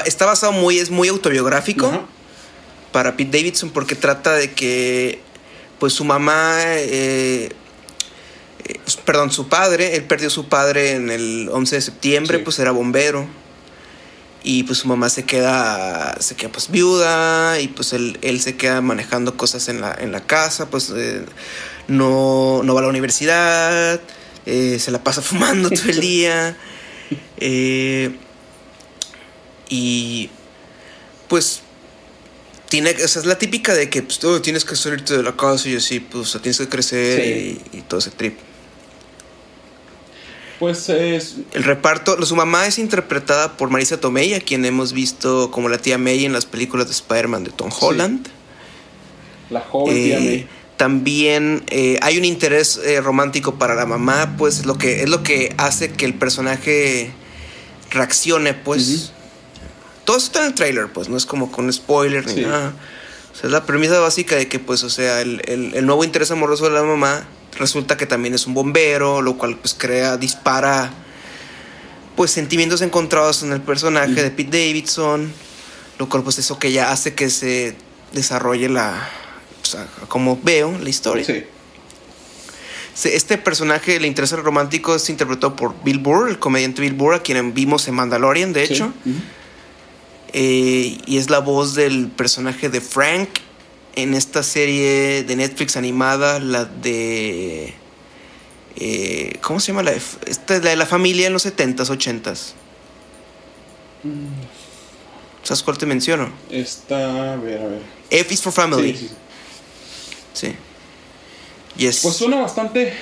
está 0.06 0.26
basado 0.26 0.52
muy, 0.52 0.80
es 0.80 0.90
muy 0.90 1.08
autobiográfico 1.08 2.08
para 2.94 3.18
Pete 3.18 3.38
Davidson 3.38 3.72
porque 3.72 3.96
trata 3.96 4.36
de 4.36 4.54
que 4.54 5.20
pues 5.80 5.92
su 5.92 6.06
mamá, 6.06 6.60
eh, 6.62 7.50
eh, 8.64 8.80
perdón, 9.04 9.32
su 9.32 9.50
padre, 9.50 9.98
él 9.98 10.06
perdió 10.06 10.30
su 10.30 10.48
padre 10.48 10.94
en 10.94 11.12
el 11.12 11.50
11 11.52 11.76
de 11.76 11.82
septiembre, 11.82 12.40
pues 12.40 12.58
era 12.60 12.72
bombero. 12.72 13.28
Y 14.46 14.64
pues 14.64 14.80
su 14.80 14.88
mamá 14.88 15.10
se 15.10 15.24
queda, 15.24 16.16
se 16.22 16.36
queda 16.36 16.52
pues 16.52 16.70
viuda 16.70 17.60
y 17.60 17.68
pues 17.68 17.92
él, 17.92 18.18
se 18.40 18.56
queda 18.56 18.80
manejando 18.80 19.36
cosas 19.36 19.68
en 19.68 19.82
la, 19.82 19.94
en 19.94 20.14
la 20.14 20.26
casa, 20.26 20.70
pues 20.70 20.92
eh, 20.96 21.26
no, 21.88 22.62
no 22.64 22.74
va 22.74 22.80
a 22.80 22.84
la 22.84 22.90
universidad, 22.90 24.00
se 24.46 24.92
la 24.92 25.04
pasa 25.04 25.22
fumando 25.24 25.70
todo 25.70 25.90
el 25.90 26.00
día. 26.00 26.58
y 29.70 30.30
pues 31.28 31.64
tiene, 32.74 32.90
o 32.90 33.08
sea, 33.08 33.22
es 33.22 33.28
la 33.28 33.38
típica 33.38 33.76
de 33.76 33.88
que 33.88 34.02
pues, 34.02 34.18
tú 34.18 34.40
tienes 34.40 34.66
que 34.66 34.76
salirte 34.76 35.16
de 35.16 35.22
la 35.22 35.38
casa 35.38 35.70
y 35.70 35.76
así, 35.76 36.00
pues 36.00 36.36
tienes 36.42 36.58
que 36.58 36.68
crecer 36.68 37.60
y, 37.72 37.82
todo 37.88 38.00
ese 38.00 38.10
trip. 38.10 38.36
Pues 40.58 40.90
es... 40.90 41.36
El 41.52 41.66
reparto, 41.66 42.20
su 42.26 42.36
mamá 42.36 42.66
es 42.66 42.80
interpretada 42.80 43.58
por 43.58 43.70
Marisa 43.70 44.00
Tomei, 44.00 44.34
a 44.34 44.40
quien 44.40 44.66
hemos 44.66 44.92
visto 44.92 45.52
como 45.52 45.70
la 45.70 45.78
tía 45.78 46.00
May 46.00 46.26
en 46.26 46.34
las 46.34 46.48
películas 46.48 46.88
de 46.88 46.94
Spider-Man 46.94 47.44
de 47.44 47.52
Tom 47.52 47.70
Holland. 47.80 48.28
La 49.52 49.62
joven 49.62 49.94
tía 49.94 50.18
eh, 50.18 50.26
May. 50.26 50.48
También 50.76 51.64
eh, 51.70 52.00
hay 52.02 52.18
un 52.18 52.26
interés 52.26 52.82
eh, 52.84 53.02
romántico 53.02 53.60
para 53.60 53.76
la 53.76 53.86
mamá, 53.86 54.34
pues 54.36 54.62
es 54.62 54.66
lo 54.66 54.80
que, 54.80 55.04
es 55.04 55.10
lo 55.10 55.22
que 55.22 55.54
hace 55.60 55.92
que 55.92 56.06
el 56.06 56.16
personaje 56.16 57.12
reaccione, 57.92 58.56
pues 58.56 59.13
todo 60.06 60.18
eso 60.18 60.28
está 60.28 60.40
en 60.42 60.48
el 60.48 60.54
trailer, 60.54 60.92
pues 60.92 61.10
no 61.10 61.18
es 61.18 61.26
como 61.26 61.52
con 61.52 61.72
spoiler 61.72 62.26
ni 62.28 62.42
nada. 62.42 62.74
O 63.32 63.36
sea, 63.36 63.48
es 63.48 63.52
la 63.52 63.66
premisa 63.66 64.00
básica 64.00 64.36
de 64.36 64.48
que, 64.48 64.60
pues, 64.60 64.84
o 64.84 64.90
sea, 64.90 65.22
el, 65.22 65.42
el, 65.46 65.86
nuevo 65.86 66.04
interés 66.04 66.30
amoroso 66.32 66.66
de 66.66 66.72
la 66.72 66.84
mamá 66.84 67.26
resulta 67.58 67.98
que 67.98 68.06
también 68.06 68.34
es 68.34 68.46
un 68.46 68.54
bombero, 68.54 69.22
lo 69.22 69.38
cual, 69.38 69.58
pues, 69.58 69.74
crea, 69.74 70.18
dispara, 70.18 70.92
pues, 72.16 72.32
sentimientos 72.32 72.82
encontrados 72.82 73.42
en 73.44 73.52
el 73.52 73.62
personaje 73.62 74.22
de 74.22 74.30
Pete 74.30 74.58
Davidson, 74.58 75.32
lo 75.98 76.10
cual, 76.10 76.24
pues, 76.24 76.38
eso 76.38 76.60
que 76.60 76.72
ya 76.72 76.92
hace 76.92 77.16
que 77.16 77.30
se 77.30 77.76
desarrolle 78.12 78.70
la, 78.70 79.10
o 79.64 79.66
sea, 79.66 79.88
como 80.08 80.40
veo 80.44 80.78
la 80.78 80.90
historia. 80.90 81.26
Sí. 81.26 81.44
Este 83.10 83.40
personaje, 83.40 83.96
el 83.96 84.06
interés 84.06 84.32
romántico, 84.34 84.94
es 84.96 85.10
interpretado 85.10 85.56
por 85.56 85.74
Bill 85.84 85.98
Burr, 85.98 86.30
el 86.30 86.38
comediante 86.38 86.82
Bill 86.82 86.94
Burr, 86.94 87.16
a 87.16 87.24
quien 87.24 87.54
vimos 87.56 87.88
en 87.88 87.96
Mandalorian, 87.96 88.54
de 88.54 88.64
hecho. 88.64 88.94
Eh, 90.34 90.98
y 91.06 91.18
es 91.18 91.30
la 91.30 91.40
voz 91.40 91.76
del 91.76 92.08
personaje 92.08 92.70
de 92.70 92.82
Frank 92.82 93.30
en 93.96 94.16
esta 94.16 94.42
serie 94.42 95.24
de 95.24 95.36
Netflix 95.36 95.78
animada, 95.78 96.40
la 96.40 96.66
de... 96.66 97.74
Eh, 98.76 99.38
¿Cómo 99.42 99.60
se 99.60 99.68
llama? 99.68 99.84
La 99.84 99.92
de, 99.92 100.02
esta 100.26 100.56
es 100.56 100.64
la 100.64 100.72
de 100.72 100.76
la 100.76 100.88
familia 100.88 101.28
en 101.28 101.34
los 101.34 101.46
70s, 101.46 101.86
80s. 101.86 102.54
¿Sabes 105.44 105.62
cuál 105.62 105.78
te 105.78 105.86
menciono? 105.86 106.32
Esta, 106.50 107.34
a 107.34 107.36
ver, 107.36 107.62
a 107.62 107.68
ver. 107.68 107.82
F 108.10 108.34
is 108.34 108.42
for 108.42 108.52
Family. 108.52 108.96
Sí. 108.96 109.10
sí. 110.34 110.56
Yes. 111.78 112.00
Pues 112.02 112.16
suena 112.16 112.38
bastante, 112.38 112.94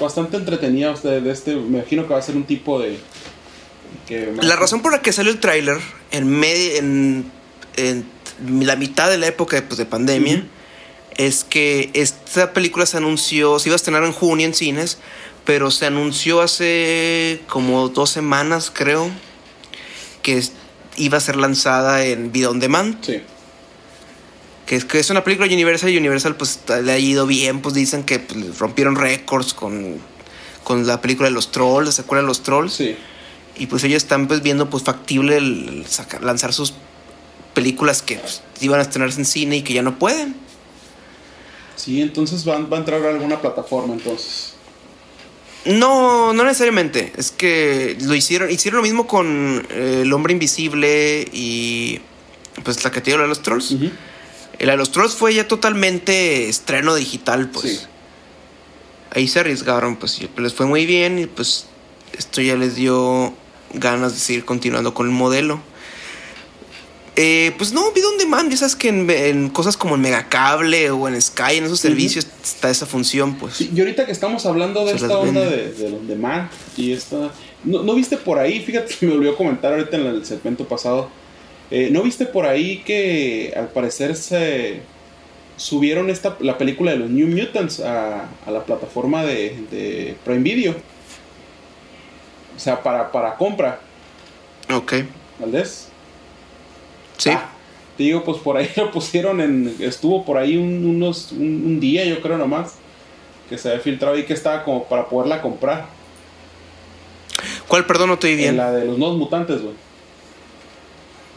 bastante 0.00 0.36
entretenida. 0.36 0.92
De 0.94 1.30
este, 1.30 1.54
me 1.54 1.78
imagino 1.78 2.06
que 2.06 2.12
va 2.12 2.18
a 2.18 2.22
ser 2.22 2.36
un 2.36 2.44
tipo 2.44 2.80
de, 2.80 2.98
la 4.08 4.56
razón 4.56 4.82
por 4.82 4.92
la 4.92 5.00
que 5.00 5.12
salió 5.12 5.32
el 5.32 5.40
tráiler 5.40 5.78
en, 6.10 7.24
en, 7.76 8.04
la 8.48 8.76
mitad 8.76 9.08
de 9.10 9.18
la 9.18 9.26
época 9.26 9.62
pues, 9.66 9.78
de 9.78 9.86
pandemia 9.86 10.46
es 11.16 11.44
que 11.44 11.90
esta 11.94 12.52
película 12.52 12.86
se 12.86 12.96
anunció, 12.96 13.58
se 13.58 13.68
iba 13.68 13.74
a 13.74 13.76
estrenar 13.76 14.02
en 14.04 14.12
junio 14.12 14.46
en 14.46 14.54
cines, 14.54 14.98
pero 15.44 15.70
se 15.70 15.86
anunció 15.86 16.40
hace 16.40 17.40
como 17.48 17.88
dos 17.88 18.10
semanas, 18.10 18.72
creo, 18.74 19.10
que 20.22 20.42
iba 20.96 21.18
a 21.18 21.20
ser 21.20 21.36
lanzada 21.36 22.04
en 22.04 22.32
Video 22.32 22.50
On 22.50 22.58
Demand. 22.58 22.98
Sí. 23.04 23.22
Que 24.66 24.76
es, 24.76 24.84
que 24.84 24.98
es 24.98 25.10
una 25.10 25.22
película 25.22 25.46
Universal 25.46 25.90
y 25.90 25.98
Universal 25.98 26.36
pues 26.36 26.58
le 26.82 26.90
ha 26.90 26.98
ido 26.98 27.26
bien, 27.26 27.60
pues 27.60 27.74
dicen 27.74 28.02
que 28.02 28.18
pues, 28.18 28.58
rompieron 28.58 28.96
récords 28.96 29.54
con, 29.54 29.98
con 30.64 30.86
la 30.86 31.00
película 31.00 31.28
de 31.28 31.34
los 31.34 31.52
trolls, 31.52 31.94
¿se 31.94 32.02
acuerdan 32.02 32.24
de 32.24 32.28
los 32.28 32.42
trolls? 32.42 32.72
Sí 32.72 32.96
y 33.56 33.66
pues 33.66 33.84
ellos 33.84 34.02
están 34.02 34.26
pues 34.26 34.42
viendo 34.42 34.68
pues 34.68 34.82
factible 34.82 35.36
el 35.36 35.86
lanzar 36.20 36.52
sus 36.52 36.74
películas 37.54 38.02
que 38.02 38.16
pues, 38.16 38.42
iban 38.60 38.80
a 38.80 38.82
estrenarse 38.82 39.20
en 39.20 39.26
cine 39.26 39.56
y 39.58 39.62
que 39.62 39.74
ya 39.74 39.82
no 39.82 39.98
pueden. 39.98 40.34
Sí, 41.76 42.00
entonces 42.00 42.44
van, 42.44 42.70
va 42.72 42.76
a 42.76 42.80
entrar 42.80 43.04
a 43.04 43.10
alguna 43.10 43.40
plataforma 43.40 43.94
entonces. 43.94 44.54
No, 45.64 46.32
no 46.32 46.44
necesariamente. 46.44 47.12
Es 47.16 47.30
que 47.30 47.96
lo 48.02 48.14
hicieron, 48.14 48.50
hicieron 48.50 48.78
lo 48.78 48.82
mismo 48.82 49.06
con 49.06 49.66
eh, 49.70 50.00
El 50.02 50.12
Hombre 50.12 50.32
Invisible 50.32 51.26
y 51.32 52.00
pues 52.62 52.84
la 52.84 52.90
que 52.90 53.00
te 53.00 53.10
dio 53.10 53.16
la 53.16 53.22
de 53.22 53.28
los 53.28 53.42
Trolls. 53.42 53.74
La 54.58 54.72
de 54.72 54.76
los 54.76 54.92
Trolls 54.92 55.14
fue 55.14 55.34
ya 55.34 55.48
totalmente 55.48 56.48
estreno 56.48 56.94
digital, 56.94 57.50
pues. 57.50 57.88
Ahí 59.10 59.28
se 59.28 59.40
arriesgaron, 59.40 59.96
pues 59.96 60.20
les 60.36 60.54
fue 60.54 60.66
muy 60.66 60.86
bien 60.86 61.18
y 61.18 61.26
pues 61.26 61.66
esto 62.12 62.40
ya 62.40 62.56
les 62.56 62.74
dio 62.74 63.32
ganas 63.74 64.14
de 64.14 64.18
seguir 64.18 64.44
continuando 64.44 64.94
con 64.94 65.06
el 65.06 65.12
modelo. 65.12 65.60
Eh, 67.16 67.52
pues 67.58 67.72
no, 67.72 67.92
Video 67.92 68.08
On 68.08 68.18
Demand, 68.18 68.50
ya 68.50 68.56
sabes 68.56 68.74
que 68.74 68.88
en, 68.88 69.48
cosas 69.50 69.76
como 69.76 69.94
en 69.94 70.00
Megacable 70.00 70.90
o 70.90 71.06
en 71.06 71.20
Sky, 71.20 71.58
en 71.58 71.64
esos 71.64 71.78
servicios, 71.78 72.26
está 72.42 72.70
esa 72.70 72.86
función, 72.86 73.36
pues. 73.36 73.60
y 73.60 73.78
ahorita 73.78 74.04
que 74.04 74.10
estamos 74.10 74.44
hablando 74.46 74.84
de 74.84 74.94
esta 74.94 75.16
onda 75.16 75.42
de, 75.42 75.72
de 75.72 75.86
On 75.86 76.06
Demand 76.06 76.50
y 76.76 76.92
esta... 76.92 77.30
¿No, 77.62 77.94
viste 77.94 78.16
por 78.16 78.38
ahí? 78.38 78.60
Fíjate 78.60 78.94
que 79.00 79.06
me 79.06 79.14
olvidó 79.14 79.36
comentar 79.36 79.72
ahorita 79.72 79.96
en 79.96 80.06
el 80.06 80.26
segmento 80.26 80.66
pasado. 80.66 81.08
Eh, 81.70 81.88
¿No 81.90 82.02
viste 82.02 82.26
por 82.26 82.46
ahí 82.46 82.82
que 82.84 83.54
al 83.56 83.68
parecer 83.68 84.16
se 84.16 84.80
subieron 85.56 86.10
esta, 86.10 86.36
la 86.40 86.58
película 86.58 86.90
de 86.90 86.98
los 86.98 87.10
New 87.10 87.28
Mutants 87.28 87.80
a, 87.80 88.28
la 88.46 88.64
plataforma 88.64 89.24
de, 89.24 89.56
de 89.70 90.16
Prime 90.24 90.42
Video? 90.42 90.74
O 92.56 92.60
sea, 92.60 92.82
para, 92.82 93.10
para 93.10 93.34
compra. 93.36 93.80
Ok. 94.72 94.94
¿Valdés? 95.38 95.88
Sí. 97.18 97.30
Ah, 97.30 97.50
te 97.96 98.04
digo, 98.04 98.24
pues 98.24 98.38
por 98.38 98.56
ahí 98.56 98.70
lo 98.76 98.90
pusieron 98.90 99.40
en. 99.40 99.74
Estuvo 99.80 100.24
por 100.24 100.38
ahí 100.38 100.56
un, 100.56 100.86
unos, 100.86 101.32
un, 101.32 101.80
día, 101.80 102.04
yo 102.04 102.20
creo 102.20 102.38
nomás. 102.38 102.74
Que 103.48 103.58
se 103.58 103.68
había 103.68 103.80
filtrado 103.80 104.16
y 104.18 104.24
que 104.24 104.32
estaba 104.32 104.64
como 104.64 104.84
para 104.84 105.06
poderla 105.06 105.42
comprar. 105.42 105.86
¿Cuál, 107.68 107.84
perdón, 107.84 108.08
no 108.08 108.14
estoy 108.14 108.36
bien? 108.36 108.56
la 108.56 108.72
de 108.72 108.86
los 108.86 108.96
nuevos 108.98 109.18
mutantes, 109.18 109.60
güey. 109.60 109.74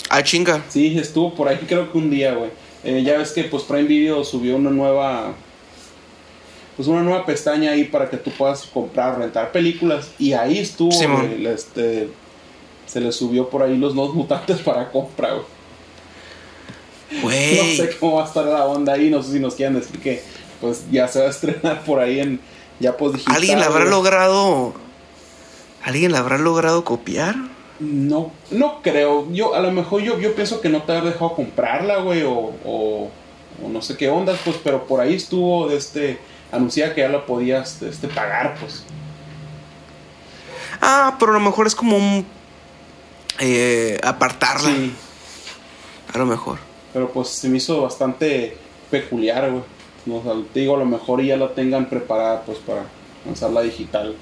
Ah, 0.10 0.24
chinga. 0.24 0.64
Sí, 0.70 0.98
estuvo 0.98 1.36
por 1.36 1.50
ahí 1.50 1.58
creo 1.68 1.92
que 1.92 1.98
un 1.98 2.10
día, 2.10 2.34
güey. 2.34 2.50
Eh, 2.84 3.04
ya 3.04 3.18
ves 3.18 3.32
que 3.32 3.44
pues 3.44 3.64
Prime 3.64 3.84
Video 3.84 4.24
subió 4.24 4.56
una 4.56 4.70
nueva 4.70 5.34
pues 6.78 6.88
una 6.88 7.02
nueva 7.02 7.26
pestaña 7.26 7.72
ahí 7.72 7.86
para 7.86 8.08
que 8.08 8.18
tú 8.18 8.30
puedas 8.30 8.68
comprar, 8.68 9.18
rentar 9.18 9.52
películas. 9.52 10.12
Y 10.20 10.34
ahí 10.34 10.60
estuvo, 10.60 10.92
este, 11.24 12.08
se 12.86 13.02
le 13.02 13.12
subió 13.12 13.50
por 13.50 13.64
ahí 13.64 13.76
los 13.76 13.96
nuevos 13.96 14.14
mutantes 14.14 14.60
para 14.60 14.92
compra, 14.92 15.30
güey. 17.24 17.58
No 17.58 17.64
sé 17.76 17.98
cómo 18.00 18.18
va 18.18 18.26
a 18.26 18.28
estar 18.28 18.46
la 18.46 18.66
onda 18.66 18.94
ahí, 18.94 19.10
no 19.10 19.24
sé 19.24 19.34
si 19.34 19.40
nos 19.40 19.56
quieren 19.56 19.74
decir 19.74 20.00
que 20.00 20.22
pues 20.62 20.86
ya 20.92 21.08
se 21.08 21.20
va 21.20 21.26
a 21.26 21.30
estrenar 21.30 21.84
por 21.84 22.00
ahí 22.00 22.20
en 22.20 22.40
ya 22.80 22.96
pues 22.96 23.14
digital. 23.14 23.36
¿Alguien 23.36 23.60
la 23.60 23.66
habrá 23.66 23.86
logrado? 23.86 24.74
¿Alguien 25.84 26.12
la 26.12 26.20
habrá 26.20 26.38
logrado 26.38 26.84
copiar? 26.84 27.36
No, 27.80 28.32
no 28.52 28.84
creo. 28.84 29.32
Yo, 29.32 29.56
a 29.56 29.62
lo 29.62 29.72
mejor 29.72 30.04
yo, 30.04 30.20
yo 30.20 30.36
pienso 30.36 30.62
que 30.62 30.70
no 30.70 30.84
te 30.84 30.92
habrá 30.92 31.10
dejado 31.10 31.34
comprarla, 31.34 31.98
güey, 32.02 32.22
o, 32.22 32.52
o, 32.66 33.10
o 33.64 33.70
no 33.70 33.82
sé 33.82 33.98
qué 33.98 34.10
ondas, 34.10 34.40
pues, 34.46 34.58
pero 34.64 34.86
por 34.86 35.00
ahí 35.00 35.16
estuvo 35.16 35.70
de 35.70 35.78
este 35.78 36.20
anunciaba 36.52 36.94
que 36.94 37.02
ya 37.02 37.10
lo 37.10 37.26
podías 37.26 37.82
este, 37.82 38.08
pagar, 38.08 38.56
pues. 38.60 38.84
Ah, 40.82 41.16
pero 41.20 41.32
a 41.32 41.36
lo 41.36 41.42
mejor 41.42 41.68
es 41.68 41.76
como 41.76 41.98
un 41.98 42.26
eh, 43.40 44.00
apartarla. 44.04 44.70
Sí. 44.70 44.94
A 46.14 46.18
lo 46.18 46.26
mejor. 46.26 46.60
Pero 46.94 47.12
pues 47.12 47.30
se 47.30 47.50
me 47.50 47.58
hizo 47.58 47.82
bastante 47.82 48.58
peculiar, 48.90 49.52
güey. 49.52 49.64
No, 50.06 50.22
te 50.54 50.62
digo, 50.62 50.76
a 50.76 50.80
lo 50.80 50.86
mejor 50.86 51.22
ya 51.22 51.36
la 51.36 51.54
tengan 51.54 51.90
preparada 51.90 52.44
pues 52.44 52.60
para 52.60 52.86
lanzarla 53.26 53.62
digital. 53.62 54.16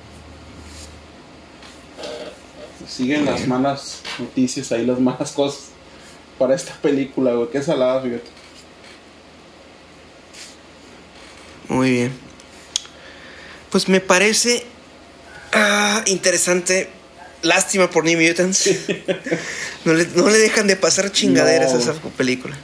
Siguen 2.87 3.25
las 3.25 3.47
malas 3.47 4.01
noticias 4.19 4.71
ahí, 4.71 4.85
las 4.85 4.99
malas 4.99 5.31
cosas 5.31 5.69
para 6.37 6.55
esta 6.55 6.73
película, 6.81 7.33
güey. 7.33 7.49
Qué 7.49 7.61
salada, 7.61 8.01
fíjate. 8.01 8.34
Muy 11.75 11.91
bien. 11.91 12.11
Pues 13.69 13.87
me 13.89 13.99
parece 13.99 14.63
ah, 15.53 16.03
interesante 16.07 16.89
lástima 17.41 17.89
por 17.89 18.05
New 18.05 18.19
Mutants. 18.19 18.69
no, 19.85 19.93
le, 19.93 20.07
no 20.15 20.29
le 20.29 20.37
dejan 20.37 20.67
de 20.67 20.75
pasar 20.75 21.11
chingaderas 21.11 21.71
No. 21.73 21.77
a 21.79 21.81
esa 21.81 21.93
película. 22.17 22.55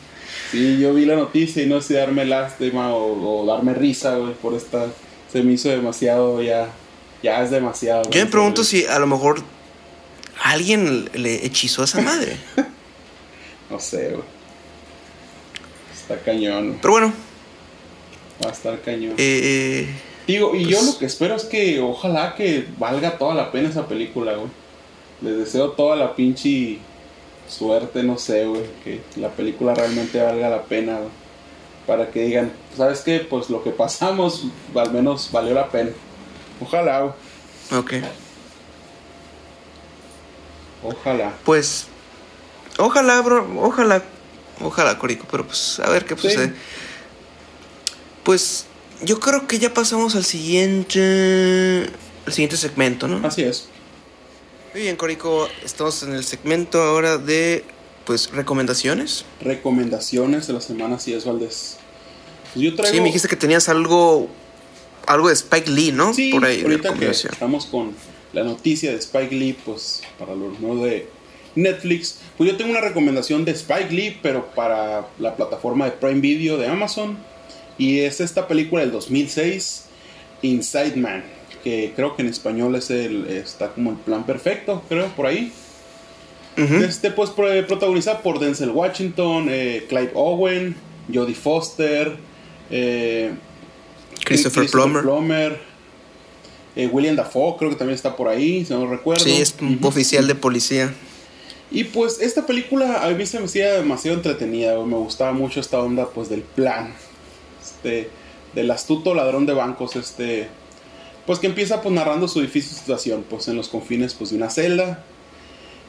Sí, 0.52 0.80
yo 0.80 0.94
vi 0.94 1.06
la 1.06 1.16
noticia 1.16 1.64
y 1.64 1.66
no 1.68 1.82
sé 1.82 1.90
si 1.90 1.94
darme 1.96 2.26
lástima 2.26 2.94
o, 2.94 3.42
o 3.42 3.46
darme 3.46 3.74
risa, 3.74 4.16
güey, 4.16 4.34
por 4.34 4.54
esta. 4.54 4.88
Se 5.32 5.42
me 5.44 5.54
hizo 5.54 5.70
demasiado 5.70 6.42
ya. 6.42 6.70
Ya 7.24 7.44
es 7.44 7.52
demasiado. 7.52 8.10
Yo 8.10 8.20
me 8.26 8.32
pregunto 8.32 8.64
si 8.64 8.86
a 8.86 8.98
lo 8.98 9.06
mejor 9.08 9.44
alguien 10.44 11.10
le 11.14 11.46
hechizó 11.46 11.84
a 11.84 11.86
esa 11.86 12.02
madre. 12.02 12.38
No 13.70 13.80
sé, 13.80 14.10
güey. 14.10 14.24
Está 15.94 16.18
cañón. 16.26 16.78
Pero 16.82 16.92
bueno, 16.92 17.14
Va 18.44 18.50
a 18.50 18.52
estar 18.54 18.80
cañón. 18.82 19.14
eh, 19.18 19.88
Digo, 20.28 20.56
y 20.56 20.66
yo 20.66 20.78
pues- 20.78 20.94
lo 20.94 20.98
que 21.00 21.06
espero 21.06 21.36
es 21.36 21.44
que 21.46 21.80
ojalá 21.82 22.36
que 22.36 22.68
valga 22.78 23.18
toda 23.18 23.34
la 23.36 23.52
pena 23.52 23.70
esa 23.70 23.88
película, 23.88 24.34
güey. 24.36 24.50
Les 25.22 25.38
deseo 25.38 25.72
toda 25.72 25.96
la 25.96 26.16
pinche 26.16 26.80
suerte, 27.48 28.02
no 28.04 28.18
sé, 28.18 28.46
güey. 28.46 28.64
Que 28.84 29.02
la 29.18 29.30
película 29.30 29.74
realmente 29.76 30.22
valga 30.22 30.50
la 30.50 30.64
pena, 30.64 30.98
güey. 30.98 31.10
Para 31.86 32.10
que 32.10 32.22
digan, 32.24 32.52
¿sabes 32.78 33.02
qué? 33.02 33.20
Pues 33.20 33.50
lo 33.50 33.64
que 33.64 33.72
pasamos 33.72 34.46
al 34.76 34.92
menos 34.94 35.30
valió 35.32 35.54
la 35.54 35.70
pena. 35.70 35.90
Ojalá, 36.62 37.02
güey. 37.02 37.80
ok. 37.80 37.94
Ojalá. 40.84 41.34
Pues, 41.44 41.88
ojalá, 42.80 43.22
bro, 43.22 43.48
ojalá, 43.62 44.02
ojalá, 44.62 44.98
Corico, 44.98 45.26
pero 45.30 45.46
pues 45.46 45.80
a 45.80 45.90
ver 45.90 46.06
qué 46.06 46.16
Sí. 46.18 46.52
Pues 48.24 48.66
yo 49.04 49.20
creo 49.20 49.48
que 49.48 49.60
ya 49.60 49.74
pasamos 49.74 50.16
al 50.16 50.26
siguiente, 50.26 51.90
al 52.26 52.34
siguiente 52.34 52.58
segmento, 52.58 53.08
¿no? 53.08 53.26
Así 53.26 53.44
es. 53.44 53.68
Muy 54.74 54.84
bien, 54.84 54.96
Corico, 54.96 55.50
estamos 55.66 56.02
en 56.04 56.14
el 56.14 56.24
segmento 56.24 56.82
ahora 56.82 57.18
de, 57.18 57.66
pues, 58.06 58.32
recomendaciones. 58.32 59.26
Recomendaciones 59.42 60.48
de 60.48 60.54
la 60.54 60.62
semana, 60.62 61.00
si 61.00 61.14
es 61.14 61.26
Valdés. 61.26 61.78
Pues 62.54 62.66
yo 62.66 62.76
traigo. 62.76 62.94
Sí, 62.94 63.02
me 63.02 63.08
dijiste 63.08 63.28
que 63.28 63.36
tenías 63.36 63.68
algo, 63.70 64.30
algo 65.08 65.28
de 65.28 65.34
Spike 65.34 65.70
Lee, 65.70 65.92
¿no? 65.92 66.14
Sí, 66.14 66.32
Por 66.32 66.46
ahí, 66.46 66.62
ahorita 66.62 66.94
que 66.94 67.10
estamos 67.10 67.66
con 67.66 67.94
la 68.34 68.44
noticia 68.44 68.92
de 68.92 68.98
Spike 68.98 69.36
Lee, 69.36 69.58
pues 69.66 70.04
para 70.18 70.36
los 70.36 70.60
nuevos 70.60 70.84
de 70.84 71.08
Netflix, 71.56 72.20
pues 72.38 72.50
yo 72.50 72.56
tengo 72.56 72.72
una 72.72 72.82
recomendación 72.82 73.44
de 73.44 73.52
Spike 73.52 73.92
Lee, 73.92 74.20
pero 74.22 74.48
para 74.56 75.08
la 75.20 75.36
plataforma 75.36 75.86
de 75.86 75.92
Prime 75.92 76.22
Video 76.22 76.58
de 76.58 76.68
Amazon, 76.68 77.18
y 77.82 78.00
es 78.02 78.20
esta 78.22 78.48
película 78.48 78.82
del 78.82 78.92
2006, 78.92 79.86
Inside 80.44 80.96
Man, 80.98 81.24
que 81.64 81.94
creo 81.96 82.16
que 82.16 82.22
en 82.22 82.28
español 82.30 82.76
es 82.76 82.90
el, 82.90 83.28
está 83.28 83.70
como 83.74 83.92
el 83.92 83.98
plan 83.98 84.26
perfecto, 84.26 84.84
creo, 84.88 85.08
por 85.16 85.26
ahí. 85.26 85.52
Este, 86.58 87.10
pues, 87.12 87.30
pro- 87.32 87.66
protagonizada 87.66 88.22
por 88.22 88.38
Denzel 88.40 88.70
Washington, 88.70 89.48
eh, 89.50 89.86
Clive 89.90 90.12
Owen, 90.14 90.76
Jodie 91.12 91.34
Foster, 91.34 92.16
eh, 92.70 93.32
Christopher, 94.26 94.70
Plummer. 94.70 95.02
Plummer, 95.02 95.60
eh, 96.76 96.88
William 96.88 97.16
Dafoe, 97.16 97.56
creo 97.58 97.70
que 97.72 97.78
también 97.78 97.96
está 97.96 98.16
por 98.16 98.28
ahí, 98.28 98.64
si 98.66 98.74
no 98.74 98.86
recuerdo. 98.86 99.24
Sí, 99.24 99.42
es 99.42 99.56
un 99.60 99.80
oficial 99.82 100.28
de 100.28 100.36
policía. 100.36 100.94
Y 101.72 101.86
pues 101.86 102.20
esta 102.22 102.46
película 102.46 103.04
a 103.06 103.10
mí 103.12 103.26
se 103.26 103.40
me 103.40 103.46
hacía 103.46 103.74
demasiado 103.76 104.18
entretenida, 104.18 104.76
me 104.84 104.98
gustaba 104.98 105.32
mucho 105.32 105.60
esta 105.62 105.80
onda 105.80 106.10
pues 106.10 106.30
del 106.30 106.42
plan, 106.42 106.94
este, 107.62 108.10
del 108.54 108.72
astuto 108.72 109.14
ladrón 109.14 109.46
de 109.46 109.54
bancos, 109.54 109.96
este, 109.96 110.48
pues 111.26 111.40
que 111.40 111.48
empieza 111.48 111.82
pues 111.82 111.94
narrando 111.94 112.28
su 112.28 112.42
difícil 112.42 112.78
situación, 112.78 113.26
pues 113.30 113.48
en 113.48 113.56
los 113.56 113.70
confines 113.70 114.14
pues 114.14 114.32
de 114.32 114.38
una 114.38 114.50
celda. 114.50 115.04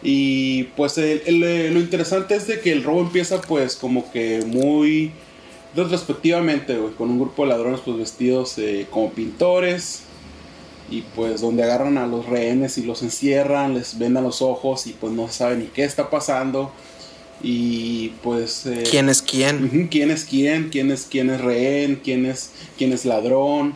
Y 0.03 0.65
pues 0.77 0.99
eh, 0.99 1.23
lo 1.29 1.81
interesante 1.81 2.35
es 2.35 2.49
de 2.49 2.61
que 2.61 2.73
el 2.73 2.83
robo 2.83 3.01
empieza 3.01 3.41
pues 3.41 3.77
como 3.77 4.11
que 4.11 4.43
muy 4.45 5.13
retrospectivamente, 5.75 6.79
con 6.99 7.11
un 7.11 7.19
grupo 7.19 7.43
de 7.43 7.49
ladrones 7.51 7.81
pues 7.85 7.97
vestidos 7.97 8.59
eh, 8.59 8.87
como 8.91 9.11
pintores 9.13 10.03
y 10.91 11.03
pues 11.15 11.41
donde 11.41 11.63
agarran 11.63 11.97
a 11.97 12.07
los 12.07 12.27
rehenes 12.27 12.77
y 12.79 12.83
los 12.83 13.03
encierran, 13.03 13.75
les 13.75 13.99
vendan 13.99 14.25
los 14.25 14.43
ojos 14.43 14.87
y 14.87 14.93
pues 14.93 15.13
no 15.13 15.29
saben 15.29 15.61
ni 15.61 15.67
qué 15.67 15.85
está 15.85 16.11
pasando 16.11 16.73
y 17.43 18.11
pues 18.23 18.67
eh, 18.67 18.85
¿Quién 18.89 19.09
es 19.09 19.23
quién? 19.23 19.89
quién 19.91 20.11
es 20.11 20.25
quién, 20.25 20.69
quién 20.71 20.91
es 20.91 21.07
quién 21.11 21.31
es 21.31 21.41
rehén, 21.41 22.01
quién 22.03 22.27
es 22.27 22.51
quién 22.79 22.93
es 22.93 23.05
ladrón 23.05 23.75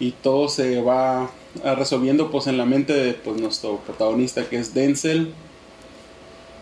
y 0.00 0.12
todo 0.12 0.48
se 0.48 0.80
va 0.80 1.30
ah, 1.64 1.74
resolviendo 1.74 2.30
pues 2.30 2.46
en 2.46 2.56
la 2.56 2.64
mente 2.64 2.92
de 2.92 3.14
pues 3.14 3.40
nuestro 3.40 3.78
protagonista 3.80 4.48
que 4.48 4.56
es 4.56 4.74
Denzel 4.74 5.32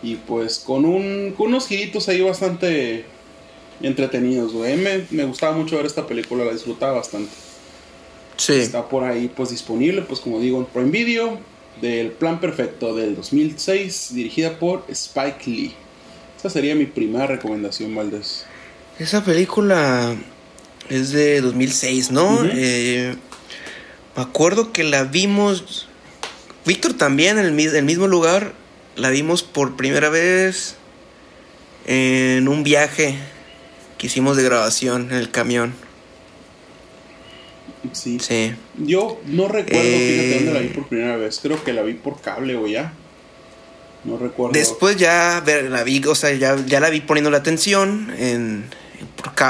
y 0.01 0.15
pues 0.15 0.59
con 0.59 0.85
un 0.85 1.33
con 1.37 1.47
unos 1.47 1.67
giritos 1.67 2.09
ahí 2.09 2.21
bastante 2.21 3.05
entretenidos, 3.81 4.53
güey. 4.53 4.77
Me, 4.77 5.05
me 5.11 5.25
gustaba 5.25 5.55
mucho 5.55 5.77
ver 5.77 5.85
esta 5.85 6.07
película, 6.07 6.45
la 6.45 6.53
disfrutaba 6.53 6.93
bastante. 6.93 7.31
Sí. 8.37 8.53
Está 8.53 8.87
por 8.89 9.03
ahí 9.03 9.31
pues 9.33 9.49
disponible, 9.49 10.01
pues 10.01 10.19
como 10.19 10.39
digo, 10.39 10.57
en 10.57 10.65
Prime 10.65 10.89
Video 10.89 11.37
del 11.81 12.11
Plan 12.11 12.39
Perfecto 12.39 12.95
del 12.95 13.15
2006, 13.15 14.13
dirigida 14.13 14.59
por 14.59 14.85
Spike 14.89 15.49
Lee. 15.49 15.73
Esa 16.43 16.49
sería 16.49 16.75
mi 16.75 16.85
primera 16.85 17.25
recomendación, 17.25 17.95
Valdés. 17.95 18.45
Esa 18.99 19.23
película 19.23 20.13
es 20.89 21.11
de 21.11 21.39
2006, 21.39 22.11
¿no? 22.11 22.33
Ujú. 22.33 22.49
Eh, 22.53 23.15
me 24.17 24.23
acuerdo 24.23 24.73
que 24.73 24.83
la 24.83 25.05
vimos. 25.05 25.87
Víctor 26.65 26.93
también 26.95 27.37
en 27.37 27.45
el, 27.45 27.57
el 27.59 27.83
mismo 27.85 28.07
lugar. 28.07 28.51
La 28.97 29.09
vimos 29.09 29.41
por 29.41 29.77
primera 29.77 30.09
vez 30.09 30.75
en 31.85 32.49
un 32.49 32.63
viaje 32.63 33.15
que 33.97 34.07
hicimos 34.07 34.35
de 34.35 34.43
grabación 34.43 35.07
en 35.11 35.17
el 35.19 35.31
camión. 35.31 35.73
Sí. 37.93 38.19
Sí. 38.19 38.53
Yo 38.77 39.21
no 39.27 39.47
recuerdo, 39.47 39.81
Eh. 39.81 40.09
fíjate 40.29 40.45
dónde 40.45 40.53
la 40.53 40.59
vi 40.59 40.73
por 40.73 40.87
primera 40.89 41.15
vez. 41.15 41.39
Creo 41.41 41.63
que 41.63 41.71
la 41.71 41.83
vi 41.83 41.93
por 41.93 42.19
cable 42.19 42.57
o 42.57 42.67
ya. 42.67 42.91
No 44.03 44.17
recuerdo. 44.17 44.53
Después 44.53 44.97
ya 44.97 45.43
la 45.69 45.83
vi, 45.83 46.03
o 46.05 46.15
sea, 46.15 46.33
ya, 46.33 46.57
ya 46.65 46.79
la 46.79 46.89
vi 46.89 47.01
poniendo 47.01 47.29
la 47.31 47.37
atención 47.37 48.13
en, 48.17 48.65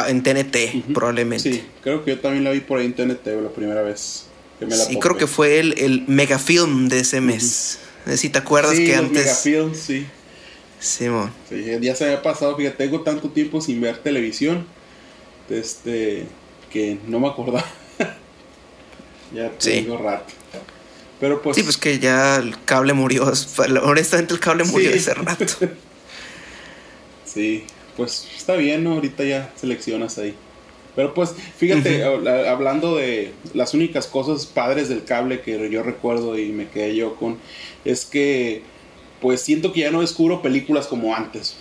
en, 0.08 0.24
TNT, 0.24 0.56
Ujú. 0.76 0.94
probablemente. 0.94 1.52
Sí, 1.52 1.64
creo 1.82 2.04
que 2.06 2.12
yo 2.12 2.20
también 2.20 2.44
la 2.44 2.52
vi 2.52 2.60
por 2.60 2.80
ahí 2.80 2.86
en 2.86 2.94
TNT 2.94 3.26
la 3.42 3.50
primera 3.50 3.82
vez 3.82 4.26
que 4.60 4.66
me 4.66 4.76
la 4.76 4.86
Sí, 4.86 4.98
creo 5.00 5.18
que 5.18 5.26
fue 5.28 5.60
el, 5.60 5.74
el 5.80 6.04
megafilm 6.08 6.88
de 6.88 7.00
ese 7.00 7.20
mes. 7.22 7.80
No 8.06 8.12
sé 8.12 8.18
Si 8.18 8.30
te 8.30 8.38
acuerdas 8.40 8.76
sí, 8.76 8.86
que 8.86 8.92
los 8.92 9.06
antes. 9.06 9.24
megafilms, 9.26 9.78
sí. 9.78 10.06
Simón. 10.80 11.32
Sí, 11.50 11.64
ya 11.82 11.96
se 11.96 12.04
había 12.04 12.22
pasado, 12.22 12.56
fíjate, 12.58 12.76
tengo 12.78 13.02
tanto 13.02 13.30
tiempo 13.30 13.62
sin 13.62 13.80
ver 13.80 13.98
televisión, 14.00 14.68
este, 15.50 16.26
que 16.70 16.98
no 17.08 17.20
me 17.22 17.28
acordaba. 17.30 17.66
ya 19.34 19.52
Sí. 19.58 19.72
tengo 19.72 19.98
rato. 19.98 20.34
Pero 21.24 21.42
pues... 21.42 21.56
Sí, 21.56 21.64
pues 21.64 21.78
que 21.78 22.00
ya 22.00 22.36
el 22.36 22.62
cable 22.66 22.92
murió. 22.92 23.24
Honestamente, 23.84 24.34
el 24.34 24.42
cable 24.42 24.66
murió 24.66 24.92
Sí. 24.92 24.98
hace 24.98 25.14
rato. 25.14 25.46
Sí, 27.26 27.64
pues 27.96 28.28
está 28.36 28.56
bien, 28.56 28.84
¿no? 28.84 28.96
Ahorita 28.96 29.24
ya 29.24 29.54
seleccionas 29.56 30.18
ahí. 30.18 30.36
Pero 30.98 31.14
pues, 31.14 31.34
fíjate, 31.58 32.04
hablando 32.04 32.98
de 32.98 33.32
las 33.54 33.74
únicas 33.74 34.06
cosas 34.06 34.46
padres 34.46 34.90
del 34.90 35.06
cable 35.06 35.40
que 35.40 35.70
yo 35.72 35.82
recuerdo 35.82 36.38
y 36.38 36.50
me 36.50 36.68
quedé 36.68 36.94
yo 36.94 37.16
con, 37.16 37.38
es 37.86 38.06
que 38.06 38.62
pues 39.22 39.42
siento 39.42 39.72
que 39.72 39.80
ya 39.80 39.92
no 39.92 40.02
descubro 40.02 40.42
películas 40.42 40.88
como 40.88 41.16
antes. 41.16 41.56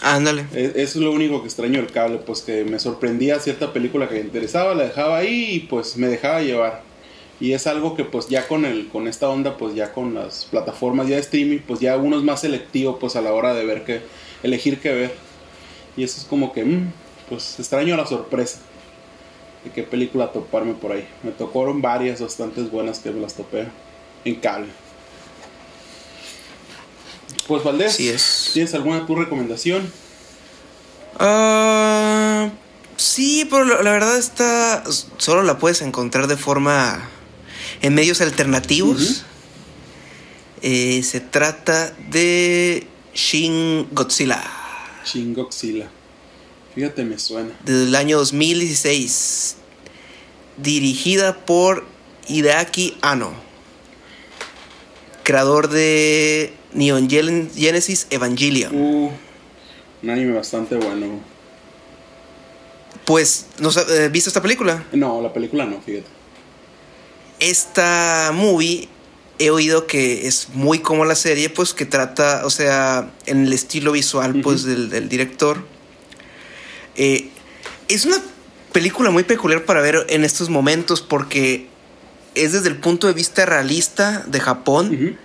Ándale. 0.00 0.46
Eso 0.54 0.74
es 0.74 0.96
lo 0.96 1.12
único 1.12 1.42
que 1.42 1.48
extraño 1.48 1.82
del 1.82 1.92
cable, 1.92 2.16
pues 2.16 2.40
que 2.40 2.64
me 2.64 2.78
sorprendía 2.78 3.38
cierta 3.40 3.74
película 3.74 4.08
que 4.08 4.14
me 4.14 4.20
interesaba, 4.22 4.74
la 4.74 4.84
dejaba 4.84 5.18
ahí 5.18 5.50
y 5.52 5.60
pues 5.60 5.98
me 5.98 6.08
dejaba 6.08 6.40
llevar. 6.40 6.93
Y 7.40 7.52
es 7.52 7.66
algo 7.66 7.96
que 7.96 8.04
pues 8.04 8.28
ya 8.28 8.46
con 8.46 8.64
el 8.64 8.88
con 8.88 9.08
esta 9.08 9.28
onda, 9.28 9.56
pues 9.56 9.74
ya 9.74 9.92
con 9.92 10.14
las 10.14 10.46
plataformas 10.46 11.08
ya 11.08 11.16
de 11.16 11.22
streaming, 11.22 11.58
pues 11.58 11.80
ya 11.80 11.96
uno 11.96 12.16
es 12.16 12.22
más 12.22 12.40
selectivo 12.40 12.98
pues 12.98 13.16
a 13.16 13.20
la 13.20 13.32
hora 13.32 13.54
de 13.54 13.64
ver 13.64 13.84
qué 13.84 14.02
elegir 14.42 14.80
qué 14.80 14.92
ver. 14.92 15.14
Y 15.96 16.04
eso 16.04 16.20
es 16.20 16.26
como 16.26 16.52
que 16.52 16.64
mm, 16.64 16.92
pues 17.28 17.58
extraño 17.58 17.96
la 17.96 18.06
sorpresa 18.06 18.58
de 19.64 19.70
qué 19.70 19.82
película 19.82 20.32
toparme 20.32 20.74
por 20.74 20.92
ahí. 20.92 21.06
Me 21.22 21.32
tocaron 21.32 21.82
varias 21.82 22.20
bastantes 22.20 22.70
buenas 22.70 22.98
que 23.00 23.10
me 23.10 23.20
las 23.20 23.34
topé 23.34 23.66
en 24.24 24.36
cable. 24.36 24.68
Pues 27.46 27.62
Valdés, 27.62 27.94
Así 27.94 28.08
es. 28.08 28.50
¿tienes 28.54 28.74
alguna 28.74 29.06
tu 29.06 29.14
recomendación? 29.16 29.90
Ah, 31.18 32.48
sí, 32.96 33.46
pero 33.50 33.64
la, 33.64 33.82
la 33.82 33.90
verdad 33.92 34.16
está. 34.16 34.82
Solo 35.18 35.42
la 35.42 35.58
puedes 35.58 35.82
encontrar 35.82 36.26
de 36.26 36.36
forma. 36.36 37.10
En 37.82 37.94
medios 37.94 38.20
alternativos. 38.20 39.24
Eh, 40.62 41.02
se 41.02 41.20
trata 41.20 41.94
de 42.10 42.86
Shin 43.14 43.86
Godzilla. 43.92 44.42
Shin 45.04 45.34
Godzilla. 45.34 45.90
Fíjate, 46.74 47.04
me 47.04 47.18
suena. 47.18 47.50
Del 47.64 47.94
año 47.94 48.16
2016. 48.16 49.56
Dirigida 50.56 51.44
por 51.44 51.84
Hideaki 52.28 52.96
Anno. 53.02 53.34
creador 55.22 55.68
de 55.68 56.52
Neon 56.72 57.08
Genesis 57.08 58.06
Evangelion. 58.10 58.74
Uh, 58.74 59.10
un 60.02 60.10
anime 60.10 60.32
bastante 60.32 60.76
bueno. 60.76 61.20
Pues, 63.04 63.46
¿no 63.58 63.68
has 63.68 63.76
eh, 63.88 64.08
visto 64.08 64.30
esta 64.30 64.42
película? 64.42 64.84
No, 64.92 65.20
la 65.20 65.32
película 65.32 65.64
no, 65.66 65.80
fíjate. 65.80 66.13
Esta 67.40 68.30
movie 68.32 68.88
he 69.38 69.50
oído 69.50 69.86
que 69.86 70.26
es 70.26 70.48
muy 70.54 70.78
como 70.78 71.04
la 71.04 71.14
serie, 71.14 71.50
pues 71.50 71.74
que 71.74 71.86
trata, 71.86 72.42
o 72.44 72.50
sea, 72.50 73.10
en 73.26 73.46
el 73.46 73.52
estilo 73.52 73.92
visual, 73.92 74.40
pues, 74.42 74.64
del, 74.64 74.90
del 74.90 75.08
director. 75.08 75.66
Eh, 76.96 77.28
es 77.88 78.04
una 78.06 78.16
película 78.72 79.10
muy 79.10 79.24
peculiar 79.24 79.64
para 79.64 79.80
ver 79.80 80.06
en 80.08 80.24
estos 80.24 80.48
momentos 80.48 81.00
porque 81.00 81.68
es 82.34 82.52
desde 82.52 82.68
el 82.68 82.76
punto 82.76 83.06
de 83.06 83.12
vista 83.12 83.46
realista 83.46 84.24
de 84.26 84.40
Japón, 84.40 85.18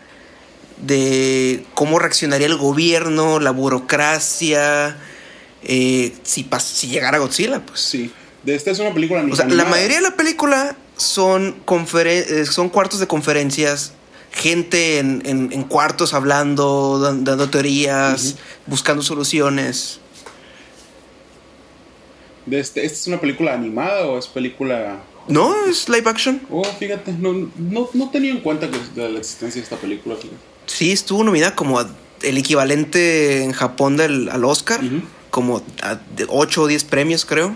de 0.78 1.66
cómo 1.74 2.00
reaccionaría 2.00 2.48
el 2.48 2.58
gobierno, 2.58 3.40
la 3.40 3.52
burocracia, 3.52 4.98
eh, 5.64 6.14
si, 6.24 6.48
si 6.60 6.88
llegara 6.88 7.18
Godzilla, 7.18 7.66
pues. 7.66 7.82
Sí. 7.82 8.12
De 8.44 8.56
esta 8.56 8.72
es 8.72 8.80
una 8.80 8.94
película 8.94 9.26
O 9.30 9.36
sea, 9.36 9.48
la 9.48 9.66
mayoría 9.66 9.98
de 9.98 10.04
la 10.04 10.16
película 10.16 10.78
son, 11.00 11.56
eh, 12.06 12.46
son 12.46 12.70
cuartos 12.70 13.00
de 13.00 13.08
conferencias, 13.08 13.94
gente 14.32 15.00
en, 15.00 15.24
en, 15.26 15.64
cuartos 15.64 16.14
hablando, 16.14 17.00
dando 17.00 17.50
teorías, 17.50 18.36
buscando 18.68 19.02
soluciones. 19.02 20.00
Este, 22.50 22.86
¿Esta 22.86 22.98
es 22.98 23.08
una 23.08 23.20
película 23.20 23.54
animada 23.54 24.06
o 24.06 24.18
es 24.18 24.28
película 24.28 25.04
no, 25.30 25.66
es 25.66 25.88
live 25.88 26.10
action. 26.10 26.42
Oh, 26.50 26.64
fíjate, 26.64 27.14
no, 27.14 27.50
no, 27.58 28.10
tenía 28.10 28.32
en 28.32 28.40
cuenta 28.42 28.68
que 28.70 28.80
de 29.00 29.10
la 29.10 29.20
existencia 29.20 29.62
de 29.62 29.64
esta 29.64 29.78
película. 29.78 30.16
Sí, 30.66 30.92
estuvo 30.92 31.24
nominada 31.24 31.56
como 31.56 31.80
el 31.80 32.38
equivalente 32.38 33.44
en 33.44 33.52
Japón 33.52 33.96
del, 33.96 34.28
al 34.30 34.44
Oscar, 34.44 34.82
como 35.30 35.62
de 36.16 36.26
8 36.28 36.64
o 36.64 36.68
10 36.68 36.84
premios, 36.86 37.26
creo. 37.26 37.54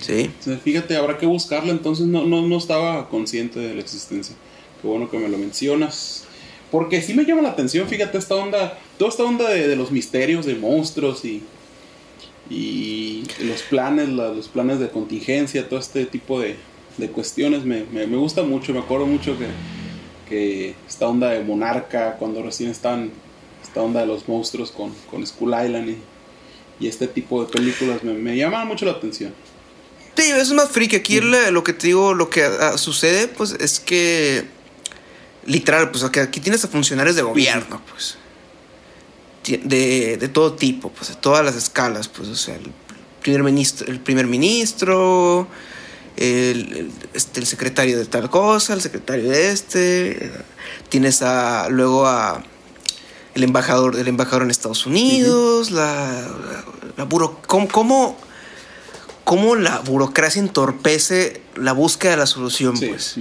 Sí. 0.00 0.30
Fíjate, 0.62 0.96
habrá 0.96 1.18
que 1.18 1.26
buscarla, 1.26 1.72
entonces 1.72 2.06
no, 2.06 2.24
no, 2.24 2.42
no 2.42 2.58
estaba 2.58 3.08
consciente 3.08 3.60
de 3.60 3.74
la 3.74 3.80
existencia. 3.80 4.34
Qué 4.80 4.88
bueno 4.88 5.10
que 5.10 5.18
me 5.18 5.28
lo 5.28 5.38
mencionas. 5.38 6.24
Porque 6.70 7.00
sí 7.00 7.14
me 7.14 7.24
llama 7.24 7.42
la 7.42 7.50
atención, 7.50 7.88
fíjate, 7.88 8.18
esta 8.18 8.34
onda, 8.34 8.78
toda 8.98 9.10
esta 9.10 9.22
onda 9.22 9.48
de 9.48 9.76
los 9.76 9.92
misterios, 9.92 10.46
de 10.46 10.56
monstruos 10.56 11.24
y 11.24 11.42
y 12.48 13.24
los 13.40 13.62
planes, 13.62 14.08
los 14.08 14.48
planes 14.48 14.78
de 14.78 14.88
contingencia, 14.88 15.68
todo 15.68 15.80
este 15.80 16.06
tipo 16.06 16.40
de, 16.40 16.56
cuestiones 17.12 17.64
me, 17.64 17.84
me, 17.84 18.16
gusta 18.16 18.42
mucho. 18.42 18.72
Me 18.72 18.80
acuerdo 18.80 19.06
mucho 19.06 19.36
que, 19.38 19.46
que, 20.28 20.74
esta 20.88 21.08
onda 21.08 21.30
de 21.30 21.42
Monarca, 21.42 22.16
cuando 22.18 22.42
recién 22.42 22.70
están, 22.70 23.10
esta 23.62 23.82
onda 23.82 24.00
de 24.00 24.06
los 24.06 24.28
monstruos 24.28 24.70
con, 24.70 24.92
con 25.10 25.26
Skull 25.26 25.54
Island 25.64 25.90
y, 25.90 26.86
este 26.86 27.06
tipo 27.06 27.42
de 27.42 27.50
películas 27.50 28.04
me, 28.04 28.12
me 28.12 28.64
mucho 28.66 28.84
la 28.84 28.92
atención. 28.92 29.32
Sí, 30.16 30.30
es 30.30 30.52
más 30.52 30.70
freak. 30.70 30.94
Aquí 30.94 31.20
lo 31.20 31.62
que 31.62 31.72
te 31.72 31.88
digo, 31.88 32.14
lo 32.14 32.30
que 32.30 32.44
ah, 32.44 32.78
sucede, 32.78 33.28
pues 33.28 33.52
es 33.60 33.80
que 33.80 34.46
literal, 35.44 35.90
pues 35.90 36.04
aquí 36.04 36.40
tienes 36.40 36.64
a 36.64 36.68
funcionarios 36.68 37.16
de 37.16 37.22
gobierno, 37.22 37.80
pues 37.90 38.18
de, 39.46 40.16
de, 40.16 40.28
todo 40.28 40.54
tipo, 40.54 40.90
pues 40.90 41.10
de 41.10 41.14
todas 41.14 41.44
las 41.44 41.54
escalas, 41.54 42.08
pues, 42.08 42.28
o 42.28 42.34
sea, 42.34 42.56
el 42.56 42.72
primer 43.22 43.44
ministro, 43.44 43.86
el, 43.86 44.00
primer 44.00 44.26
ministro 44.26 45.46
el, 46.16 46.90
este, 47.14 47.40
el 47.40 47.46
secretario 47.46 47.98
de 47.98 48.06
tal 48.06 48.30
cosa, 48.30 48.72
el 48.74 48.80
secretario 48.80 49.30
de 49.30 49.50
este, 49.50 50.32
tienes 50.88 51.22
a, 51.22 51.68
luego 51.68 52.06
a 52.06 52.42
el 53.34 53.44
embajador, 53.44 53.96
el 53.96 54.08
embajador 54.08 54.42
en 54.42 54.50
Estados 54.50 54.86
Unidos, 54.86 55.70
la, 55.70 56.26
la, 56.96 57.04
buro, 57.04 57.40
¿cómo, 57.46 57.68
cómo, 57.68 58.16
la 59.56 59.80
burocracia 59.80 60.40
entorpece 60.40 61.40
la 61.56 61.72
búsqueda 61.72 62.12
de 62.12 62.16
la 62.18 62.26
solución, 62.26 62.74
pues. 62.78 63.16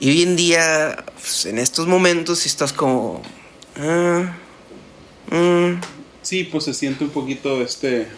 Y 0.00 0.10
hoy 0.10 0.22
en 0.22 0.36
día, 0.36 1.04
pues, 1.14 1.46
en 1.46 1.58
estos 1.58 1.86
momentos, 1.86 2.40
si 2.40 2.48
estás 2.48 2.72
como... 2.72 3.22
Ah, 3.76 4.34
Mm. 5.30 5.80
Sí, 6.22 6.44
pues 6.44 6.64
se 6.64 6.74
siente 6.74 7.04
un 7.04 7.10
poquito 7.10 7.62
este 7.62 8.08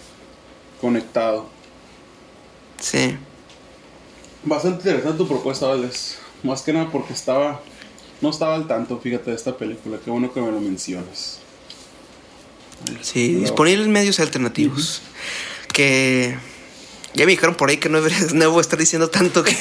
conectado. 0.81 1.49
Sí. 2.81 3.17
Bastante 4.45 4.79
interesante 4.79 5.19
tu 5.19 5.29
propuesta, 5.29 5.67
Valdés. 5.67 6.19
Más 6.43 6.63
que 6.63 6.73
nada 6.73 6.91
porque 6.91 7.13
estaba. 7.13 7.61
No 8.21 8.31
estaba 8.31 8.55
al 8.55 8.67
tanto, 8.67 8.99
fíjate, 8.99 9.31
de 9.31 9.37
esta 9.37 9.57
película. 9.57 9.99
Qué 10.05 10.11
bueno 10.11 10.33
que 10.33 10.41
me 10.41 10.51
lo 10.51 10.61
mencionas. 10.61 11.39
Sí, 13.01 13.35
disponibles 13.35 13.87
medios 13.87 14.19
alternativos. 14.19 15.03
Que. 15.73 16.37
Ya 17.15 17.27
me 17.27 17.33
dijeron 17.33 17.55
por 17.55 17.69
ahí 17.71 17.77
que 17.77 17.89
no, 17.89 18.01
no 18.35 18.51
voy 18.51 18.59
a 18.59 18.61
estar 18.61 18.79
diciendo 18.79 19.11
tanto 19.11 19.45
que. 19.45 19.57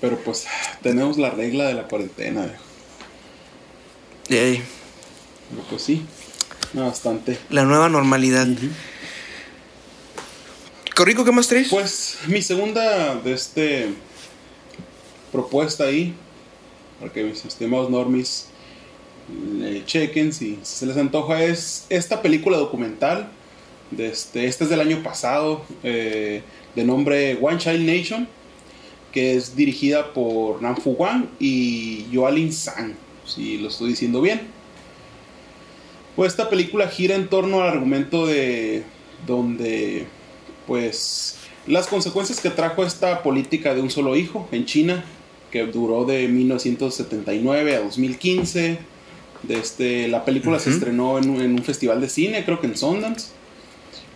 Pero 0.00 0.16
pues 0.18 0.46
tenemos 0.82 1.18
la 1.18 1.30
regla 1.30 1.66
de 1.66 1.74
la 1.74 1.88
cuarentena, 1.88 2.48
de 4.28 4.40
ahí. 4.40 4.62
pues 5.70 5.82
sí, 5.82 6.04
bastante. 6.72 7.38
La 7.50 7.64
nueva 7.64 7.88
normalidad. 7.88 8.46
¿Corrico 10.94 11.24
qué 11.24 11.32
más 11.32 11.48
traes? 11.48 11.68
Pues 11.68 12.18
mi 12.26 12.42
segunda 12.42 13.16
de 13.16 13.32
este 13.32 13.88
propuesta 15.32 15.84
ahí, 15.84 16.14
para 17.00 17.12
que 17.12 17.24
mis 17.24 17.44
estimados 17.44 17.90
normis 17.90 18.46
le 19.58 19.84
chequen 19.84 20.32
si 20.32 20.58
se 20.62 20.86
les 20.86 20.96
antoja, 20.96 21.42
es 21.42 21.86
esta 21.88 22.22
película 22.22 22.58
documental. 22.58 23.30
De 23.90 24.08
este, 24.08 24.46
este 24.46 24.64
es 24.64 24.70
del 24.70 24.80
año 24.80 25.02
pasado, 25.02 25.64
eh, 25.82 26.42
de 26.74 26.84
nombre 26.84 27.38
One 27.40 27.58
Child 27.58 27.86
Nation, 27.86 28.28
que 29.12 29.34
es 29.34 29.56
dirigida 29.56 30.12
por 30.12 30.60
Nam 30.60 30.76
Fu 30.76 30.90
Wang 30.90 31.26
y 31.38 32.08
Yoalin 32.10 32.52
Sang 32.52 32.94
si 33.28 33.58
lo 33.58 33.68
estoy 33.68 33.90
diciendo 33.90 34.20
bien. 34.20 34.40
Pues 36.16 36.32
esta 36.32 36.48
película 36.48 36.88
gira 36.88 37.14
en 37.14 37.28
torno 37.28 37.60
al 37.60 37.68
argumento 37.68 38.26
de 38.26 38.82
donde 39.26 40.06
pues 40.66 41.36
las 41.66 41.86
consecuencias 41.86 42.40
que 42.40 42.50
trajo 42.50 42.84
esta 42.84 43.22
política 43.22 43.74
de 43.74 43.80
un 43.80 43.90
solo 43.90 44.16
hijo 44.16 44.48
en 44.50 44.64
China, 44.64 45.04
que 45.50 45.66
duró 45.66 46.04
de 46.04 46.28
1979 46.28 47.76
a 47.76 47.80
2015. 47.80 48.78
Desde, 49.42 49.60
este, 49.60 50.08
la 50.08 50.24
película 50.24 50.58
se 50.58 50.70
estrenó 50.70 51.18
en 51.18 51.30
un, 51.30 51.62
festival 51.62 52.00
de 52.00 52.08
cine, 52.08 52.44
creo 52.44 52.60
que 52.60 52.66
en 52.66 52.76
Sundance, 52.76 53.28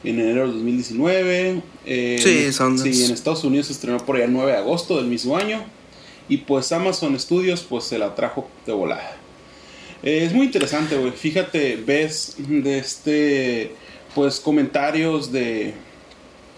en 0.04 0.20
enero 0.20 0.42
del 0.42 0.52
2019. 0.52 1.62
Eh, 1.86 2.20
sí, 2.22 2.52
Sundance. 2.52 2.92
Sí, 2.92 3.04
en 3.04 3.12
Estados 3.12 3.44
Unidos 3.44 3.66
se 3.66 3.72
estrenó 3.72 3.98
por 3.98 4.16
allá 4.16 4.26
el 4.26 4.32
9 4.32 4.52
de 4.52 4.58
agosto 4.58 4.96
del 4.96 5.06
mismo 5.06 5.36
año. 5.36 5.64
Y 6.28 6.38
pues 6.38 6.72
Amazon 6.72 7.18
Studios 7.18 7.64
pues 7.68 7.84
se 7.84 7.98
la 7.98 8.14
trajo 8.14 8.48
de 8.66 8.72
volada. 8.72 9.16
Eh, 10.02 10.24
es 10.24 10.32
muy 10.32 10.46
interesante, 10.46 10.96
güey. 10.96 11.12
Fíjate, 11.12 11.76
ves 11.76 12.36
de 12.38 12.78
este, 12.78 13.72
pues 14.14 14.40
comentarios 14.40 15.30
de, 15.30 15.74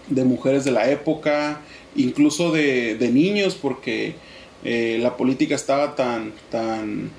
de 0.07 0.23
mujeres 0.23 0.63
de 0.63 0.71
la 0.71 0.89
época, 0.89 1.61
incluso 1.95 2.51
de, 2.51 2.95
de 2.95 3.09
niños, 3.09 3.55
porque 3.55 4.15
eh, 4.63 4.97
la 5.01 5.15
política 5.15 5.55
estaba 5.55 5.95
tan, 5.95 6.33
tan, 6.49 7.11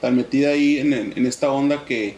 tan 0.00 0.16
metida 0.16 0.50
ahí 0.50 0.78
en, 0.78 0.92
en 0.92 1.26
esta 1.26 1.50
onda 1.50 1.84
que 1.84 2.14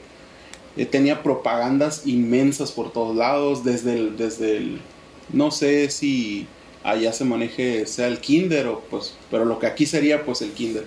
eh, 0.77 0.87
tenía 0.87 1.23
propagandas 1.23 2.07
inmensas 2.07 2.73
por 2.73 2.93
todos 2.93 3.17
lados, 3.17 3.65
desde 3.65 3.95
el, 3.95 4.17
desde 4.17 4.59
el, 4.59 4.81
no 5.33 5.51
sé 5.51 5.91
si 5.91 6.47
allá 6.85 7.13
se 7.13 7.25
maneje 7.25 7.87
sea 7.87 8.07
el 8.07 8.21
kinder 8.21 8.69
o 8.69 8.81
pues 8.81 9.15
pero 9.31 9.45
lo 9.45 9.59
que 9.59 9.67
aquí 9.67 9.87
sería 9.87 10.25
pues 10.25 10.43
el 10.43 10.53
kinder. 10.53 10.85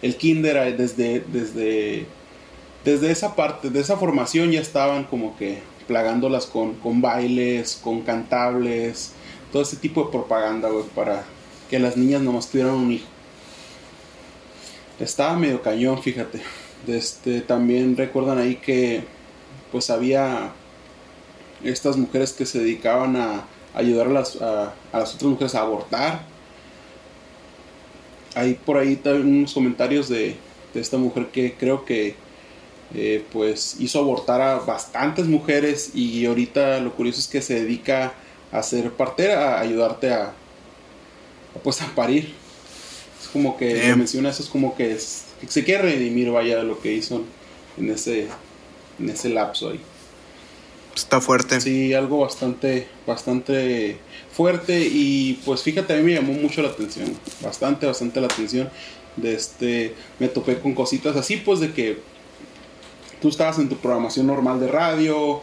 El 0.00 0.16
kinder 0.16 0.76
desde 0.76 1.20
desde 1.20 2.06
desde 2.84 3.10
esa 3.10 3.36
parte 3.36 3.70
de 3.70 3.80
esa 3.80 3.96
formación 3.96 4.50
ya 4.50 4.60
estaban 4.60 5.04
como 5.04 5.36
que 5.36 5.58
plagándolas 5.86 6.46
con, 6.46 6.74
con 6.74 7.00
bailes 7.02 7.78
con 7.82 8.00
cantables 8.02 9.12
todo 9.52 9.62
ese 9.62 9.76
tipo 9.76 10.04
de 10.04 10.10
propaganda 10.10 10.68
güey 10.70 10.84
para 10.94 11.24
que 11.68 11.78
las 11.78 11.96
niñas 11.96 12.22
nomás 12.22 12.48
tuvieran 12.48 12.74
un 12.74 12.92
hijo. 12.92 13.06
Estaba 14.98 15.36
medio 15.36 15.62
cañón 15.62 16.02
fíjate. 16.02 16.40
Este 16.86 17.40
también 17.42 17.96
recuerdan 17.96 18.38
ahí 18.38 18.56
que 18.56 19.04
pues 19.72 19.90
había 19.90 20.52
estas 21.64 21.96
mujeres 21.96 22.32
que 22.32 22.46
se 22.46 22.58
dedicaban 22.60 23.16
a 23.16 23.44
ayudar 23.74 24.08
a 24.08 24.10
las, 24.10 24.36
a, 24.42 24.74
las 24.92 25.14
otras 25.14 25.30
mujeres 25.30 25.54
a 25.54 25.60
abortar. 25.62 26.26
Hay 28.34 28.54
por 28.54 28.78
ahí 28.78 28.96
también 28.96 29.28
unos 29.38 29.52
comentarios 29.52 30.08
de, 30.08 30.36
de 30.72 30.80
esta 30.80 30.96
mujer 30.96 31.26
que 31.32 31.54
creo 31.54 31.84
que 31.84 32.14
eh, 32.94 33.24
pues 33.32 33.76
hizo 33.78 33.98
abortar 33.98 34.40
a 34.40 34.56
bastantes 34.58 35.26
mujeres 35.26 35.90
y 35.94 36.24
ahorita 36.26 36.78
lo 36.80 36.92
curioso 36.94 37.20
es 37.20 37.28
que 37.28 37.42
se 37.42 37.54
dedica 37.62 38.14
a 38.50 38.62
ser 38.62 38.90
partera, 38.92 39.56
a 39.56 39.60
ayudarte 39.60 40.12
a, 40.12 40.32
pues 41.62 41.80
a 41.82 41.86
parir. 41.94 42.34
Es 43.20 43.28
como 43.28 43.56
que 43.56 43.90
menciona 43.96 44.30
eso, 44.30 44.42
es 44.42 44.48
como 44.48 44.74
que, 44.76 44.92
es- 44.92 45.24
que 45.40 45.46
se 45.48 45.64
quiere 45.64 45.82
redimir, 45.82 46.30
vaya, 46.30 46.58
de 46.58 46.64
lo 46.64 46.80
que 46.80 46.92
hizo 46.92 47.22
en 47.78 47.90
ese, 47.90 48.28
en 48.98 49.10
ese 49.10 49.28
lapso 49.28 49.70
ahí. 49.70 49.80
Está 50.94 51.20
fuerte. 51.20 51.60
Sí, 51.60 51.94
algo 51.94 52.18
bastante, 52.18 52.86
bastante 53.06 53.96
fuerte 54.32 54.80
y 54.80 55.40
pues 55.44 55.62
fíjate, 55.62 55.94
a 55.94 55.96
mí 55.96 56.02
me 56.02 56.14
llamó 56.14 56.34
mucho 56.34 56.60
la 56.62 56.68
atención, 56.68 57.14
bastante, 57.42 57.86
bastante 57.86 58.20
la 58.20 58.26
atención. 58.26 58.68
De 59.16 59.34
este, 59.34 59.94
me 60.18 60.28
topé 60.28 60.58
con 60.58 60.74
cositas 60.74 61.16
así, 61.16 61.36
pues 61.36 61.60
de 61.60 61.72
que 61.72 61.98
tú 63.20 63.28
estabas 63.28 63.58
en 63.58 63.68
tu 63.68 63.76
programación 63.76 64.26
normal 64.26 64.58
de 64.60 64.68
radio 64.68 65.42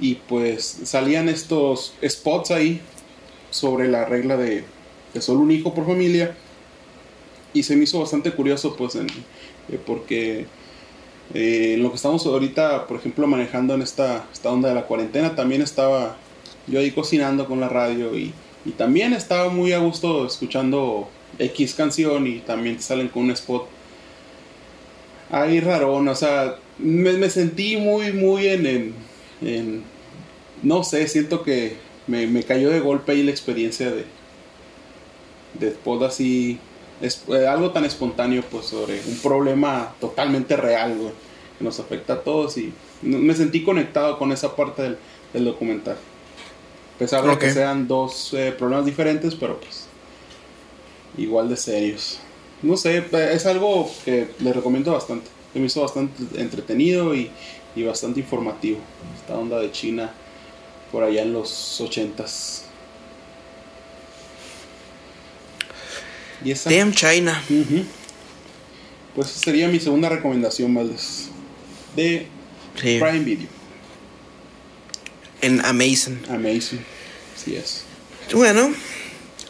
y 0.00 0.14
pues 0.16 0.78
salían 0.84 1.28
estos 1.28 1.94
spots 2.06 2.50
ahí 2.52 2.80
sobre 3.50 3.88
la 3.88 4.04
regla 4.04 4.36
de, 4.36 4.64
de 5.14 5.20
solo 5.20 5.40
un 5.40 5.50
hijo 5.50 5.74
por 5.74 5.86
familia 5.86 6.36
y 7.52 7.62
se 7.62 7.76
me 7.76 7.84
hizo 7.84 7.98
bastante 8.00 8.30
curioso 8.32 8.76
pues 8.76 8.94
en- 8.94 9.08
eh, 9.70 9.78
porque 9.84 10.46
eh, 11.34 11.76
lo 11.78 11.90
que 11.90 11.96
estamos 11.96 12.24
ahorita, 12.26 12.86
por 12.86 12.96
ejemplo, 12.98 13.26
manejando 13.26 13.74
en 13.74 13.82
esta, 13.82 14.26
esta 14.32 14.50
onda 14.50 14.68
de 14.70 14.74
la 14.74 14.86
cuarentena, 14.86 15.34
también 15.34 15.62
estaba 15.62 16.16
yo 16.66 16.80
ahí 16.80 16.90
cocinando 16.92 17.46
con 17.46 17.60
la 17.60 17.68
radio 17.68 18.16
y, 18.16 18.34
y 18.64 18.72
también 18.72 19.12
estaba 19.12 19.50
muy 19.50 19.72
a 19.72 19.78
gusto 19.78 20.26
escuchando 20.26 21.08
X 21.38 21.74
canción 21.74 22.26
y 22.26 22.40
también 22.40 22.76
te 22.76 22.82
salen 22.82 23.08
con 23.08 23.24
un 23.24 23.30
spot 23.32 23.68
ahí 25.30 25.60
rarón, 25.60 26.08
o 26.08 26.14
sea, 26.14 26.56
me, 26.78 27.12
me 27.14 27.30
sentí 27.30 27.76
muy, 27.76 28.12
muy 28.12 28.46
en, 28.48 28.66
en, 28.66 28.94
en- 29.42 29.84
no 30.62 30.82
sé, 30.84 31.06
siento 31.08 31.42
que 31.44 31.76
me, 32.06 32.26
me 32.26 32.42
cayó 32.44 32.70
de 32.70 32.80
golpe 32.80 33.12
ahí 33.12 33.22
la 33.22 33.30
experiencia 33.30 33.90
de, 33.90 34.06
de 35.52 35.68
spot 35.68 36.02
así, 36.02 36.58
es, 37.00 37.22
eh, 37.28 37.46
algo 37.46 37.70
tan 37.70 37.84
espontáneo, 37.84 38.42
pues 38.50 38.66
sobre 38.66 39.00
un 39.06 39.16
problema 39.18 39.94
totalmente 40.00 40.56
real, 40.56 40.96
güey, 40.96 41.12
que 41.58 41.64
nos 41.64 41.78
afecta 41.80 42.14
a 42.14 42.20
todos 42.20 42.56
y 42.58 42.72
me 43.02 43.34
sentí 43.34 43.62
conectado 43.62 44.18
con 44.18 44.32
esa 44.32 44.54
parte 44.56 44.82
del, 44.82 44.98
del 45.32 45.44
documental. 45.44 45.96
A 46.96 46.98
pesar 46.98 47.24
de 47.24 47.38
que 47.38 47.52
sean 47.52 47.86
dos 47.86 48.34
eh, 48.34 48.52
problemas 48.56 48.84
diferentes, 48.84 49.34
pero 49.34 49.60
pues 49.60 49.86
igual 51.16 51.48
de 51.48 51.56
serios. 51.56 52.18
No 52.62 52.76
sé, 52.76 52.98
eh, 52.98 53.30
es 53.32 53.46
algo 53.46 53.88
que 54.04 54.28
le 54.40 54.52
recomiendo 54.52 54.92
bastante. 54.92 55.28
Se 55.52 55.60
me 55.60 55.66
hizo 55.66 55.80
bastante 55.80 56.40
entretenido 56.40 57.14
y, 57.14 57.30
y 57.76 57.84
bastante 57.84 58.20
informativo. 58.20 58.78
Esta 59.20 59.38
onda 59.38 59.60
de 59.60 59.70
China 59.70 60.12
por 60.90 61.04
allá 61.04 61.22
en 61.22 61.32
los 61.32 61.80
ochentas. 61.80 62.64
Y 66.44 66.52
esa... 66.52 66.70
Damn 66.70 66.92
China. 66.92 67.42
Pues 69.14 69.30
esa 69.30 69.40
sería 69.40 69.68
mi 69.68 69.80
segunda 69.80 70.08
recomendación, 70.08 70.74
Valdés. 70.74 71.28
De 71.96 72.26
Sí. 72.80 72.98
Prime 73.00 73.20
Video. 73.20 73.48
En 75.40 75.64
Amazing. 75.64 76.20
Amazing. 76.30 76.80
Así 77.36 77.56
es. 77.56 77.82
Bueno, 78.32 78.72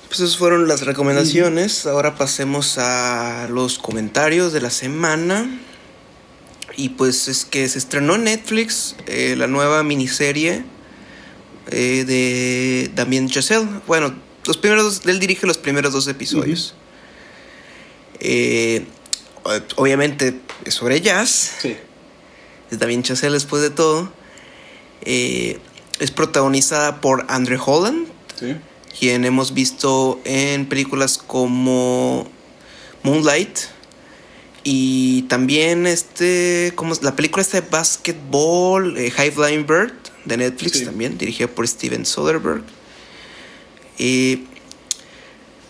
pues 0.09 0.21
esas 0.21 0.37
fueron 0.39 0.69
las 0.69 0.83
recomendaciones. 0.83 1.87
Ahora 1.87 2.17
pasemos 2.17 2.79
a 2.79 3.49
los 3.51 3.79
comentarios 3.79 4.53
de 4.53 4.61
la 4.61 4.71
semana. 4.71 5.61
Y 6.77 6.91
pues 6.91 7.29
es 7.29 7.45
que 7.45 7.69
se 7.69 7.79
estrenó 7.79 8.15
en 8.15 8.25
Netflix 8.25 8.95
eh, 9.07 9.35
la 9.37 9.49
nueva 9.49 9.83
miniserie 9.83 10.63
eh, 11.71 12.05
de 12.07 12.91
Damien 12.95 13.29
Chazelle. 13.29 13.67
Bueno, 13.87 14.15
los 14.49 14.57
primeros 14.57 14.83
dos- 14.85 15.07
él 15.07 15.21
dirige 15.21 15.47
los 15.47 15.59
primeros 15.59 15.93
dos 15.93 16.09
episodios. 16.09 16.75
Eh, 18.21 18.85
obviamente 19.77 20.41
es 20.65 20.75
sobre 20.75 21.01
jazz. 21.01 21.53
Sí. 21.63 21.77
Es 22.71 22.79
Damien 22.79 23.03
Chazelle 23.03 23.33
después 23.35 23.63
de 23.63 23.71
todo. 23.71 24.13
Eh, 25.03 25.59
es 26.01 26.11
protagonizada 26.11 27.01
por 27.01 27.25
Andre 27.29 27.59
Holland, 27.65 28.09
Sí. 28.39 28.57
quien 28.99 29.25
hemos 29.25 29.55
visto 29.55 30.21
en 30.25 30.67
películas 30.69 31.19
como 31.19 32.29
Moonlight 33.05 33.59
y 34.65 35.23
también 35.23 35.87
este 35.87 36.73
como 36.75 36.95
la 37.01 37.15
película 37.17 37.43
esta 37.43 37.61
de 37.61 37.69
basketball 37.69 38.97
eh, 38.99 39.11
High 39.13 39.31
Flying 39.31 39.67
Bird 39.67 39.93
de 40.25 40.37
Netflix 40.37 40.79
Sí. 40.81 40.85
también 40.85 41.17
dirigida 41.17 41.47
por 41.49 41.67
Steven 41.67 42.05
Soderbergh 42.05 42.63
Eh, 43.99 44.45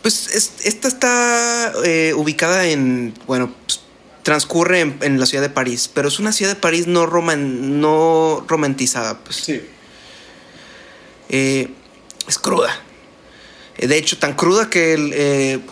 pues 0.02 0.28
es- 0.34 0.52
esta 0.64 0.88
está 0.88 1.72
eh, 1.84 2.12
ubicada 2.14 2.66
en 2.66 3.14
bueno 3.26 3.52
pues, 3.66 3.80
transcurre 4.22 4.80
en, 4.80 4.98
en 5.00 5.18
la 5.18 5.24
ciudad 5.26 5.42
de 5.42 5.48
París 5.50 5.90
pero 5.92 6.08
es 6.08 6.18
una 6.18 6.32
ciudad 6.32 6.52
de 6.54 6.60
París 6.60 6.86
no 6.86 7.06
roman 7.06 7.80
no 7.80 8.44
romantizada 8.46 9.18
pues 9.20 9.36
Sí. 9.36 9.60
eh, 11.30 11.68
es 12.26 12.38
cruda. 12.38 12.70
Eh, 13.78 13.86
De 13.86 13.96
hecho, 13.96 14.18
tan 14.18 14.34
cruda 14.34 14.68
que 14.70 14.94
el, 14.94 15.62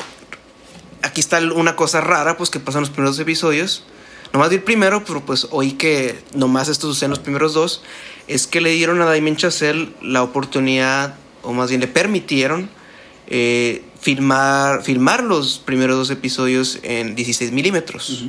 aquí 1.02 1.20
está 1.20 1.38
una 1.38 1.76
cosa 1.76 2.00
rara, 2.00 2.36
pues 2.36 2.50
que 2.50 2.61
pasan 2.61 2.80
los 2.82 2.90
primeros 2.90 3.18
episodios. 3.18 3.84
Nomás 4.32 4.48
vi 4.50 4.57
el 4.57 4.62
primero, 4.62 5.04
pero 5.04 5.24
pues 5.24 5.46
oí 5.50 5.72
que 5.72 6.18
nomás 6.34 6.68
esto 6.68 6.86
sucede 6.88 7.07
en 7.07 7.11
los 7.11 7.18
primeros 7.20 7.54
dos. 7.54 7.82
Es 8.26 8.46
que 8.46 8.61
le 8.61 8.70
dieron 8.70 9.00
a 9.02 9.04
Damien 9.07 9.36
Chazelle 9.36 9.92
la 10.02 10.22
oportunidad, 10.22 11.14
o 11.47 11.53
más 11.53 11.68
bien 11.70 11.80
le 11.80 11.88
permitieron 11.88 12.68
eh, 13.28 13.82
filmar, 14.01 14.82
filmar 14.82 15.22
los 15.22 15.59
primeros 15.59 15.97
dos 15.97 16.11
episodios 16.11 16.78
en 16.82 17.14
16 17.16 17.53
milímetros 17.53 18.24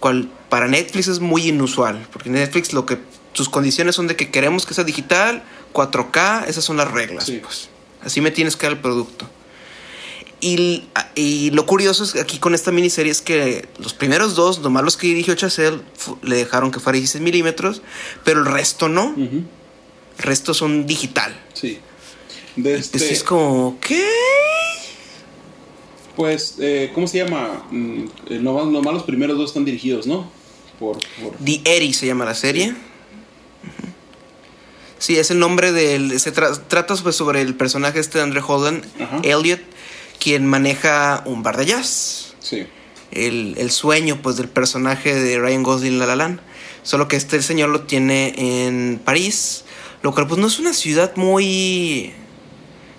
cual 0.00 0.28
para 0.48 0.66
Netflix 0.66 1.06
es 1.08 1.20
muy 1.20 1.48
inusual, 1.48 2.06
porque 2.12 2.28
Netflix 2.28 2.72
lo 2.72 2.84
que 2.86 2.98
sus 3.34 3.48
condiciones 3.48 3.94
son 3.94 4.08
de 4.08 4.16
que 4.16 4.30
queremos 4.30 4.66
que 4.66 4.74
sea 4.74 4.82
digital, 4.84 5.44
4K, 5.72 6.46
esas 6.48 6.64
son 6.64 6.76
las 6.76 6.90
reglas, 6.90 7.26
Sí. 7.26 7.40
pues. 7.42 7.68
Así 8.02 8.20
me 8.20 8.32
tienes 8.32 8.56
que 8.56 8.66
dar 8.66 8.72
el 8.72 8.80
producto. 8.80 9.28
Y, 10.40 10.88
y 11.14 11.50
lo 11.52 11.66
curioso 11.66 12.02
es 12.02 12.12
que 12.14 12.20
aquí 12.20 12.38
con 12.38 12.52
esta 12.52 12.72
miniserie 12.72 13.12
es 13.12 13.22
que 13.22 13.68
los 13.78 13.94
primeros 13.94 14.34
dos, 14.34 14.58
nomás 14.58 14.82
los 14.82 14.96
que 14.96 15.06
dirigió 15.06 15.36
Chazelle, 15.36 15.80
le 16.22 16.34
dejaron 16.34 16.72
que 16.72 16.80
fuera 16.80 16.98
16 16.98 17.22
milímetros, 17.22 17.80
pero 18.24 18.40
el 18.40 18.46
resto 18.46 18.88
no. 18.88 19.14
El 19.16 19.44
resto 20.18 20.54
son 20.54 20.86
digital. 20.86 21.38
Sí. 21.54 21.78
De 22.56 22.70
Y 22.70 22.72
pues 22.74 22.94
este, 22.94 23.12
es 23.12 23.22
como, 23.24 23.78
¿qué? 23.80 24.06
Pues, 26.16 26.56
eh, 26.60 26.90
¿cómo 26.94 27.06
se 27.06 27.18
llama? 27.18 27.64
Mm, 27.70 28.04
eh, 28.28 28.38
nomás, 28.38 28.66
nomás 28.66 28.92
los 28.94 29.02
primeros 29.04 29.38
dos 29.38 29.50
están 29.50 29.64
dirigidos, 29.64 30.06
¿no? 30.06 30.30
Por, 30.78 30.98
por... 31.22 31.36
The 31.42 31.62
Eri 31.64 31.92
se 31.94 32.06
llama 32.06 32.24
la 32.26 32.34
serie. 32.34 32.74
Sí, 34.98 35.16
es 35.16 35.30
el 35.30 35.38
nombre 35.38 35.72
del. 35.72 36.20
Se 36.20 36.32
tra- 36.32 36.60
trata 36.68 36.94
pues, 36.96 37.16
sobre 37.16 37.40
el 37.40 37.54
personaje 37.56 37.98
este 37.98 38.18
de 38.18 38.24
Andre 38.24 38.42
Holland, 38.46 38.84
Ajá. 39.00 39.20
Elliot, 39.22 39.60
quien 40.20 40.46
maneja 40.46 41.22
un 41.26 41.42
bar 41.42 41.56
de 41.56 41.66
jazz. 41.66 42.34
Sí. 42.40 42.66
El, 43.10 43.54
el 43.58 43.70
sueño 43.70 44.20
pues 44.22 44.36
del 44.36 44.48
personaje 44.48 45.14
de 45.14 45.38
Ryan 45.38 45.62
Gosling 45.62 45.98
La 45.98 46.06
La 46.06 46.16
Land. 46.16 46.40
Solo 46.82 47.08
que 47.08 47.16
este 47.16 47.42
señor 47.42 47.70
lo 47.70 47.82
tiene 47.82 48.34
en 48.66 49.00
París. 49.04 49.64
Lo 50.02 50.12
cual 50.12 50.26
pues 50.26 50.40
no 50.40 50.46
es 50.46 50.58
una 50.58 50.72
ciudad 50.72 51.14
muy. 51.16 52.12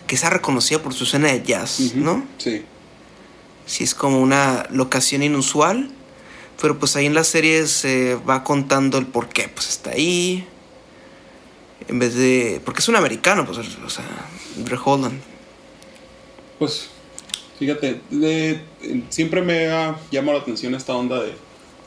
que 0.08 0.18
sea 0.18 0.30
reconocida 0.30 0.80
por 0.82 0.94
su 0.94 1.04
escena 1.06 1.30
de 1.32 1.42
jazz. 1.44 1.94
¿no? 1.96 2.24
Sí. 2.38 2.64
Sí, 3.66 3.84
es 3.84 3.96
como 3.96 4.20
una 4.22 4.68
locación 4.72 5.24
inusual. 5.24 5.90
Pero 6.62 6.80
pues 6.80 6.96
ahí 6.96 7.06
en 7.08 7.14
la 7.14 7.24
serie 7.24 7.66
se 7.68 8.16
va 8.16 8.44
contando 8.44 8.98
el 8.98 9.06
por 9.06 9.28
qué 9.30 9.50
pues 9.50 9.68
está 9.70 9.92
ahí. 9.92 10.48
En 11.88 12.00
vez 12.00 12.14
de. 12.16 12.62
Porque 12.64 12.80
es 12.80 12.88
un 12.88 12.96
americano, 12.96 13.46
pues, 13.46 13.58
o 13.58 13.90
sea, 13.90 14.06
Andre 14.56 14.78
Holland. 14.84 15.20
Pues, 16.60 16.88
fíjate, 17.60 18.00
de- 18.10 18.62
siempre 19.10 19.42
me 19.42 19.68
ha 19.68 19.98
llamado 20.12 20.38
la 20.38 20.44
atención 20.44 20.76
esta 20.76 20.94
onda 20.96 21.22
de 21.22 21.34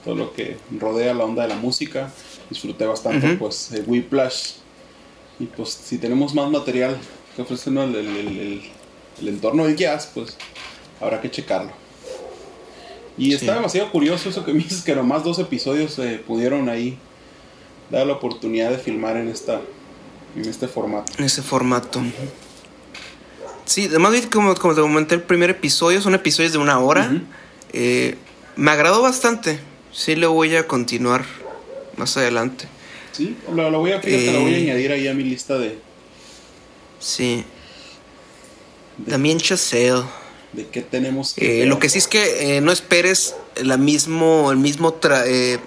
todo 0.05 0.15
lo 0.15 0.35
que 0.35 0.59
rodea 0.79 1.15
la 1.15 1.25
onda 1.25 1.43
de 1.45 1.49
la 1.49 1.57
música. 1.57 2.13
Disfruté 2.51 2.85
bastante, 2.85 3.27
Ujú. 3.27 3.39
pues, 3.39 3.73
eh, 3.73 3.83
Whiplash. 3.87 4.53
Y 5.39 5.47
pues, 5.47 5.71
si 5.71 5.99
tenemos 5.99 6.35
más 6.35 6.51
material 6.51 6.97
que 7.35 7.43
ofrecernos 7.43 7.89
el, 7.91 7.97
el- 7.97 8.63
el- 9.21 9.29
entorno 9.29 9.65
del 9.67 9.77
jazz, 9.77 10.11
pues, 10.15 10.37
habrá 11.01 11.21
que 11.21 11.31
checarlo. 11.31 11.73
Y 13.19 13.33
está 13.35 13.47
Sí. 13.53 13.55
demasiado 13.55 13.91
curioso 13.93 14.29
eso 14.29 14.45
que 14.45 14.53
me 14.53 14.63
dices, 14.63 14.83
que 14.83 14.95
nomás 14.95 15.25
dos 15.25 15.39
episodios 15.39 15.93
se 15.95 16.19
pudieron 16.19 16.69
ahí 16.69 16.99
dar 17.91 18.07
la 18.07 18.15
oportunidad 18.15 18.71
de 18.71 18.79
filmar 18.79 19.17
en 19.17 19.29
esta 19.29 19.61
en 20.37 20.45
este 20.45 20.69
formato. 20.69 21.13
En 21.19 21.25
ese 21.25 21.41
formato. 21.43 22.03
Sí, 23.65 23.87
además 23.87 24.15
como, 24.31 24.55
como 24.55 24.75
te 24.75 24.81
comenté 24.83 25.15
el 25.15 25.23
primer 25.23 25.49
episodio, 25.51 26.03
son 26.03 26.15
episodios 26.15 26.53
de 26.53 26.59
una 26.59 26.79
hora. 26.79 27.23
Eh, 27.73 28.17
me 28.55 28.71
agradó 28.71 29.01
bastante. 29.01 29.59
Sí, 29.93 30.15
lo 30.15 30.33
voy 30.33 30.55
a 30.57 30.67
continuar 30.69 31.25
más 31.97 32.17
adelante. 32.19 32.69
Sí, 33.17 33.37
lo, 33.55 33.71
lo 33.71 33.79
voy 33.79 33.93
a, 33.93 34.01
fíjate, 34.01 34.33
lo 34.33 34.41
voy 34.43 34.55
a 34.55 34.59
Eh. 34.59 34.63
añadir 34.63 34.93
ahí 34.93 35.09
a 35.09 35.15
mi 35.15 35.23
lista 35.25 35.57
de, 35.59 35.79
Sí. 36.99 37.45
de- 38.99 39.11
También 39.13 39.39
Chazelle. 39.39 40.03
de 40.53 40.67
qué 40.69 40.83
tenemos 40.83 41.35
que... 41.35 41.63
Eh, 41.63 41.67
lo 41.67 41.79
que 41.79 41.89
sí 41.89 41.99
es 41.99 42.09
que 42.09 42.57
eh, 42.57 42.61
no 42.61 42.73
esperes 42.73 43.35
la 43.63 43.77
mismo, 43.77 44.51
el 44.51 44.59
mismo 44.59 44.99
eh, 45.27 45.59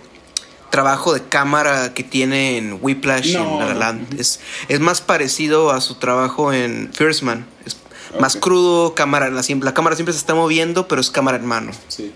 trabajo 0.71 1.13
de 1.13 1.21
cámara 1.23 1.93
que 1.93 2.03
tiene 2.03 2.57
en 2.57 2.77
Whiplash 2.81 3.35
en 3.35 3.59
La 3.59 3.73
Land. 3.73 4.19
Es, 4.19 4.39
es 4.67 4.79
más 4.79 5.01
parecido 5.01 5.71
a 5.71 5.81
su 5.81 5.95
trabajo 5.95 6.53
en 6.53 6.91
First 6.93 7.21
Man. 7.23 7.45
Es 7.65 7.77
más 8.19 8.35
crudo, 8.35 8.95
cámara, 8.95 9.29
la, 9.29 9.43
la, 9.61 9.73
cámara 9.73 9.95
siempre 9.95 10.13
se 10.13 10.19
está 10.19 10.33
moviendo, 10.33 10.87
pero 10.87 11.01
es 11.01 11.11
cámara 11.11 11.37
en 11.37 11.45
mano. 11.45 11.71
Sí. 11.87 12.11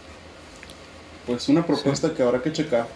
Pues 1.27 1.47
una 1.49 1.65
propuesta 1.65 2.13
que 2.13 2.23
habrá 2.23 2.41
que 2.41 2.51
checar. 2.51 2.87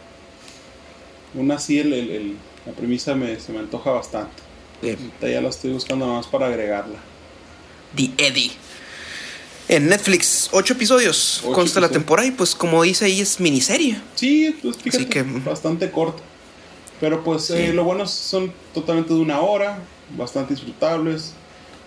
Una 1.34 1.56
así, 1.56 1.80
el, 1.80 1.94
el, 1.94 2.38
la 2.66 2.74
premisa 2.74 3.16
me, 3.16 3.40
se 3.40 3.52
me 3.52 3.60
antoja 3.60 3.92
bastante. 3.92 4.44
ya 5.22 5.42
la 5.42 5.50
estoy 5.50 5.72
buscando 5.72 6.08
más 6.08 6.28
para 6.28 6.48
agregarla. 6.48 7.00
The 7.96 8.12
Eddie. 8.18 8.52
En 9.70 9.90
Netflix, 9.90 10.50
ocho 10.54 10.74
episodios 10.74 11.44
consta 11.54 11.82
la 11.82 11.90
temporada 11.90 12.28
y 12.28 12.32
pues 12.32 12.56
como 12.56 12.84
dice 12.84 13.06
ahí 13.06 13.20
es 13.20 13.40
miniserie. 13.42 14.00
Sí, 14.16 14.56
pues 14.62 14.78
fíjate, 14.78 15.08
que, 15.08 15.24
bastante 15.24 15.92
corto. 15.92 16.24
Pero 17.02 17.24
pues 17.24 17.50
eh, 17.50 17.74
lo 17.74 17.84
bueno 17.84 18.08
son 18.08 18.54
totalmente 18.74 19.14
de 19.14 19.20
una 19.20 19.42
hora, 19.42 19.80
bastante 20.18 20.54
disfrutables. 20.54 21.34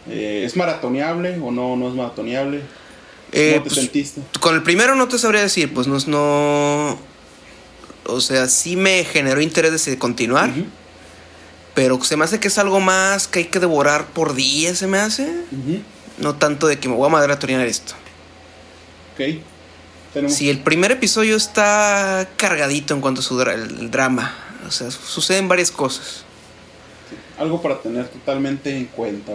Eh, 0.08 0.42
¿Es 0.44 0.56
maratoneable 0.56 1.38
o 1.38 1.50
no, 1.50 1.74
no 1.76 1.88
es 1.88 1.94
maratoneable? 1.94 2.60
Eh, 3.32 3.52
¿Cómo 3.52 3.64
te 3.64 3.70
pues, 3.70 3.80
sentiste? 3.80 4.20
Con 4.40 4.54
el 4.54 4.62
primero 4.62 4.94
no 4.94 5.08
te 5.08 5.16
sabría 5.18 5.40
decir, 5.40 5.72
pues 5.72 5.86
no, 5.86 5.96
no 6.06 6.98
o 8.12 8.20
sea, 8.20 8.48
sí 8.48 8.76
me 8.76 9.04
generó 9.04 9.40
interés 9.40 9.84
de 9.84 9.98
continuar. 9.98 10.50
Pero 11.74 12.02
se 12.02 12.16
me 12.16 12.24
hace 12.24 12.40
que 12.40 12.48
es 12.48 12.58
algo 12.58 12.80
más 12.80 13.28
que 13.28 13.40
hay 13.40 13.44
que 13.46 13.60
devorar 13.60 14.06
por 14.08 14.34
día, 14.34 14.74
se 14.74 14.86
me 14.86 14.98
hace. 14.98 15.32
No 16.18 16.34
tanto 16.34 16.66
de 16.66 16.78
que 16.78 16.88
me 16.88 16.94
voy 16.94 17.06
a 17.06 17.10
maratonear 17.10 17.66
esto. 17.66 17.94
Ok. 19.14 20.28
Si 20.28 20.50
el 20.50 20.60
primer 20.60 20.90
episodio 20.90 21.36
está 21.36 22.28
cargadito 22.36 22.94
en 22.94 23.00
cuanto 23.00 23.20
a 23.20 23.24
su 23.24 23.40
el, 23.40 23.90
drama. 23.90 24.36
O 24.66 24.70
sea, 24.70 24.90
suceden 24.90 25.48
varias 25.48 25.70
cosas. 25.70 26.24
Algo 27.38 27.62
para 27.62 27.80
tener 27.80 28.08
totalmente 28.08 28.76
en 28.76 28.86
cuenta. 28.86 29.32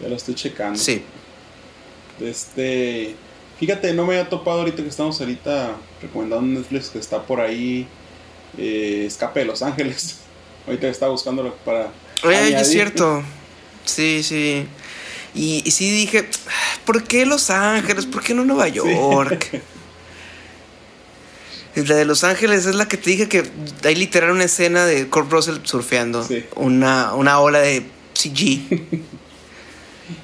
Ya 0.00 0.08
lo 0.08 0.16
estoy 0.16 0.34
checando. 0.34 0.78
Sí. 0.78 1.02
Este. 2.20 3.16
Fíjate, 3.58 3.92
no 3.94 4.06
me 4.06 4.18
había 4.18 4.28
topado 4.28 4.60
ahorita 4.60 4.82
que 4.82 4.88
estamos 4.88 5.18
ahorita 5.20 5.76
recomendando 6.02 6.60
Netflix 6.60 6.88
que 6.88 6.98
está 6.98 7.22
por 7.22 7.40
ahí. 7.40 7.86
Eh, 8.58 9.04
Escape 9.06 9.40
de 9.40 9.46
Los 9.46 9.62
Ángeles. 9.62 10.16
ahorita 10.66 10.88
estaba 10.88 11.12
buscándolo 11.12 11.54
para. 11.64 11.92
Oye, 12.24 12.60
es 12.60 12.70
cierto. 12.70 13.22
Sí, 13.84 14.22
sí. 14.22 14.66
Y, 15.34 15.70
sí 15.70 15.90
dije, 15.90 16.28
¿por 16.84 17.04
qué 17.04 17.26
Los 17.26 17.50
Ángeles? 17.50 18.06
¿Por 18.06 18.22
qué 18.22 18.34
no 18.34 18.44
Nueva 18.44 18.68
York? 18.68 19.62
La 21.76 21.94
de 21.94 22.04
Los 22.04 22.24
Ángeles 22.24 22.66
es 22.66 22.74
la 22.74 22.88
que 22.88 22.96
te 22.96 23.10
dije 23.10 23.28
que 23.28 23.44
hay 23.84 23.94
literal 23.94 24.32
una 24.32 24.44
escena 24.44 24.86
de 24.86 25.06
Kurt 25.06 25.30
Russell 25.30 25.58
surfeando. 25.62 26.26
Una, 26.56 27.14
una 27.14 27.38
ola 27.38 27.60
de 27.60 27.84
CG. 28.12 28.88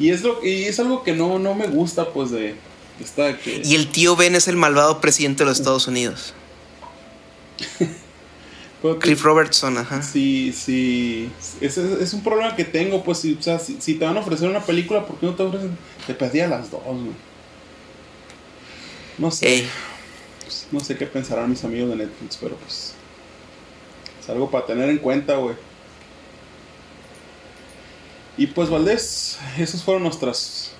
y 0.00 0.10
es 0.10 0.22
lo 0.22 0.44
y 0.44 0.64
es 0.64 0.80
algo 0.80 1.04
que 1.04 1.12
no, 1.12 1.38
no 1.38 1.54
me 1.54 1.68
gusta, 1.68 2.12
pues, 2.12 2.32
de. 2.32 2.56
Que... 3.42 3.62
Y 3.64 3.74
el 3.74 3.88
tío 3.88 4.16
Ben 4.16 4.34
es 4.34 4.48
el 4.48 4.56
malvado 4.56 5.00
presidente 5.00 5.44
de 5.44 5.50
los 5.50 5.58
Estados 5.58 5.86
Unidos. 5.86 6.34
Cliff 9.00 9.22
Robertson, 9.22 9.78
ajá. 9.78 10.02
Sí, 10.02 10.52
sí. 10.52 11.30
Es, 11.60 11.76
es, 11.76 12.12
un 12.12 12.22
problema 12.22 12.54
que 12.54 12.64
tengo, 12.64 13.02
pues, 13.02 13.18
si, 13.18 13.34
o 13.34 13.42
sea, 13.42 13.58
si, 13.58 13.94
te 13.94 14.04
van 14.04 14.16
a 14.16 14.20
ofrecer 14.20 14.48
una 14.48 14.64
película, 14.64 15.04
¿por 15.04 15.18
qué 15.18 15.26
no 15.26 15.34
te 15.34 15.42
ofrecen? 15.42 15.76
Te 16.06 16.14
pedí 16.14 16.40
a 16.40 16.48
las 16.48 16.70
dos, 16.70 16.82
güey. 16.84 17.12
No 19.18 19.30
sé. 19.30 19.66
Pues, 20.42 20.68
no 20.70 20.80
sé 20.80 20.96
qué 20.96 21.06
pensarán 21.06 21.50
mis 21.50 21.64
amigos 21.64 21.90
de 21.90 21.96
Netflix, 21.96 22.38
pero 22.40 22.56
pues. 22.56 22.94
Es 24.20 24.28
algo 24.28 24.50
para 24.50 24.66
tener 24.66 24.88
en 24.88 24.98
cuenta, 24.98 25.36
güey. 25.36 25.56
Y 28.36 28.46
pues, 28.48 28.68
Valdés, 28.68 29.38
esas 29.58 29.82
fueron 29.82 30.02
nuestras 30.02 30.72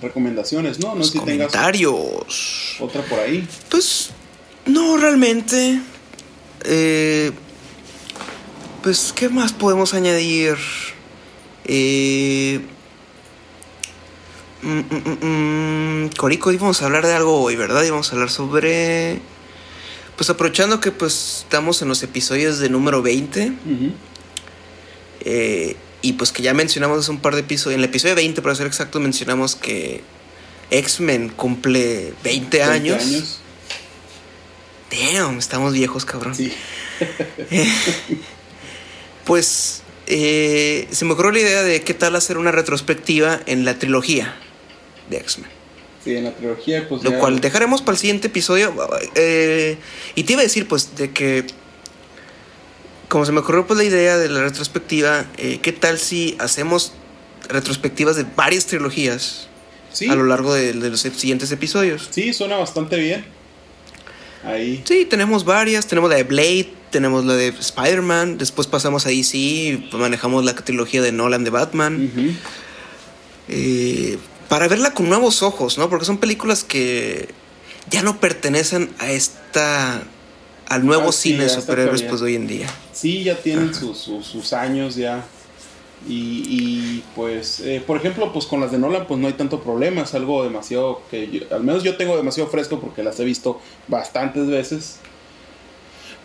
recomendaciones, 0.00 0.78
¿no? 0.80 0.94
No 0.94 1.04
sé 1.04 1.12
si 1.12 1.18
comentarios. 1.18 2.76
otra 2.80 3.02
por 3.02 3.18
ahí. 3.18 3.46
Pues, 3.68 4.10
no, 4.66 4.96
realmente. 4.96 5.80
Eh, 6.64 7.32
pues, 8.82 9.12
¿qué 9.14 9.28
más 9.28 9.52
podemos 9.52 9.94
añadir? 9.94 10.56
Eh, 11.64 12.60
mm, 14.62 14.78
mm, 14.78 16.04
mm, 16.04 16.08
Corico, 16.16 16.52
íbamos 16.52 16.82
a 16.82 16.86
hablar 16.86 17.06
de 17.06 17.14
algo 17.14 17.40
hoy, 17.42 17.56
¿verdad? 17.56 17.82
Íbamos 17.84 18.10
a 18.10 18.14
hablar 18.14 18.30
sobre... 18.30 19.20
Pues 20.16 20.28
aprovechando 20.28 20.80
que 20.80 20.90
pues 20.92 21.44
estamos 21.44 21.80
en 21.80 21.88
los 21.88 22.02
episodios 22.02 22.58
de 22.58 22.68
número 22.68 23.00
20. 23.00 23.52
eh, 25.20 25.76
y 26.02 26.14
pues 26.14 26.32
que 26.32 26.42
ya 26.42 26.54
mencionamos 26.54 26.98
hace 27.00 27.10
un 27.10 27.20
par 27.20 27.34
de 27.34 27.40
episodios. 27.40 27.74
En 27.74 27.80
el 27.80 27.90
episodio 27.90 28.14
20, 28.14 28.42
para 28.42 28.54
ser 28.54 28.66
exacto, 28.66 29.00
mencionamos 29.00 29.56
que 29.56 30.02
X-Men 30.70 31.30
cumple 31.30 32.14
20, 32.24 32.62
años. 32.62 33.02
años. 33.02 33.40
Damn, 34.90 35.38
estamos 35.38 35.72
viejos, 35.72 36.04
cabrón. 36.04 36.34
Sí. 36.34 36.52
pues 39.24 39.82
eh, 40.06 40.88
se 40.90 41.04
me 41.04 41.12
ocurrió 41.12 41.32
la 41.32 41.40
idea 41.40 41.62
de 41.62 41.82
qué 41.82 41.94
tal 41.94 42.16
hacer 42.16 42.36
una 42.36 42.50
retrospectiva 42.50 43.40
en 43.46 43.64
la 43.64 43.78
trilogía 43.78 44.36
de 45.08 45.18
X-Men. 45.18 45.50
Sí, 46.04 46.16
en 46.16 46.24
la 46.24 46.34
trilogía, 46.34 46.88
pues. 46.88 47.04
Lo 47.04 47.18
cual 47.18 47.40
dejaremos 47.40 47.82
para 47.82 47.92
el 47.92 47.98
siguiente 47.98 48.28
episodio. 48.28 48.74
Eh, 49.14 49.76
y 50.14 50.24
te 50.24 50.32
iba 50.32 50.40
a 50.40 50.44
decir, 50.44 50.66
pues, 50.66 50.96
de 50.96 51.10
que. 51.10 51.46
Como 53.10 53.26
se 53.26 53.32
me 53.32 53.40
ocurrió, 53.40 53.66
pues, 53.66 53.76
la 53.76 53.84
idea 53.84 54.16
de 54.16 54.28
la 54.28 54.40
retrospectiva, 54.40 55.26
eh, 55.36 55.58
¿qué 55.60 55.72
tal 55.72 55.98
si 55.98 56.36
hacemos 56.38 56.92
retrospectivas 57.48 58.14
de 58.14 58.24
varias 58.36 58.66
trilogías 58.66 59.48
a 60.08 60.14
lo 60.14 60.24
largo 60.24 60.54
de, 60.54 60.72
de 60.72 60.90
los 60.90 61.00
siguientes 61.00 61.50
episodios? 61.50 62.08
Sí, 62.10 62.32
suena 62.32 62.56
bastante 62.56 62.96
bien. 62.96 63.24
Ahí. 64.44 64.82
Sí, 64.86 65.04
tenemos 65.04 65.44
varias. 65.44 65.86
Tenemos 65.88 66.08
la 66.08 66.16
de 66.16 66.22
Blade, 66.22 66.72
tenemos 66.90 67.24
la 67.24 67.34
de 67.34 67.48
Spider-Man. 67.48 68.38
Después 68.38 68.68
pasamos 68.68 69.06
a 69.06 69.08
DC 69.08 69.36
y 69.36 69.90
manejamos 69.92 70.44
la 70.44 70.54
trilogía 70.54 71.02
de 71.02 71.10
Nolan 71.10 71.42
de 71.42 71.50
Batman. 71.50 72.38
Eh, 73.48 74.18
para 74.48 74.68
verla 74.68 74.94
con 74.94 75.08
nuevos 75.08 75.42
ojos, 75.42 75.78
¿no? 75.78 75.90
Porque 75.90 76.04
son 76.04 76.18
películas 76.18 76.62
que 76.62 77.28
ya 77.90 78.02
no 78.02 78.20
pertenecen 78.20 78.90
a 78.98 79.10
esta. 79.10 80.04
Al 80.70 80.86
nuevo 80.86 81.08
ah, 81.08 81.12
cine 81.12 81.42
de 81.42 81.48
superhéroes 81.48 82.02
pues, 82.02 82.20
de 82.20 82.26
hoy 82.26 82.36
en 82.36 82.46
día. 82.46 82.66
Sí, 82.92 83.24
ya 83.24 83.34
tienen 83.34 83.74
sus, 83.74 83.98
sus 83.98 84.52
años 84.52 84.94
ya. 84.94 85.24
Y, 86.08 87.02
pues, 87.14 87.60
eh, 87.60 87.82
por 87.86 87.98
ejemplo, 87.98 88.32
pues 88.32 88.46
con 88.46 88.60
las 88.60 88.70
de 88.70 88.78
Nolan, 88.78 89.06
pues 89.06 89.20
no 89.20 89.26
hay 89.26 89.34
tanto 89.34 89.60
problema. 89.60 90.02
Es 90.02 90.14
algo 90.14 90.44
demasiado 90.44 91.02
que 91.10 91.46
al 91.50 91.62
menos 91.64 91.82
yo 91.82 91.96
tengo 91.96 92.16
demasiado 92.16 92.48
fresco 92.48 92.80
porque 92.80 93.02
las 93.02 93.18
he 93.20 93.24
visto 93.24 93.60
bastantes 93.88 94.46
veces. 94.46 94.98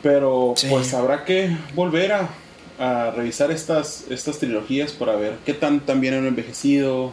Pero 0.03 0.53
pues 0.69 0.93
habrá 0.93 1.25
que 1.25 1.57
volver 1.73 2.11
a, 2.11 2.29
a, 2.77 3.11
revisar 3.11 3.49
estas, 3.49 4.05
estas 4.11 4.37
trilogías 4.37 4.91
para 4.91 5.15
ver 5.15 5.37
qué 5.43 5.55
tan, 5.55 5.79
tan 5.79 5.99
bien 5.99 6.13
han 6.13 6.27
envejecido, 6.27 7.11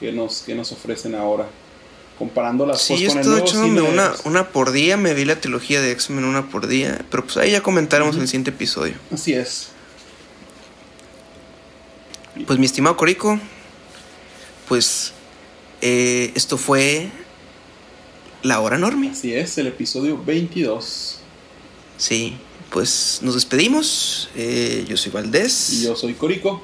qué 0.00 0.10
nos, 0.10 0.40
qué 0.40 0.54
nos 0.54 0.72
ofrecen 0.72 1.14
ahora. 1.14 1.46
Comparándolas 2.18 2.80
sí, 2.80 2.94
pues, 2.94 3.26
con 3.26 3.64
el 3.64 3.74
nuevo 3.74 3.88
una, 3.90 4.14
una 4.24 4.48
por 4.48 4.72
día, 4.72 4.96
me 4.96 5.12
vi 5.12 5.26
la 5.26 5.38
trilogía 5.38 5.82
de 5.82 5.92
X-Men 5.92 6.24
una 6.24 6.48
por 6.48 6.66
día. 6.66 7.04
Pero 7.10 7.24
pues 7.24 7.36
ahí 7.36 7.50
ya 7.50 7.62
comentaremos 7.62 8.16
en 8.16 8.22
el 8.22 8.28
siguiente 8.28 8.50
episodio. 8.50 8.94
Así 9.12 9.34
es. 9.34 9.68
Pues 12.46 12.58
mi 12.58 12.66
estimado 12.66 12.96
Corico, 12.96 13.38
pues 14.68 15.12
eh, 15.80 16.32
esto 16.34 16.58
fue 16.58 17.10
La 18.42 18.60
Hora 18.60 18.76
Enorme. 18.76 19.10
Así 19.10 19.34
es, 19.34 19.56
el 19.58 19.66
episodio 19.68 20.22
22. 20.22 21.18
Sí, 21.98 22.36
pues 22.70 23.20
nos 23.22 23.34
despedimos. 23.34 24.30
Eh, 24.36 24.84
yo 24.88 24.96
soy 24.96 25.12
Valdés. 25.12 25.72
Y 25.72 25.84
yo 25.84 25.96
soy 25.96 26.14
Corico. 26.14 26.62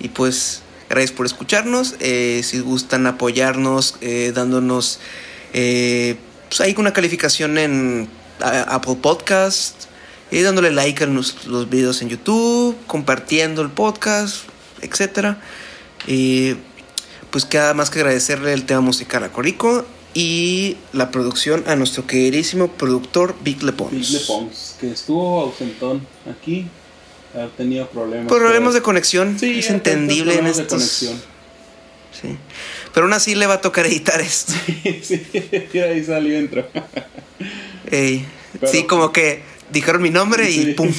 Y 0.00 0.08
pues 0.08 0.63
gracias 0.94 1.16
por 1.16 1.26
escucharnos. 1.26 1.96
Eh, 2.00 2.40
si 2.44 2.60
gustan 2.60 3.06
apoyarnos 3.06 3.96
dándonos 4.34 5.00
pues 5.52 6.60
ahí 6.60 6.74
una 6.78 6.92
calificación 6.92 7.58
en 7.58 8.08
Apple 8.40 8.96
Podcast 9.00 9.86
y 10.30 10.40
dándole 10.42 10.70
like 10.72 11.04
a 11.04 11.06
los, 11.06 11.46
los 11.46 11.68
videos 11.70 12.02
en 12.02 12.08
YouTube, 12.08 12.76
compartiendo 12.86 13.62
el 13.62 13.70
podcast, 13.70 14.44
etc. 14.82 15.36
Y 16.06 16.54
pues 17.30 17.44
queda 17.44 17.74
más 17.74 17.90
que 17.90 18.00
agradecerle 18.00 18.52
el 18.52 18.64
tema 18.64 18.80
musical 18.80 19.24
a 19.24 19.32
Corico 19.32 19.84
y 20.14 20.76
la 20.92 21.10
producción 21.10 21.64
a 21.66 21.76
nuestro 21.76 22.06
queridísimo 22.06 22.68
productor 22.68 23.34
Vic 23.42 23.62
Lepons. 23.62 23.92
Vic 23.92 24.10
Lepons, 24.10 24.76
que 24.80 24.92
estuvo 24.92 25.40
ausentón 25.40 26.06
aquí, 26.30 26.66
ha 27.34 27.46
tenido 27.56 27.88
problemas. 27.88 28.28
Problemas 28.28 28.74
de 28.74 28.82
conexión, 28.82 29.36
es 29.40 29.70
entendible 29.70 30.38
en 30.38 30.46
estos. 30.46 30.66
De 30.66 30.68
conexión. 30.76 31.22
Sí. 32.20 32.36
Pero 32.92 33.06
aún 33.06 33.12
así 33.12 33.34
le 33.34 33.46
va 33.46 33.54
a 33.54 33.60
tocar 33.60 33.86
editar 33.86 34.20
esto. 34.20 34.52
sí, 35.02 35.26
mira, 35.72 35.86
ahí 35.86 36.04
salió 36.04 36.38
intro. 36.38 36.66
Ey, 37.90 38.24
Pero- 38.60 38.72
sí, 38.72 38.84
como 38.84 39.10
que 39.12 39.42
dijeron 39.70 40.00
mi 40.00 40.10
nombre 40.10 40.48
y 40.50 40.62
Sí. 40.62 40.72
pum. 40.74 40.92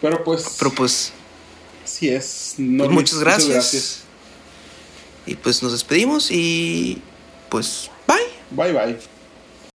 Pero 0.00 0.24
pues, 0.24 0.56
Pero 0.58 0.72
pues, 0.72 1.12
sí 1.84 2.08
es. 2.08 2.54
No, 2.56 2.84
pues, 2.84 2.94
muchas 2.94 3.18
gracias. 3.20 4.00
Y 5.26 5.34
pues 5.34 5.62
nos 5.62 5.72
despedimos 5.72 6.30
y 6.30 7.02
pues 7.50 7.90
bye. 8.08 8.16
Bye 8.50 8.72
bye. 8.72 9.19